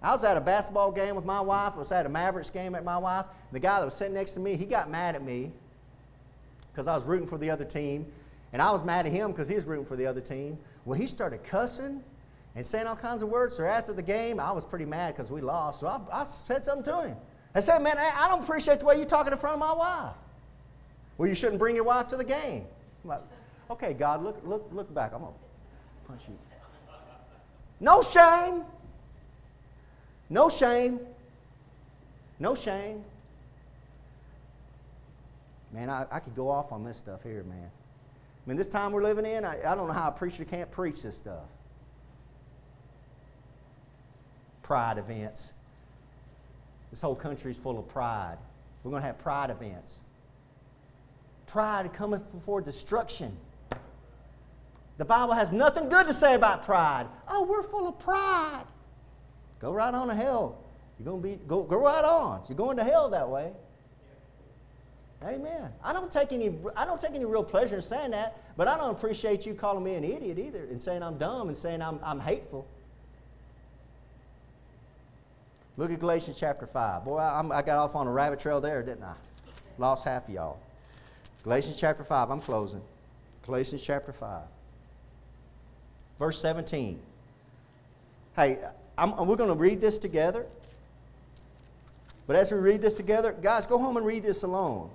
I 0.05 0.13
was 0.13 0.23
at 0.23 0.37
a 0.37 0.41
basketball 0.41 0.93
game 0.93 1.17
with 1.17 1.25
my 1.25 1.41
wife. 1.41 1.73
I 1.75 1.79
was 1.79 1.91
at 1.91 2.05
a 2.05 2.11
Mavericks 2.11 2.51
game 2.51 2.75
at 2.75 2.85
my 2.85 2.99
wife. 2.99 3.25
The 3.53 3.61
guy 3.61 3.79
that 3.79 3.87
was 3.87 3.95
sitting 3.95 4.13
next 4.13 4.33
to 4.33 4.41
me, 4.41 4.55
he 4.55 4.67
got 4.67 4.91
mad 4.91 5.15
at 5.15 5.25
me 5.25 5.51
because 6.71 6.87
I 6.87 6.95
was 6.95 7.05
rooting 7.05 7.27
for 7.27 7.39
the 7.39 7.49
other 7.49 7.65
team. 7.65 8.07
And 8.53 8.61
I 8.61 8.71
was 8.71 8.85
mad 8.85 9.07
at 9.07 9.13
him 9.13 9.33
because 9.33 9.49
he 9.49 9.55
was 9.55 9.65
rooting 9.65 9.87
for 9.87 9.97
the 9.97 10.07
other 10.07 10.21
team. 10.21 10.59
Well, 10.85 10.99
he 10.99 11.07
started 11.07 11.43
cussing 11.43 12.03
and 12.55 12.65
saying 12.65 12.87
all 12.87 12.95
kinds 12.95 13.23
of 13.23 13.31
words. 13.31 13.57
So 13.57 13.65
after 13.65 13.95
the 13.95 14.03
game, 14.03 14.39
I 14.39 14.53
was 14.53 14.67
pretty 14.67 14.85
mad 14.85 15.15
because 15.15 15.31
we 15.31 15.41
lost. 15.41 15.81
So 15.81 15.87
I, 15.87 16.01
I, 16.13 16.25
said 16.25 16.65
something 16.65 16.85
to 16.85 17.09
him. 17.09 17.17
I 17.55 17.61
said, 17.61 17.79
Man, 17.79 17.97
I 17.99 18.29
don't 18.29 18.45
appreciate 18.45 18.81
the 18.81 18.85
way 18.85 18.97
you're 18.97 19.07
talking 19.07 19.33
in 19.33 19.39
front 19.39 19.55
of 19.55 19.61
my 19.61 19.73
wife. 19.73 20.17
Well, 21.17 21.29
you 21.29 21.35
shouldn't 21.35 21.59
bring 21.59 21.77
your 21.77 21.85
wife 21.85 22.09
to 22.09 22.17
the 22.17 22.25
game. 22.25 22.67
I'm 23.05 23.11
like, 23.11 23.23
okay, 23.71 23.95
God, 23.95 24.23
look, 24.23 24.41
look, 24.45 24.69
look 24.73 24.93
back. 24.93 25.13
I'm 25.15 25.21
going 25.21 25.33
to 25.33 26.09
punch 26.09 26.23
you. 26.29 26.39
No 27.81 28.03
shame. 28.03 28.65
No 30.31 30.49
shame. 30.49 31.01
No 32.39 32.55
shame. 32.55 33.05
Man, 35.73 35.91
I, 35.91 36.07
I 36.11 36.21
could 36.21 36.35
go 36.35 36.51
off 36.51 36.73
on 36.73 36.85
this 36.85 36.97
stuff 36.97 37.23
here, 37.23 37.43
man. 37.43 37.69
I 37.69 38.49
mean, 38.49 38.57
this 38.57 38.69
time 38.69 38.93
we're 38.93 39.03
living 39.03 39.27
in, 39.27 39.45
I, 39.45 39.59
I 39.67 39.75
don't 39.75 39.87
know 39.87 39.93
how 39.93 40.09
a 40.09 40.13
preacher 40.13 40.45
can't 40.45 40.71
preach 40.71 41.03
this 41.03 41.17
stuff. 41.17 41.45
Pride 44.63 44.99
events. 44.99 45.53
This 46.91 47.01
whole 47.01 47.17
country 47.17 47.51
is 47.51 47.59
full 47.59 47.79
of 47.79 47.89
pride. 47.89 48.37
We're 48.83 48.91
going 48.91 49.03
to 49.03 49.07
have 49.07 49.19
pride 49.19 49.51
events. 49.51 50.03
Pride 51.47 51.93
cometh 51.93 52.31
before 52.33 52.61
destruction. 52.61 53.37
The 54.97 55.05
Bible 55.05 55.35
has 55.35 55.53
nothing 55.53 55.89
good 55.89 56.07
to 56.07 56.13
say 56.13 56.35
about 56.35 56.63
pride. 56.63 57.07
Oh, 57.27 57.45
we're 57.45 57.63
full 57.63 57.89
of 57.89 57.99
pride. 57.99 58.65
Go 59.65 59.73
right 59.73 59.95
on 59.95 60.09
to 60.09 60.15
hell. 60.15 60.59
You're 60.99 61.07
going 61.07 61.23
to 61.23 61.29
be, 61.29 61.45
go, 61.49 61.63
go 61.63 61.79
right 61.79 62.05
on. 62.05 62.43
You're 62.51 62.57
going 62.57 62.77
to 62.77 62.85
hell 62.85 63.09
that 63.09 63.27
way. 63.27 63.51
Amen. 65.23 65.73
I 65.83 65.95
don't 65.95 66.13
take 66.13 66.33
any 66.33 66.55
I 66.77 66.85
don't 66.85 67.01
take 67.01 67.15
any 67.15 67.25
real 67.25 67.43
pleasure 67.43 67.77
in 67.77 67.81
saying 67.81 68.11
that, 68.11 68.37
but 68.59 68.69
I 68.69 68.77
don't 68.77 68.91
appreciate 68.91 69.47
you 69.47 69.55
calling 69.55 69.83
me 69.83 69.95
an 69.95 70.05
idiot 70.05 70.39
either 70.39 70.65
and 70.65 70.81
saying 70.81 71.03
I'm 71.03 71.17
dumb 71.17 71.49
and 71.49 71.57
saying 71.57 71.81
I'm, 71.81 71.99
I'm 72.05 72.21
hateful. 72.21 72.67
Look 75.79 75.91
at 75.91 75.99
Galatians 75.99 76.39
chapter 76.39 76.67
5. 76.67 77.07
Boy, 77.07 77.17
I, 77.17 77.43
I 77.51 77.63
got 77.63 77.79
off 77.79 77.97
on 77.97 78.07
a 78.07 78.13
rabbit 78.13 78.41
trail 78.41 78.61
there, 78.61 78.83
didn't 78.83 79.05
I? 79.05 79.15
Lost 79.79 80.05
half 80.05 80.29
of 80.29 80.35
y'all. 80.35 80.59
Galatians 81.43 81.81
chapter 81.81 82.05
5, 82.05 82.31
I'm 82.31 82.41
closing. 82.41 82.83
Galatians 83.47 83.83
chapter 83.83 84.13
5. 84.13 84.43
Verse 86.19 86.39
17. 86.39 87.01
Hey, 88.37 88.59
I'm, 88.97 89.17
we're 89.27 89.37
going 89.37 89.51
to 89.51 89.57
read 89.57 89.81
this 89.81 89.99
together. 89.99 90.47
But 92.27 92.37
as 92.37 92.53
we 92.53 92.59
read 92.59 92.81
this 92.81 92.97
together, 92.97 93.33
guys, 93.33 93.67
go 93.67 93.79
home 93.79 93.97
and 93.97 94.07
read 94.07 94.23
this 94.23 94.43
alone. 94.43 94.91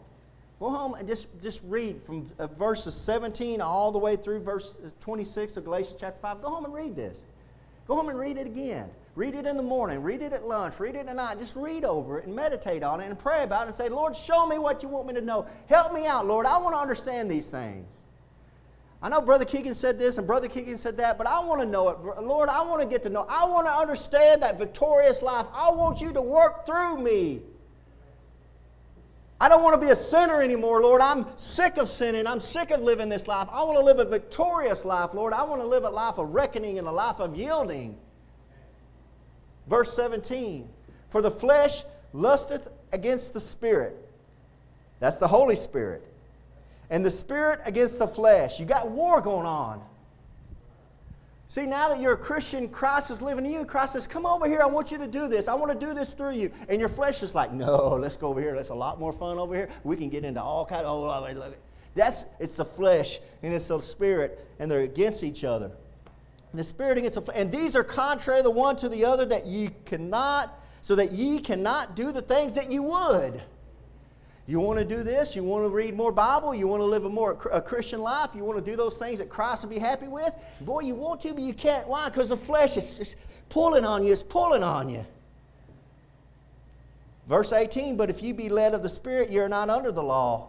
Go 0.59 0.69
home 0.69 0.95
and 0.95 1.07
just, 1.07 1.27
just 1.41 1.61
read 1.65 2.01
from 2.01 2.27
uh, 2.37 2.47
verses 2.47 2.93
17 2.95 3.61
all 3.61 3.91
the 3.91 3.99
way 3.99 4.15
through 4.15 4.41
verse 4.41 4.75
26 4.99 5.57
of 5.57 5.63
Galatians 5.63 5.95
chapter 5.99 6.19
5. 6.19 6.41
Go 6.41 6.49
home 6.49 6.65
and 6.65 6.73
read 6.73 6.95
this. 6.95 7.25
Go 7.87 7.95
home 7.95 8.09
and 8.09 8.19
read 8.19 8.37
it 8.37 8.45
again. 8.45 8.89
Read 9.15 9.35
it 9.35 9.45
in 9.45 9.57
the 9.57 9.63
morning, 9.63 10.01
read 10.01 10.21
it 10.21 10.31
at 10.31 10.45
lunch, 10.45 10.79
read 10.79 10.95
it 10.95 11.07
at 11.07 11.15
night. 11.15 11.39
Just 11.39 11.55
read 11.55 11.83
over 11.83 12.19
it 12.19 12.25
and 12.25 12.35
meditate 12.35 12.83
on 12.83 13.01
it 13.01 13.07
and 13.07 13.17
pray 13.17 13.43
about 13.43 13.63
it 13.63 13.67
and 13.67 13.75
say, 13.75 13.89
Lord, 13.89 14.15
show 14.15 14.45
me 14.45 14.59
what 14.59 14.83
you 14.83 14.89
want 14.89 15.07
me 15.07 15.13
to 15.15 15.21
know. 15.21 15.45
Help 15.67 15.93
me 15.93 16.05
out, 16.05 16.25
Lord. 16.25 16.45
I 16.45 16.57
want 16.57 16.75
to 16.75 16.79
understand 16.79 17.29
these 17.29 17.49
things. 17.49 18.03
I 19.01 19.07
know 19.07 19.21
Brother 19.21 19.45
Keegan 19.45 19.73
said 19.73 19.97
this 19.97 20.17
and 20.17 20.27
Brother 20.27 20.49
Keegan 20.49 20.77
said 20.77 20.97
that, 20.97 21.17
but 21.17 21.25
I 21.25 21.39
want 21.39 21.61
to 21.61 21.65
know 21.65 21.89
it. 21.89 22.21
Lord, 22.21 22.49
I 22.49 22.61
want 22.63 22.81
to 22.81 22.87
get 22.87 23.01
to 23.03 23.09
know. 23.09 23.25
I 23.29 23.45
want 23.45 23.65
to 23.65 23.71
understand 23.71 24.43
that 24.43 24.57
victorious 24.57 25.21
life. 25.21 25.47
I 25.53 25.71
want 25.71 26.01
you 26.01 26.11
to 26.13 26.21
work 26.21 26.65
through 26.65 27.01
me. 27.01 27.41
I 29.41 29.47
don't 29.47 29.63
want 29.63 29.79
to 29.79 29.85
be 29.85 29.91
a 29.91 29.95
sinner 29.95 30.41
anymore, 30.41 30.81
Lord. 30.81 30.99
I'm 30.99 31.25
sick 31.37 31.77
of 31.77 31.87
sinning. 31.87 32.27
I'm 32.27 32.41
sick 32.41 32.71
of 32.71 32.81
living 32.81 33.07
this 33.07 33.25
life. 33.25 33.47
I 33.51 33.63
want 33.63 33.77
to 33.77 33.83
live 33.85 33.99
a 33.99 34.05
victorious 34.05 34.83
life, 34.83 35.13
Lord. 35.13 35.31
I 35.31 35.43
want 35.43 35.61
to 35.61 35.67
live 35.67 35.85
a 35.85 35.89
life 35.89 36.17
of 36.17 36.33
reckoning 36.33 36.77
and 36.77 36.85
a 36.85 36.91
life 36.91 37.21
of 37.21 37.37
yielding. 37.37 37.97
Verse 39.67 39.93
17 39.93 40.67
For 41.07 41.21
the 41.21 41.31
flesh 41.31 41.83
lusteth 42.11 42.67
against 42.91 43.31
the 43.31 43.39
Spirit. 43.39 43.95
That's 44.99 45.17
the 45.17 45.27
Holy 45.29 45.55
Spirit. 45.55 46.05
And 46.89 47.05
the 47.05 47.11
Spirit 47.11 47.59
against 47.65 47.99
the 47.99 48.07
flesh. 48.07 48.59
You 48.59 48.65
got 48.65 48.89
war 48.89 49.21
going 49.21 49.45
on. 49.45 49.81
See, 51.49 51.65
now 51.65 51.89
that 51.89 51.99
you're 51.99 52.13
a 52.13 52.17
Christian, 52.17 52.69
Christ 52.69 53.09
is 53.09 53.23
living 53.23 53.43
in 53.43 53.51
you. 53.51 53.65
Christ 53.65 53.93
says, 53.93 54.05
Come 54.05 54.27
over 54.27 54.47
here. 54.47 54.61
I 54.61 54.67
want 54.67 54.91
you 54.91 54.99
to 54.99 55.07
do 55.07 55.27
this. 55.27 55.47
I 55.47 55.55
want 55.55 55.71
to 55.71 55.85
do 55.85 55.95
this 55.95 56.13
through 56.13 56.33
you. 56.33 56.51
And 56.67 56.79
your 56.79 56.89
flesh 56.89 57.23
is 57.23 57.33
like, 57.33 57.51
No, 57.51 57.97
let's 57.99 58.15
go 58.15 58.27
over 58.27 58.39
here. 58.39 58.53
That's 58.53 58.69
a 58.69 58.75
lot 58.75 58.99
more 58.99 59.11
fun 59.11 59.39
over 59.39 59.55
here. 59.55 59.69
We 59.83 59.95
can 59.95 60.09
get 60.09 60.23
into 60.23 60.41
all 60.41 60.63
kind 60.63 60.85
of. 60.85 61.03
Oh, 61.03 61.09
I 61.09 61.33
love 61.33 61.53
it. 61.53 61.59
that's 61.95 62.25
it's 62.39 62.57
the 62.57 62.65
flesh 62.65 63.19
and 63.41 63.51
it's 63.51 63.67
the 63.67 63.81
spirit, 63.81 64.47
and 64.59 64.69
they're 64.69 64.81
against 64.81 65.23
each 65.23 65.43
other. 65.43 65.71
And 66.51 66.59
the 66.59 66.63
Spirit 66.63 66.97
against 66.97 67.15
the 67.15 67.21
flesh. 67.21 67.37
And 67.39 67.51
these 67.51 67.75
are 67.75 67.83
contrary 67.83 68.41
the 68.41 68.49
one 68.51 68.75
to 68.77 68.89
the 68.89 69.05
other, 69.05 69.25
that 69.25 69.45
ye 69.45 69.69
cannot, 69.85 70.57
so 70.81 70.95
that 70.95 71.11
ye 71.11 71.39
cannot 71.39 71.95
do 71.95 72.11
the 72.11 72.21
things 72.21 72.55
that 72.55 72.71
you 72.71 72.83
would. 72.83 73.41
You 74.49 74.59
want 74.59 74.79
to 74.79 74.85
do 74.85 75.03
this? 75.03 75.35
You 75.35 75.43
want 75.43 75.63
to 75.63 75.69
read 75.69 75.95
more 75.95 76.11
Bible? 76.11 76.55
You 76.55 76.67
want 76.67 76.81
to 76.81 76.85
live 76.87 77.05
a 77.05 77.09
more 77.09 77.37
a 77.51 77.61
Christian 77.61 78.01
life? 78.01 78.31
You 78.33 78.43
want 78.43 78.57
to 78.57 78.65
do 78.65 78.75
those 78.75 78.97
things 78.97 79.19
that 79.19 79.29
Christ 79.29 79.61
will 79.61 79.69
be 79.69 79.77
happy 79.77 80.07
with? 80.07 80.33
Boy, 80.61 80.79
you 80.79 80.95
want 80.95 81.21
to, 81.21 81.33
but 81.35 81.43
you 81.43 81.53
can't. 81.53 81.87
Why? 81.87 82.09
Because 82.09 82.29
the 82.29 82.37
flesh 82.37 82.75
is 82.75 82.95
just 82.95 83.15
pulling 83.49 83.85
on 83.85 84.03
you. 84.03 84.11
It's 84.11 84.23
pulling 84.23 84.63
on 84.63 84.89
you. 84.89 85.05
Verse 87.27 87.53
18, 87.53 87.95
but 87.95 88.09
if 88.09 88.23
you 88.23 88.33
be 88.33 88.49
led 88.49 88.73
of 88.73 88.81
the 88.81 88.89
Spirit, 88.89 89.29
you're 89.29 89.47
not 89.47 89.69
under 89.69 89.91
the 89.91 90.01
law. 90.01 90.47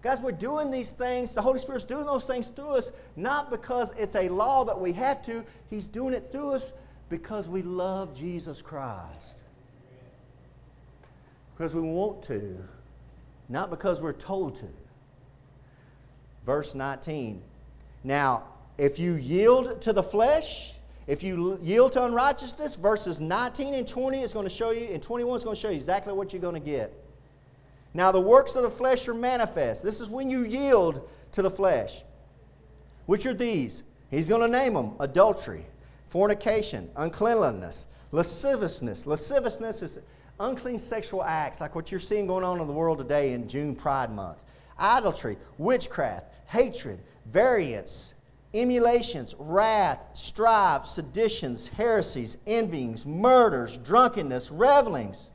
Guys, 0.00 0.22
we're 0.22 0.32
doing 0.32 0.70
these 0.70 0.92
things. 0.92 1.34
The 1.34 1.42
Holy 1.42 1.58
Spirit's 1.58 1.84
doing 1.84 2.06
those 2.06 2.24
things 2.24 2.46
through 2.46 2.76
us, 2.76 2.92
not 3.14 3.50
because 3.50 3.92
it's 3.98 4.16
a 4.16 4.30
law 4.30 4.64
that 4.64 4.80
we 4.80 4.92
have 4.92 5.20
to. 5.24 5.44
He's 5.68 5.86
doing 5.86 6.14
it 6.14 6.32
through 6.32 6.52
us 6.52 6.72
because 7.10 7.46
we 7.46 7.60
love 7.60 8.16
Jesus 8.16 8.62
Christ. 8.62 9.43
Because 11.56 11.74
we 11.74 11.82
want 11.82 12.22
to, 12.24 12.56
not 13.48 13.70
because 13.70 14.00
we're 14.00 14.12
told 14.12 14.56
to. 14.56 14.66
Verse 16.44 16.74
19. 16.74 17.42
Now, 18.02 18.44
if 18.76 18.98
you 18.98 19.14
yield 19.14 19.80
to 19.82 19.92
the 19.92 20.02
flesh, 20.02 20.74
if 21.06 21.22
you 21.22 21.58
yield 21.62 21.92
to 21.92 22.04
unrighteousness, 22.04 22.76
verses 22.76 23.20
19 23.20 23.74
and 23.74 23.86
20 23.86 24.20
is 24.20 24.32
going 24.32 24.44
to 24.44 24.50
show 24.50 24.70
you, 24.70 24.86
and 24.86 25.02
21 25.02 25.36
is 25.36 25.44
going 25.44 25.54
to 25.54 25.60
show 25.60 25.68
you 25.68 25.76
exactly 25.76 26.12
what 26.12 26.32
you're 26.32 26.42
going 26.42 26.54
to 26.54 26.60
get. 26.60 26.92
Now, 27.92 28.10
the 28.10 28.20
works 28.20 28.56
of 28.56 28.62
the 28.64 28.70
flesh 28.70 29.06
are 29.06 29.14
manifest. 29.14 29.82
This 29.82 30.00
is 30.00 30.10
when 30.10 30.28
you 30.28 30.44
yield 30.44 31.08
to 31.32 31.42
the 31.42 31.50
flesh. 31.50 32.02
Which 33.06 33.26
are 33.26 33.34
these? 33.34 33.84
He's 34.10 34.28
going 34.28 34.40
to 34.40 34.48
name 34.48 34.74
them 34.74 34.92
adultery, 34.98 35.66
fornication, 36.06 36.90
uncleanliness, 36.96 37.86
lasciviousness. 38.10 39.06
Lasciviousness 39.06 39.82
is 39.82 39.98
unclean 40.40 40.78
sexual 40.78 41.22
acts, 41.22 41.60
like 41.60 41.74
what 41.74 41.90
you're 41.90 42.00
seeing 42.00 42.26
going 42.26 42.44
on 42.44 42.60
in 42.60 42.66
the 42.66 42.72
world 42.72 42.98
today 42.98 43.32
in 43.32 43.48
June 43.48 43.74
Pride 43.74 44.10
Month. 44.10 44.42
Idolatry, 44.78 45.36
witchcraft, 45.58 46.26
hatred, 46.46 47.00
variance, 47.26 48.14
emulations, 48.52 49.34
wrath, 49.38 50.00
strife, 50.12 50.86
seditions, 50.86 51.68
heresies, 51.68 52.38
envyings, 52.46 53.06
murders, 53.06 53.78
drunkenness, 53.78 54.50
revelings. 54.50 55.30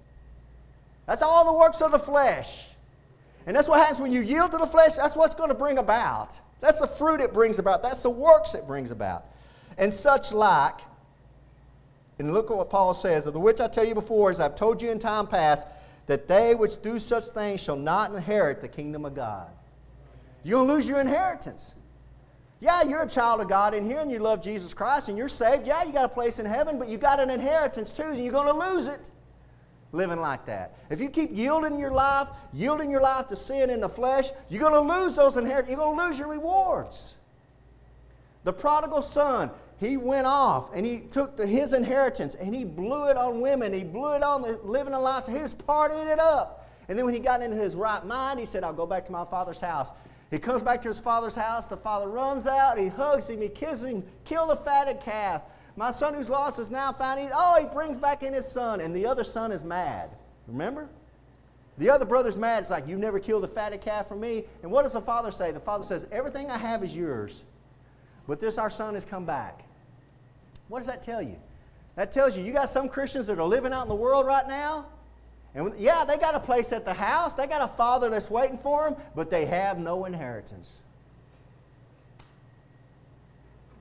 That's 1.06 1.22
all 1.22 1.46
the 1.46 1.54
works 1.54 1.82
of 1.82 1.92
the 1.92 2.00
flesh. 2.00 2.68
And 3.46 3.56
that's 3.56 3.68
what 3.68 3.80
happens 3.80 4.00
when 4.00 4.12
you 4.12 4.22
yield 4.22 4.52
to 4.52 4.58
the 4.58 4.68
flesh. 4.68 4.96
That's 4.96 5.16
what's 5.16 5.36
going 5.36 5.50
to 5.50 5.56
bring 5.56 5.78
about. 5.78 6.40
That's 6.60 6.80
the 6.80 6.88
fruit 6.88 7.22
it 7.22 7.34
brings 7.34 7.58
about. 7.58 7.82
That's 7.82 8.04
the 8.04 8.10
works 8.10 8.54
it 8.54 8.68
brings 8.68 8.92
about. 8.92 9.26
And 9.78 9.94
such 9.94 10.32
like, 10.34 10.82
and 12.20 12.34
look 12.34 12.52
at 12.52 12.58
what 12.58 12.70
Paul 12.70 12.94
says, 12.94 13.26
of 13.26 13.34
the 13.34 13.40
which 13.40 13.60
I 13.60 13.68
tell 13.68 13.86
you 13.86 13.96
before, 13.96 14.30
as 14.30 14.40
I've 14.40 14.56
told 14.56 14.82
you 14.82 14.92
in 14.92 15.00
time 15.00 15.26
past, 15.26 15.68
that 16.08 16.28
they 16.28 16.54
which 16.54 16.82
do 16.82 17.00
such 17.00 17.26
things 17.26 17.62
shall 17.62 17.76
not 17.76 18.14
inherit 18.14 18.62
the 18.62 18.68
kingdom 18.68 19.06
of 19.06 19.16
God. 19.16 19.48
To 20.46 20.58
lose 20.62 20.88
your 20.88 21.00
inheritance. 21.00 21.76
Yeah, 22.60 22.84
you're 22.84 23.04
a 23.04 23.08
child 23.08 23.42
of 23.42 23.48
God 23.48 23.74
in 23.74 23.86
here 23.86 24.00
and 24.00 24.12
you 24.12 24.20
love 24.20 24.42
Jesus 24.42 24.74
Christ 24.74 25.08
and 25.08 25.18
you're 25.18 25.30
saved. 25.30 25.66
Yeah, 25.66 25.84
you 25.84 25.94
got 25.94 26.06
a 26.06 26.10
place 26.10 26.40
in 26.40 26.46
heaven, 26.46 26.78
but 26.78 26.90
you 26.90 26.98
got 26.98 27.20
an 27.20 27.30
inheritance 27.30 27.94
too, 27.94 28.04
and 28.04 28.24
you're 28.24 28.34
going 28.34 28.48
to 28.48 28.74
lose 28.74 28.88
it 28.88 29.10
living 29.92 30.20
like 30.20 30.46
that. 30.46 30.76
If 30.90 31.02
you 31.02 31.10
keep 31.10 31.36
yielding 31.36 31.80
your 31.80 31.92
life, 31.92 32.28
yielding 32.54 32.92
your 32.92 33.02
life 33.02 33.28
to 33.28 33.36
sin 33.36 33.70
in 33.70 33.80
the 33.82 33.90
flesh, 33.90 34.30
you're 34.50 34.62
going 34.62 34.74
to 34.74 34.94
lose 34.94 35.16
those 35.16 35.38
inheritance. 35.38 35.70
You're 35.70 35.80
going 35.80 35.98
to 35.98 36.06
lose 36.06 36.20
your 36.20 36.28
rewards. 36.28 37.18
The 38.44 38.54
prodigal 38.54 39.02
son, 39.02 39.52
he 39.80 39.96
went 39.96 40.28
off 40.28 40.72
and 40.74 40.86
he 40.86 41.00
took 41.00 41.38
the, 41.38 41.48
his 41.48 41.72
inheritance 41.74 42.36
and 42.36 42.54
he 42.54 42.66
blew 42.66 43.06
it 43.06 43.16
on 43.16 43.40
women. 43.40 43.72
He 43.72 43.84
blew 43.84 44.14
it 44.14 44.24
on 44.24 44.42
the 44.42 44.60
living 44.64 44.94
a 44.94 45.00
life. 45.00 45.26
He 45.26 45.34
was 45.34 45.54
partying 45.54 46.12
it 46.12 46.20
up. 46.20 46.68
And 46.90 46.98
then 46.98 47.06
when 47.06 47.14
he 47.14 47.20
got 47.20 47.42
into 47.42 47.56
his 47.56 47.76
right 47.76 48.04
mind, 48.06 48.40
he 48.40 48.46
said, 48.46 48.64
I'll 48.64 48.74
go 48.74 48.86
back 48.86 49.06
to 49.06 49.12
my 49.12 49.24
father's 49.24 49.62
house. 49.62 49.94
He 50.32 50.38
comes 50.38 50.64
back 50.64 50.82
to 50.82 50.90
his 50.90 51.00
father's 51.00 51.36
house. 51.36 51.66
The 51.66 51.78
father 51.78 52.10
runs 52.10 52.46
out. 52.46 52.78
He 52.78 52.88
hugs 52.88 53.30
him. 53.30 53.42
He 53.42 53.48
kisses 53.48 53.86
him. 53.86 54.04
Kill 54.26 54.48
the 54.48 54.56
fatted 54.56 55.00
calf. 55.00 55.44
My 55.78 55.92
son 55.92 56.14
who's 56.14 56.30
lost 56.30 56.60
is 56.60 56.70
now 56.70 56.92
found. 56.92 57.22
He, 57.22 57.30
oh, 57.34 57.58
he 57.60 57.74
brings 57.74 57.98
back 57.98 58.22
in 58.22 58.34
his 58.34 58.46
son. 58.46 58.82
And 58.82 58.94
the 58.94 59.06
other 59.06 59.24
son 59.24 59.52
is 59.52 59.64
mad. 59.64 60.10
Remember? 60.48 60.90
The 61.78 61.90
other 61.90 62.06
brother's 62.06 62.36
mad. 62.36 62.60
It's 62.60 62.70
like, 62.70 62.86
You 62.86 62.98
never 62.98 63.18
killed 63.18 63.44
the 63.44 63.48
fatted 63.48 63.80
calf 63.80 64.08
for 64.08 64.16
me. 64.16 64.44
And 64.62 64.72
what 64.72 64.84
does 64.84 64.94
the 64.94 65.02
father 65.02 65.32
say? 65.32 65.52
The 65.52 65.60
father 65.60 65.86
says, 65.86 66.06
Everything 66.12 66.52
I 66.52 66.58
have 66.58 66.84
is 66.84 66.98
yours. 66.98 67.46
But 68.28 68.42
this 68.42 68.58
our 68.58 68.70
son 68.70 68.96
has 68.96 69.06
come 69.06 69.26
back. 69.26 69.69
What 70.70 70.80
does 70.80 70.88
that 70.88 71.04
tell 71.04 71.22
you? 71.22 71.36
That 71.96 72.12
tells 72.14 72.38
you 72.38 72.46
you 72.46 72.54
got 72.54 72.70
some 72.70 72.88
Christians 72.88 73.28
that 73.28 73.38
are 73.38 73.46
living 73.46 73.74
out 73.74 73.84
in 73.84 73.90
the 73.90 73.96
world 73.96 74.26
right 74.26 74.48
now 74.48 74.86
and 75.56 75.74
yeah, 75.78 76.06
they 76.06 76.18
got 76.18 76.36
a 76.36 76.40
place 76.40 76.72
at 76.72 76.86
the 76.86 76.94
house, 76.94 77.34
they 77.34 77.48
got 77.48 77.62
a 77.62 77.68
father 77.68 78.10
that's 78.10 78.30
waiting 78.30 78.58
for 78.58 78.84
them, 78.90 78.96
but 79.16 79.30
they 79.30 79.46
have 79.46 79.80
no 79.80 80.06
inheritance. 80.06 80.82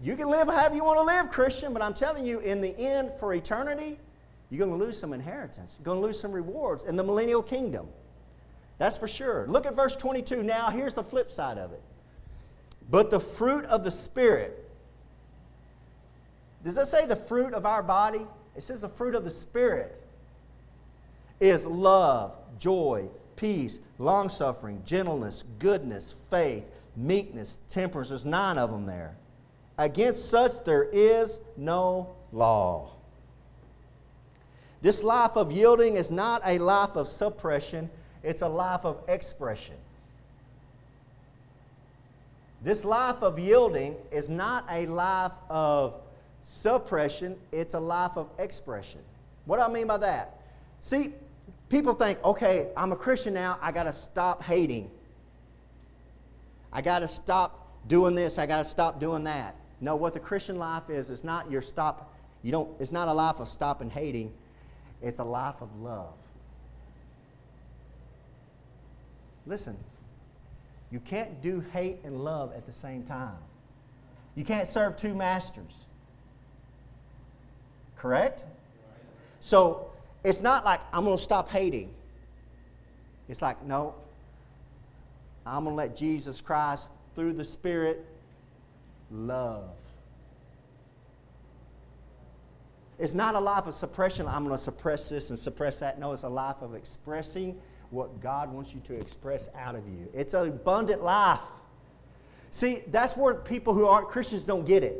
You 0.03 0.17
can 0.17 0.31
live 0.31 0.49
however 0.49 0.77
you 0.77 0.85
want 0.85 0.99
to 0.99 1.05
live, 1.05 1.29
Christian, 1.29 1.73
but 1.73 1.83
I'm 1.83 1.93
telling 1.93 2.25
you, 2.25 2.39
in 2.39 2.61
the 2.61 2.77
end, 2.79 3.11
for 3.19 3.35
eternity, 3.35 3.99
you're 4.49 4.65
going 4.65 4.79
to 4.79 4.85
lose 4.85 4.99
some 4.99 5.13
inheritance. 5.13 5.75
You're 5.79 5.85
going 5.85 6.01
to 6.01 6.07
lose 6.07 6.19
some 6.19 6.33
rewards 6.33 6.85
in 6.85 6.97
the 6.97 7.05
millennial 7.05 7.43
kingdom. 7.43 7.89
That's 8.79 8.97
for 8.97 9.09
sure. 9.09 9.47
Look 9.49 9.67
at 9.67 9.75
verse 9.75 9.97
22 9.97 10.43
now. 10.45 10.71
Here's 10.71 10.95
the 10.95 11.03
flip 11.03 11.31
side 11.31 11.59
of 11.59 11.73
it. 11.73 11.83
But 12.89 13.11
the 13.11 13.21
fruit 13.21 13.65
of 13.67 13.83
the 13.83 13.91
Spirit. 13.91 14.68
Does 16.69 16.77
that 16.77 16.87
say 16.87 17.07
the 17.07 17.17
fruit 17.17 17.55
of 17.55 17.65
our 17.65 17.83
body? 17.83 18.27
It 18.55 18.63
says 18.63 18.83
the 18.83 18.91
fruit 18.91 19.15
of 19.15 19.25
the 19.25 19.31
Spirit 19.31 20.03
is 21.41 21.67
love, 21.67 22.37
joy, 22.59 23.09
peace, 23.37 23.81
long 23.99 24.29
suffering, 24.29 24.83
gentleness, 24.85 25.45
goodness, 25.59 26.13
faith, 26.29 26.71
meekness, 26.95 27.59
temperance. 27.71 28.11
There's 28.11 28.27
nine 28.27 28.59
of 28.59 28.71
them 28.71 28.85
there. 28.85 29.17
Against 29.79 30.29
such 30.29 30.63
there 30.65 30.85
is 30.93 31.41
no 31.57 32.15
law. 32.35 32.91
This 34.83 35.03
life 35.03 35.39
of 35.39 35.51
yielding 35.51 35.97
is 35.97 36.11
not 36.11 36.43
a 36.45 36.59
life 36.59 36.97
of 36.97 37.09
suppression, 37.09 37.89
it's 38.23 38.43
a 38.43 38.49
life 38.49 38.85
of 38.85 39.03
expression. 39.09 39.77
This 42.63 42.85
life 42.85 43.23
of 43.23 43.39
yielding 43.39 43.97
is 44.13 44.29
not 44.29 44.67
a 44.69 44.85
life 44.85 45.33
of 45.49 46.03
suppression, 46.43 47.37
it's 47.53 47.75
a 47.75 47.81
life 47.81 48.17
of 48.17 48.29
expression. 48.39 49.01
What 49.45 49.59
do 49.59 49.63
I 49.63 49.69
mean 49.69 49.87
by 49.87 49.99
that? 49.99 50.41
See, 50.81 51.13
People 51.69 51.93
think, 51.93 52.23
okay, 52.25 52.69
I'm 52.77 52.93
a 52.93 52.97
Christian 52.97 53.35
now, 53.35 53.59
I 53.61 53.73
got 53.73 53.85
to 53.85 53.93
stop 53.93 54.43
hating. 54.43 54.91
I 56.73 56.81
got 56.81 57.01
to 57.01 57.09
stop 57.09 57.67
doing 57.87 58.15
this, 58.15 58.39
I 58.39 58.47
got 58.47 58.59
to 58.59 58.65
stop 58.65 58.99
doing 58.99 59.25
that. 59.25 59.55
No, 59.81 59.95
what 59.95 60.15
the 60.15 60.21
Christian 60.21 60.59
life 60.59 60.89
is, 60.89 61.11
is 61.11 61.25
not 61.25 61.51
your 61.51 61.61
stop, 61.61 62.15
you 62.43 62.53
don't, 62.53 62.71
it's 62.81 62.93
not 62.93 63.09
a 63.09 63.13
life 63.13 63.39
of 63.39 63.49
stopping 63.49 63.91
hating, 63.91 64.33
it's 65.03 65.19
a 65.19 65.25
life 65.25 65.61
of 65.61 65.69
love. 65.81 66.15
Listen, 69.47 69.77
you 70.91 71.01
can't 71.01 71.43
do 71.43 71.63
hate 71.73 71.99
and 72.05 72.25
love 72.25 72.53
at 72.55 72.65
the 72.65 72.73
same 72.73 73.03
time. 73.03 73.37
You 74.35 74.45
can't 74.45 74.67
serve 74.67 74.97
two 74.97 75.15
masters. 75.15 75.87
Correct? 77.99 78.45
So 79.41 79.91
it's 80.25 80.41
not 80.41 80.65
like 80.65 80.81
I'm 80.93 81.05
going 81.05 81.17
to 81.17 81.23
stop 81.23 81.51
hating. 81.51 81.93
It's 83.29 83.43
like, 83.43 83.63
no, 83.65 83.95
I'm 85.45 85.65
going 85.65 85.75
to 85.75 85.77
let 85.77 85.97
Jesus 85.97 86.41
Christ, 86.41 86.89
through 87.15 87.35
the 87.35 87.45
Spirit, 87.45 88.05
love. 89.11 89.71
It's 92.99 93.15
not 93.15 93.35
a 93.35 93.41
life 93.41 93.67
of 93.67 93.75
suppression. 93.75 94.27
I'm 94.27 94.45
going 94.45 94.57
to 94.57 94.63
suppress 94.63 95.09
this 95.09 95.31
and 95.31 95.39
suppress 95.39 95.79
that. 95.81 96.01
No, 96.01 96.13
it's 96.13 96.25
a 96.25 96.29
life 96.29 96.63
of 96.63 96.75
expressing 96.75 97.57
what 97.91 98.21
God 98.21 98.53
wants 98.53 98.75
you 98.75 98.81
to 98.81 98.95
express 98.95 99.49
out 99.57 99.75
of 99.75 99.87
you. 99.89 100.09
It's 100.13 100.35
an 100.35 100.49
abundant 100.49 101.03
life. 101.03 101.41
See, 102.51 102.83
that's 102.89 103.17
where 103.17 103.35
people 103.35 103.73
who 103.75 103.87
aren't 103.87 104.09
Christians 104.09 104.45
don't 104.45 104.67
get 104.67 104.83
it. 104.83 104.99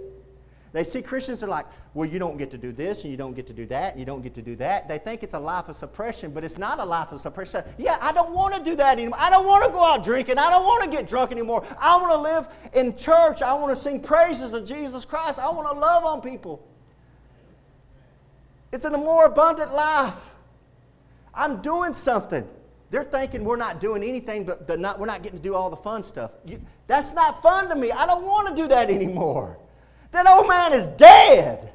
They 0.73 0.85
see 0.85 1.01
Christians 1.01 1.43
are 1.43 1.49
like, 1.49 1.67
well, 1.95 2.09
you 2.09 2.19
don't 2.19 2.37
get 2.37 2.51
to 2.51 2.59
do 2.59 2.73
this, 2.73 3.05
and 3.05 3.11
you 3.11 3.17
don't 3.17 3.35
get 3.35 3.47
to 3.47 3.53
do 3.53 3.65
that, 3.67 3.93
and 3.93 4.01
you 4.01 4.07
don't 4.07 4.23
get 4.23 4.35
to 4.35 4.43
do 4.43 4.55
that. 4.57 4.89
They 4.89 4.99
think 4.99 5.23
it's 5.23 5.35
a 5.35 5.39
life 5.39 5.69
of 5.69 5.77
suppression, 5.77 6.31
but 6.31 6.45
it's 6.45 6.59
not 6.59 6.79
a 6.79 6.85
life 6.85 7.11
of 7.13 7.21
suppression. 7.21 7.65
Yeah, 7.79 7.97
I 8.01 8.13
don't 8.13 8.33
want 8.33 8.55
to 8.55 8.63
do 8.63 8.77
that 8.77 8.99
anymore. 8.99 9.19
I 9.19 9.31
don't 9.31 9.47
want 9.47 9.65
to 9.65 9.71
go 9.71 9.83
out 9.83 10.05
drinking. 10.05 10.39
I 10.39 10.51
don't 10.51 10.65
want 10.65 10.85
to 10.85 10.91
get 10.91 11.07
drunk 11.07 11.33
anymore. 11.33 11.65
I 11.81 11.97
want 11.97 12.13
to 12.13 12.21
live 12.21 12.49
in 12.75 12.97
church. 12.97 13.41
I 13.41 13.55
want 13.55 13.71
to 13.71 13.77
sing 13.77 14.01
praises 14.01 14.53
of 14.53 14.65
Jesus 14.65 15.05
Christ. 15.05 15.39
I 15.39 15.51
want 15.51 15.69
to 15.69 15.79
love 15.79 16.05
on 16.05 16.21
people. 16.21 16.67
It's 18.71 18.85
in 18.85 18.95
a 18.95 18.99
more 18.99 19.25
abundant 19.25 19.75
life. 19.75 20.35
I'm 21.35 21.63
doing 21.63 21.93
something. 21.93 22.47
They're 22.91 23.05
thinking 23.05 23.45
we're 23.45 23.57
not 23.57 23.81
doing 23.81 24.03
anything, 24.03 24.45
but 24.45 24.79
not, 24.79 24.99
we're 24.99 25.07
not 25.07 25.23
getting 25.23 25.39
to 25.39 25.43
do 25.43 25.55
all 25.55 25.71
the 25.71 25.77
fun 25.77 26.03
stuff. 26.03 26.33
You, 26.45 26.61
that's 26.87 27.13
not 27.13 27.43
fun 27.43 27.69
to 27.69 27.75
me. 27.75 27.93
I 27.93 28.07
don't 28.07 28.25
want 28.25 28.49
to 28.49 28.55
do 28.55 28.67
that 28.69 28.91
anymore. 28.91 29.59
That 30.11 30.27
old 30.27 30.49
man 30.49 30.73
is 30.73 30.87
dead. 30.87 31.73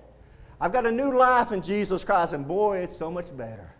I've 0.59 0.73
got 0.73 0.86
a 0.86 0.91
new 0.91 1.17
life 1.17 1.51
in 1.51 1.61
Jesus 1.61 2.03
Christ, 2.03 2.34
and 2.34 2.47
boy, 2.47 2.79
it's 2.79 2.95
so 2.95 3.11
much 3.11 3.36
better. 3.36 3.73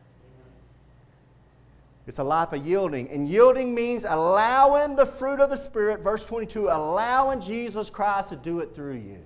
It's 2.06 2.20
a 2.20 2.24
life 2.24 2.51
of 2.51 2.66
yielding. 2.66 3.10
And 3.10 3.28
yielding 3.28 3.74
means 3.74 4.04
allowing 4.04 4.95
the 4.95 5.06
fruit 5.06 5.39
of 5.39 5.49
the 5.49 5.56
Spirit, 5.56 6.01
verse 6.01 6.26
22, 6.26 6.68
allowing 6.68 7.39
Jesus 7.39 7.89
Christ 7.89 8.30
to 8.30 8.36
do 8.36 8.60
it 8.60 8.76
through 8.76 8.95
you. 8.95 9.20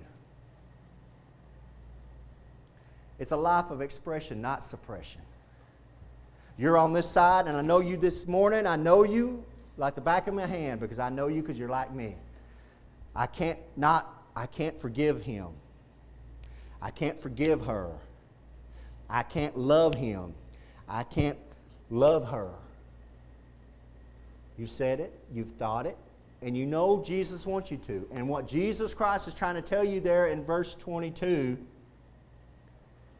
It's 3.18 3.32
a 3.32 3.36
life 3.36 3.70
of 3.70 3.80
expression, 3.80 4.40
not 4.40 4.62
suppression. 4.62 5.22
You're 6.56 6.78
on 6.78 6.92
this 6.92 7.08
side, 7.08 7.46
and 7.46 7.56
I 7.56 7.62
know 7.62 7.80
you 7.80 7.96
this 7.96 8.28
morning. 8.28 8.66
I 8.66 8.76
know 8.76 9.02
you 9.02 9.44
like 9.76 9.94
the 9.94 10.00
back 10.00 10.28
of 10.28 10.34
my 10.34 10.46
hand 10.46 10.80
because 10.80 10.98
I 10.98 11.10
know 11.10 11.26
you 11.28 11.40
because 11.40 11.58
you're 11.58 11.68
like 11.68 11.92
me. 11.92 12.16
I 13.14 13.26
can't 13.26 13.58
not 13.76 14.17
I 14.38 14.46
can't 14.46 14.78
forgive 14.78 15.24
him. 15.24 15.48
I 16.80 16.92
can't 16.92 17.18
forgive 17.18 17.66
her. 17.66 17.90
I 19.10 19.24
can't 19.24 19.58
love 19.58 19.96
him. 19.96 20.32
I 20.88 21.02
can't 21.02 21.38
love 21.90 22.30
her. 22.30 22.50
You've 24.56 24.70
said 24.70 25.00
it, 25.00 25.12
you've 25.34 25.50
thought 25.50 25.86
it, 25.86 25.96
and 26.40 26.56
you 26.56 26.66
know 26.66 27.02
Jesus 27.02 27.48
wants 27.48 27.72
you 27.72 27.78
to. 27.78 28.06
And 28.12 28.28
what 28.28 28.46
Jesus 28.46 28.94
Christ 28.94 29.26
is 29.26 29.34
trying 29.34 29.56
to 29.56 29.62
tell 29.62 29.82
you 29.82 29.98
there 29.98 30.28
in 30.28 30.44
verse 30.44 30.76
22 30.76 31.58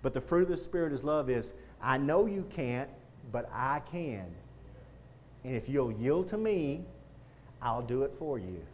but 0.03 0.15
the 0.15 0.21
fruit 0.21 0.43
of 0.43 0.51
the 0.51 0.57
Spirit 0.57 0.93
is 0.93 1.03
love 1.03 1.29
is 1.29 1.53
I 1.83 1.99
know 1.99 2.27
you 2.27 2.47
can't, 2.49 2.89
but 3.33 3.51
I 3.53 3.83
can. 3.91 4.27
And 5.43 5.57
if 5.57 5.69
you'll 5.69 5.91
yield 5.91 6.29
to 6.29 6.39
me, 6.39 6.85
I'll 7.61 7.83
do 7.83 8.05
it 8.05 8.15
for 8.15 8.39
you. 8.39 8.65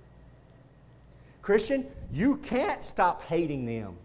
Christian, 1.45 1.87
you 2.11 2.37
can't 2.39 2.83
stop 2.83 3.23
hating 3.25 3.67
them, 3.67 3.99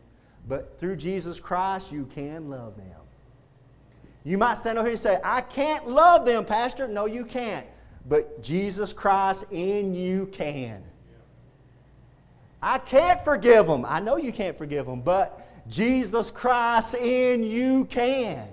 but 0.45 0.77
through 0.77 0.97
Jesus 0.97 1.39
Christ, 1.39 1.89
you 1.89 2.05
can 2.05 2.49
love 2.49 2.75
them. 2.75 2.99
You 4.25 4.37
might 4.37 4.55
stand 4.55 4.77
over 4.77 4.85
here 4.85 4.91
and 4.91 4.99
say, 4.99 5.21
I 5.23 5.39
can't 5.39 5.87
love 5.87 6.25
them, 6.25 6.43
Pastor. 6.43 6.85
No, 6.85 7.05
you 7.05 7.23
can't. 7.23 7.65
But 8.05 8.43
Jesus 8.43 8.91
Christ 8.91 9.45
in 9.51 9.95
you 9.95 10.25
can. 10.25 10.83
I 12.61 12.77
can't 12.77 13.23
forgive 13.23 13.67
them. 13.67 13.85
I 13.87 14.01
know 14.01 14.17
you 14.17 14.33
can't 14.33 14.57
forgive 14.57 14.85
them, 14.85 14.99
but 14.99 15.47
Jesus 15.69 16.29
Christ 16.29 16.95
in 16.95 17.41
you 17.41 17.85
can. 17.85 18.49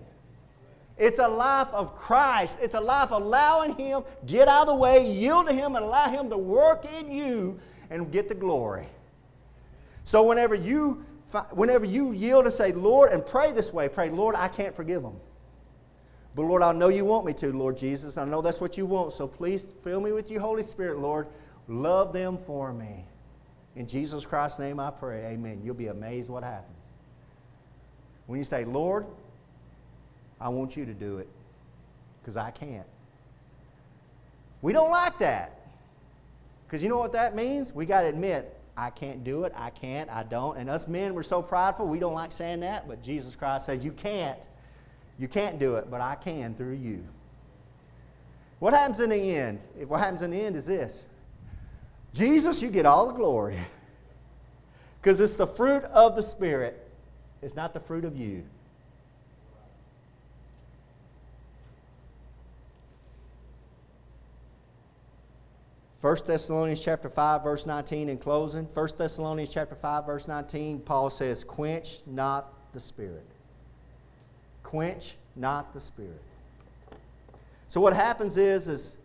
It's 0.97 1.19
a 1.19 1.27
life 1.27 1.69
of 1.73 1.97
Christ. 1.97 2.59
It's 2.63 2.77
a 2.77 2.81
life 2.81 3.11
allowing 3.11 3.75
Him, 3.75 4.05
get 4.27 4.47
out 4.47 4.61
of 4.61 4.67
the 4.69 4.75
way, 4.77 5.11
yield 5.11 5.49
to 5.49 5.53
Him, 5.53 5.75
and 5.75 5.85
allow 5.85 6.09
Him 6.09 6.31
to 6.31 6.39
work 6.39 6.87
in 7.01 7.11
you 7.11 7.59
and 7.91 8.11
get 8.11 8.29
the 8.29 8.35
glory. 8.35 8.89
So 10.05 10.23
whenever 10.23 10.55
you 10.55 11.05
whenever 11.51 11.85
you 11.85 12.13
yield 12.13 12.45
and 12.45 12.53
say, 12.53 12.73
Lord, 12.73 13.13
and 13.13 13.25
pray 13.25 13.53
this 13.53 13.73
way, 13.73 13.89
pray, 13.89 14.11
Lord, 14.11 14.37
I 14.37 14.49
can't 14.49 14.75
forgive 14.75 15.03
them. 15.03 15.17
But 16.35 16.43
Lord, 16.43 16.63
I 16.63 16.73
know 16.73 16.89
you 16.89 17.05
want 17.05 17.27
me 17.27 17.33
to, 17.35 17.53
Lord 17.53 17.77
Jesus. 17.77 18.17
I 18.17 18.25
know 18.25 18.43
that's 18.43 18.61
what 18.61 18.77
you 18.77 18.87
want. 18.87 19.13
So 19.13 19.27
please 19.27 19.65
fill 19.83 20.01
me 20.01 20.13
with 20.13 20.31
your 20.31 20.41
Holy 20.41 20.63
Spirit, 20.63 20.99
Lord. 20.99 21.27
Love 21.67 22.13
them 22.13 22.39
for 22.39 22.73
me. 22.73 23.05
In 23.75 23.87
Jesus 23.87 24.25
Christ's 24.25 24.59
name 24.59 24.79
I 24.79 24.91
pray. 24.91 25.25
Amen. 25.27 25.61
You'll 25.65 25.75
be 25.75 25.89
amazed 25.89 26.31
what 26.31 26.43
happens. 26.43 26.77
When 28.27 28.39
you 28.39 28.45
say, 28.45 28.65
Lord, 28.65 29.07
I 30.41 30.49
want 30.49 30.77
you 30.77 30.85
to 30.85 30.95
do 30.95 31.19
it 31.19 31.29
because 32.21 32.37
I 32.37 32.51
can't. 32.51 32.87
We 34.63 34.73
don't 34.73 34.91
like 34.91 35.19
that. 35.19 35.56
Because 36.67 36.83
you 36.83 36.89
know 36.89 36.99
what 36.99 37.13
that 37.13 37.37
means? 37.37 37.73
We 37.73 37.87
got 37.87 38.03
to 38.03 38.09
admit, 38.09 38.59
I 38.77 38.91
can't 38.91 39.25
do 39.25 39.45
it, 39.45 39.53
I 39.57 39.71
can't, 39.71 40.11
I 40.11 40.23
don't. 40.23 40.59
And 40.59 40.69
us 40.69 40.87
men, 40.87 41.15
we're 41.15 41.23
so 41.23 41.41
prideful, 41.41 41.87
we 41.87 41.99
don't 41.99 42.15
like 42.15 42.33
saying 42.33 42.61
that, 42.61 42.87
but 42.87 43.03
Jesus 43.03 43.37
Christ 43.37 43.67
says, 43.67 43.85
You 43.85 43.93
can't. 43.93 44.49
You 45.19 45.29
can't 45.29 45.59
do 45.59 45.77
it, 45.77 45.91
but 45.91 46.01
I 46.01 46.15
can 46.15 46.55
through 46.55 46.75
you. 46.75 47.03
What 48.59 48.75
happens 48.75 49.01
in 49.01 49.11
the 49.11 49.37
end? 49.37 49.65
What 49.87 50.01
happens 50.01 50.23
in 50.23 50.31
the 50.31 50.41
end 50.41 50.57
is 50.57 50.67
this 50.67 51.07
Jesus, 52.13 52.63
you 52.63 52.71
get 52.71 52.87
all 52.87 53.07
the 53.07 53.13
glory. 53.13 53.59
Because 55.01 55.21
it's 55.21 55.37
the 55.37 55.47
fruit 55.47 55.85
of 55.85 56.17
the 56.17 56.23
Spirit, 56.23 56.91
it's 57.41 57.55
not 57.55 57.73
the 57.73 57.81
fruit 57.81 58.05
of 58.05 58.17
you. 58.17 58.45
1 66.07 66.19
Thessalonians 66.25 66.81
chapter 66.85 67.09
5 67.09 67.43
verse 67.43 67.67
19 67.67 68.09
in 68.09 68.17
closing. 68.17 68.63
1 68.63 68.89
Thessalonians 68.97 69.53
chapter 69.53 69.75
5 69.75 70.07
verse 70.07 70.29
19, 70.29 70.79
Paul 70.79 71.11
says, 71.11 71.43
"Quench 71.43 72.01
not 72.07 72.53
the 72.73 72.79
spirit." 72.79 73.27
Quench 74.63 75.17
not 75.35 75.73
the 75.73 75.81
spirit. 75.81 76.23
So 77.67 77.81
what 77.81 77.93
happens 77.93 78.37
is 78.37 78.69
is 78.69 78.97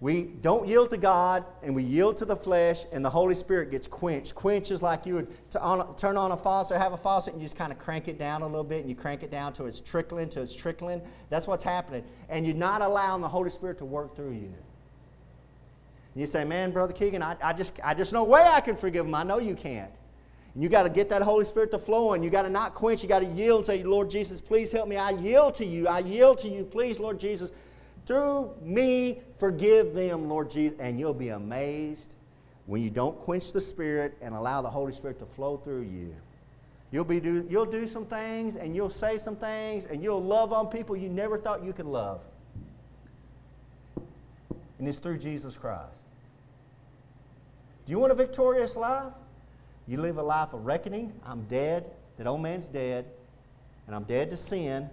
we 0.00 0.24
don't 0.24 0.68
yield 0.68 0.90
to 0.90 0.98
God 0.98 1.46
and 1.62 1.74
we 1.74 1.82
yield 1.82 2.18
to 2.18 2.26
the 2.26 2.36
flesh, 2.36 2.84
and 2.92 3.02
the 3.02 3.08
Holy 3.08 3.34
Spirit 3.34 3.70
gets 3.70 3.86
quenched. 3.86 4.34
Quench 4.34 4.70
is 4.70 4.82
like 4.82 5.06
you 5.06 5.14
would 5.14 5.28
on, 5.58 5.96
turn 5.96 6.18
on 6.18 6.32
a 6.32 6.36
faucet, 6.36 6.76
have 6.76 6.92
a 6.92 6.98
faucet, 6.98 7.32
and 7.32 7.40
you 7.40 7.46
just 7.46 7.56
kind 7.56 7.72
of 7.72 7.78
crank 7.78 8.06
it 8.06 8.18
down 8.18 8.42
a 8.42 8.46
little 8.46 8.64
bit, 8.64 8.80
and 8.80 8.90
you 8.90 8.94
crank 8.94 9.22
it 9.22 9.30
down 9.30 9.54
till 9.54 9.64
it's 9.64 9.80
trickling, 9.80 10.28
till 10.28 10.42
it's 10.42 10.54
trickling. 10.54 11.00
That's 11.30 11.46
what's 11.46 11.64
happening. 11.64 12.04
And 12.28 12.44
you're 12.44 12.54
not 12.54 12.82
allowing 12.82 13.22
the 13.22 13.28
Holy 13.28 13.48
Spirit 13.48 13.78
to 13.78 13.86
work 13.86 14.14
through 14.14 14.32
you. 14.32 14.52
And 16.14 16.20
you 16.20 16.26
say, 16.26 16.44
man, 16.44 16.72
Brother 16.72 16.92
Keegan, 16.92 17.22
I, 17.22 17.36
I, 17.42 17.52
just, 17.52 17.78
I 17.84 17.94
just 17.94 18.12
no 18.12 18.24
way 18.24 18.42
I 18.42 18.60
can 18.60 18.76
forgive 18.76 19.06
them. 19.06 19.14
I 19.14 19.22
know 19.22 19.38
you 19.38 19.54
can't. 19.54 19.90
And 20.54 20.62
you 20.62 20.68
got 20.68 20.82
to 20.82 20.90
get 20.90 21.08
that 21.10 21.22
Holy 21.22 21.44
Spirit 21.44 21.70
to 21.70 21.78
flow 21.78 22.14
and 22.14 22.24
you 22.24 22.30
got 22.30 22.42
to 22.42 22.50
not 22.50 22.74
quench. 22.74 23.02
You 23.02 23.08
got 23.08 23.20
to 23.20 23.26
yield 23.26 23.58
and 23.58 23.66
say, 23.66 23.84
Lord 23.84 24.10
Jesus, 24.10 24.40
please 24.40 24.72
help 24.72 24.88
me. 24.88 24.96
I 24.96 25.10
yield 25.10 25.54
to 25.56 25.64
you. 25.64 25.86
I 25.86 26.00
yield 26.00 26.38
to 26.40 26.48
you. 26.48 26.64
Please, 26.64 26.98
Lord 26.98 27.20
Jesus, 27.20 27.52
through 28.06 28.52
me, 28.60 29.20
forgive 29.38 29.94
them, 29.94 30.28
Lord 30.28 30.50
Jesus. 30.50 30.76
And 30.80 30.98
you'll 30.98 31.14
be 31.14 31.28
amazed 31.28 32.16
when 32.66 32.82
you 32.82 32.90
don't 32.90 33.16
quench 33.18 33.52
the 33.52 33.60
Spirit 33.60 34.18
and 34.20 34.34
allow 34.34 34.62
the 34.62 34.70
Holy 34.70 34.92
Spirit 34.92 35.20
to 35.20 35.26
flow 35.26 35.56
through 35.56 35.82
you. 35.82 36.14
You'll, 36.90 37.04
be 37.04 37.20
do, 37.20 37.46
you'll 37.48 37.66
do 37.66 37.86
some 37.86 38.04
things 38.04 38.56
and 38.56 38.74
you'll 38.74 38.90
say 38.90 39.16
some 39.16 39.36
things 39.36 39.86
and 39.86 40.02
you'll 40.02 40.22
love 40.22 40.52
on 40.52 40.66
people 40.66 40.96
you 40.96 41.08
never 41.08 41.38
thought 41.38 41.62
you 41.62 41.72
could 41.72 41.86
love 41.86 42.20
and 44.80 44.88
it's 44.88 44.98
through 44.98 45.18
Jesus 45.18 45.56
Christ. 45.56 46.02
Do 47.84 47.92
you 47.92 47.98
want 47.98 48.12
a 48.12 48.14
victorious 48.14 48.76
life? 48.76 49.12
You 49.86 50.00
live 50.00 50.16
a 50.16 50.22
life 50.22 50.54
of 50.54 50.64
reckoning. 50.64 51.12
I'm 51.24 51.42
dead. 51.42 51.90
That 52.16 52.26
old 52.26 52.40
man's 52.40 52.66
dead. 52.66 53.04
And 53.86 53.94
I'm 53.94 54.04
dead 54.04 54.30
to 54.30 54.36
sin. 54.36 54.88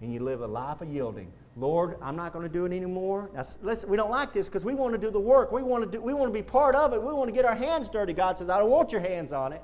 And 0.00 0.12
you 0.12 0.20
live 0.20 0.40
a 0.40 0.46
life 0.46 0.80
of 0.80 0.88
yielding. 0.88 1.30
Lord, 1.56 1.96
I'm 2.00 2.16
not 2.16 2.32
going 2.32 2.46
to 2.46 2.52
do 2.52 2.64
it 2.64 2.72
anymore. 2.72 3.30
Now, 3.34 3.42
listen, 3.60 3.90
we 3.90 3.96
don't 3.98 4.10
like 4.10 4.32
this 4.32 4.48
because 4.48 4.64
we 4.64 4.74
want 4.74 4.94
to 4.94 4.98
do 4.98 5.10
the 5.10 5.20
work. 5.20 5.52
We 5.52 5.62
want 5.62 5.84
to, 5.84 5.90
do, 5.90 6.00
we 6.00 6.14
want 6.14 6.32
to 6.32 6.38
be 6.38 6.42
part 6.42 6.74
of 6.74 6.94
it. 6.94 7.02
We 7.02 7.12
want 7.12 7.28
to 7.28 7.34
get 7.34 7.44
our 7.44 7.54
hands 7.54 7.88
dirty. 7.88 8.14
God 8.14 8.38
says, 8.38 8.48
I 8.48 8.58
don't 8.58 8.70
want 8.70 8.92
your 8.92 9.00
hands 9.02 9.32
on 9.32 9.52
it. 9.52 9.62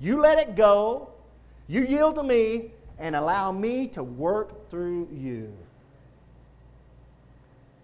You 0.00 0.20
let 0.20 0.38
it 0.38 0.54
go. 0.54 1.14
You 1.66 1.84
yield 1.84 2.16
to 2.16 2.22
me 2.22 2.72
and 2.98 3.16
allow 3.16 3.52
me 3.52 3.86
to 3.88 4.02
work 4.02 4.68
through 4.68 5.08
you. 5.12 5.56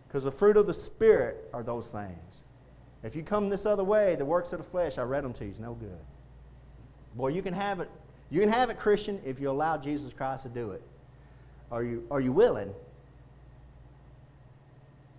Because 0.09 0.25
the 0.25 0.33
fruit 0.33 0.57
of 0.57 0.67
the 0.67 0.75
Spirit 0.75 1.49
are 1.53 1.63
those 1.63 1.89
things. 1.89 2.45
If 3.03 3.15
you 3.15 3.23
come 3.23 3.51
this 3.51 3.67
other 3.67 3.85
way, 3.85 4.17
the 4.17 4.25
works 4.25 4.53
of 4.53 4.59
the 4.59 4.65
flesh, 4.65 4.99
I 4.99 5.03
read 5.03 5.23
them 5.23 5.35
to 5.35 5.45
you, 5.45 5.51
is 5.51 5.61
no 5.61 5.75
good. 5.75 6.01
Boy, 7.15 7.29
you 7.29 7.43
can 7.43 7.55
have 7.55 7.81
it. 7.81 7.91
You 8.31 8.41
can 8.41 8.49
have 8.49 8.71
it, 8.71 8.77
Christian, 8.77 9.21
if 9.25 9.41
you 9.41 9.51
allow 9.51 9.77
Jesus 9.77 10.13
Christ 10.13 10.43
to 10.43 10.49
do 10.49 10.73
it. 10.73 10.83
Are 11.71 11.83
you, 11.83 12.07
are 12.11 12.21
you 12.21 12.33
willing? 12.33 12.73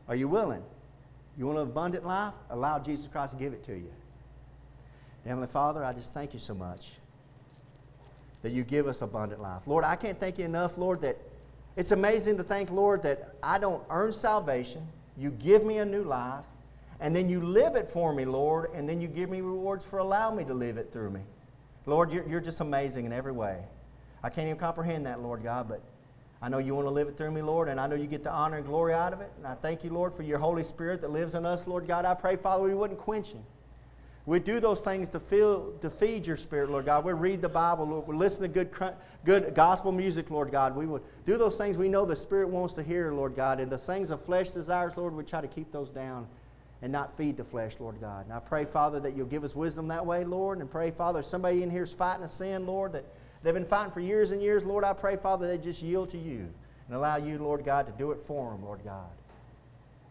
Are 0.08 0.16
you 0.16 0.28
willing? 0.28 0.64
You 1.38 1.46
want 1.46 1.60
an 1.60 1.64
abundant 1.64 2.06
life? 2.06 2.34
Allow 2.50 2.80
Jesus 2.80 3.08
Christ 3.08 3.34
to 3.34 3.40
give 3.40 3.54
it 3.54 3.64
to 3.66 3.74
you. 3.74 3.92
Heavenly 5.26 5.48
Father, 5.48 5.84
I 5.84 5.94
just 5.94 6.14
thank 6.14 6.34
you 6.34 6.40
so 6.40 6.54
much 6.54 6.98
that 8.42 8.52
you 8.52 8.64
give 8.64 8.88
us 8.88 9.02
abundant 9.02 9.42
life. 9.42 9.62
Lord, 9.66 9.84
I 9.84 9.96
can't 9.96 10.20
thank 10.20 10.40
you 10.40 10.46
enough, 10.46 10.78
Lord, 10.78 11.02
that 11.02 11.18
it's 11.76 11.92
amazing 11.92 12.38
to 12.38 12.44
think, 12.44 12.72
Lord, 12.72 13.04
that 13.04 13.36
I 13.42 13.58
don't 13.58 13.84
earn 13.90 14.12
salvation. 14.12 14.88
You 15.18 15.32
give 15.32 15.64
me 15.64 15.78
a 15.78 15.86
new 15.86 16.04
life, 16.04 16.46
and 17.00 17.16
then 17.16 17.30
you 17.30 17.42
live 17.42 17.76
it 17.76 17.88
for 17.88 18.14
me, 18.14 18.26
Lord, 18.26 18.72
and 18.74 18.88
then 18.88 19.00
you 19.02 19.08
give 19.08 19.30
me 19.30 19.42
rewards 19.42 19.86
for 19.86 20.00
allowing 20.00 20.38
me 20.38 20.46
to 20.46 20.54
live 20.54 20.78
it 20.78 20.92
through 20.92 21.12
me. 21.12 21.22
Lord, 21.86 22.12
you're, 22.12 22.28
you're 22.28 22.42
just 22.42 22.62
amazing 22.62 23.06
in 23.06 23.14
every 23.14 23.32
way. 23.32 23.64
I 24.22 24.30
can't 24.30 24.48
even 24.48 24.60
comprehend 24.60 25.06
that, 25.06 25.22
Lord 25.22 25.44
God, 25.44 25.70
but 25.70 25.82
I 26.42 26.50
know 26.50 26.58
you 26.58 26.74
want 26.74 26.88
to 26.88 26.92
live 26.92 27.08
it 27.08 27.18
through 27.18 27.32
me, 27.32 27.42
Lord, 27.42 27.68
and 27.68 27.80
I 27.80 27.88
know 27.88 27.96
you 27.96 28.08
get 28.08 28.24
the 28.24 28.32
honor 28.32 28.58
and 28.58 28.66
glory 28.66 28.94
out 28.94 29.12
of 29.12 29.22
it. 29.22 29.32
And 29.38 29.48
I 29.48 29.56
thank 29.56 29.84
you, 29.84 29.90
Lord, 29.90 30.14
for 30.14 30.24
your 30.24 30.38
Holy 30.40 30.64
Spirit 30.64 31.02
that 31.02 31.12
lives 31.12 31.36
in 31.36 31.46
us, 31.46 31.68
Lord 31.68 31.88
God. 31.88 32.06
I 32.06 32.14
pray, 32.14 32.36
Father, 32.36 32.64
we 32.64 32.76
wouldn't 32.76 33.00
quench 33.00 33.32
him. 33.32 33.44
We 34.26 34.40
do 34.40 34.60
those 34.60 34.82
things 34.82 35.10
to, 35.10 35.20
feel, 35.20 35.74
to 35.82 35.90
feed 35.90 36.28
your 36.28 36.38
spirit, 36.38 36.70
Lord 36.70 36.86
God. 36.86 37.04
We 37.04 37.14
read 37.14 37.42
the 37.42 37.50
Bible. 37.50 37.86
Lord. 37.86 38.08
We 38.08 38.16
listen 38.16 38.44
to 38.44 38.48
good, 38.48 38.70
good 39.26 39.56
gospel 39.56 39.92
music, 39.92 40.30
Lord 40.30 40.52
God. 40.52 40.76
We 40.76 40.86
would 40.86 41.02
do 41.26 41.38
those 41.38 41.58
things 41.58 41.78
we 41.78 41.90
know 41.90 42.06
the 42.06 42.16
Spirit 42.16 42.50
wants 42.50 42.74
to 42.76 42.84
hear, 42.84 43.12
Lord 43.12 43.36
God. 43.36 43.60
And 43.60 43.72
the 43.72 43.78
things 43.78 44.12
of 44.12 44.22
flesh 44.22 44.52
desires, 44.52 44.98
Lord, 44.98 45.16
we 45.16 45.24
try 45.24 45.42
to 45.42 45.48
keep 45.48 45.72
those 45.72 45.90
down 45.90 46.28
and 46.82 46.92
not 46.92 47.16
feed 47.16 47.38
the 47.38 47.44
flesh, 47.44 47.78
Lord 47.80 48.00
God. 48.00 48.26
And 48.26 48.34
I 48.34 48.40
pray, 48.40 48.66
Father, 48.66 49.00
that 49.00 49.16
you'll 49.16 49.26
give 49.26 49.44
us 49.44 49.56
wisdom 49.56 49.88
that 49.88 50.06
way, 50.06 50.24
Lord. 50.24 50.60
And 50.60 50.70
pray, 50.70 50.92
Father, 50.92 51.20
if 51.20 51.26
somebody 51.26 51.64
in 51.64 51.70
here 51.70 51.84
is 51.84 51.92
fighting 51.92 52.24
a 52.24 52.28
sin, 52.28 52.66
Lord, 52.66 52.94
that 52.94 53.06
they've 53.44 53.54
been 53.54 53.66
fighting 53.66 53.92
for 53.92 54.00
years 54.00 54.32
and 54.32 54.42
years, 54.42 54.64
Lord, 54.64 54.84
I 54.84 54.94
pray, 54.94 55.16
Father, 55.16 55.48
they 55.48 55.58
just 55.58 55.82
yield 55.82 56.10
to 56.10 56.18
you 56.18 56.48
and 56.88 56.96
allow 56.96 57.18
you, 57.18 57.38
Lord 57.38 57.66
God, 57.66 57.86
to 57.88 57.94
do 57.94 58.12
it 58.12 58.22
for 58.22 58.52
them, 58.52 58.64
Lord 58.64 58.82
God, 58.84 59.10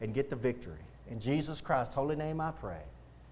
and 0.00 0.12
get 0.12 0.28
the 0.28 0.36
victory. 0.36 0.80
In 1.10 1.18
Jesus 1.18 1.60
Christ's 1.60 1.94
holy 1.94 2.16
name 2.16 2.40
I 2.40 2.50
pray. 2.50 2.82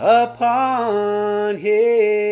upon 0.00 1.58
him. 1.58 2.29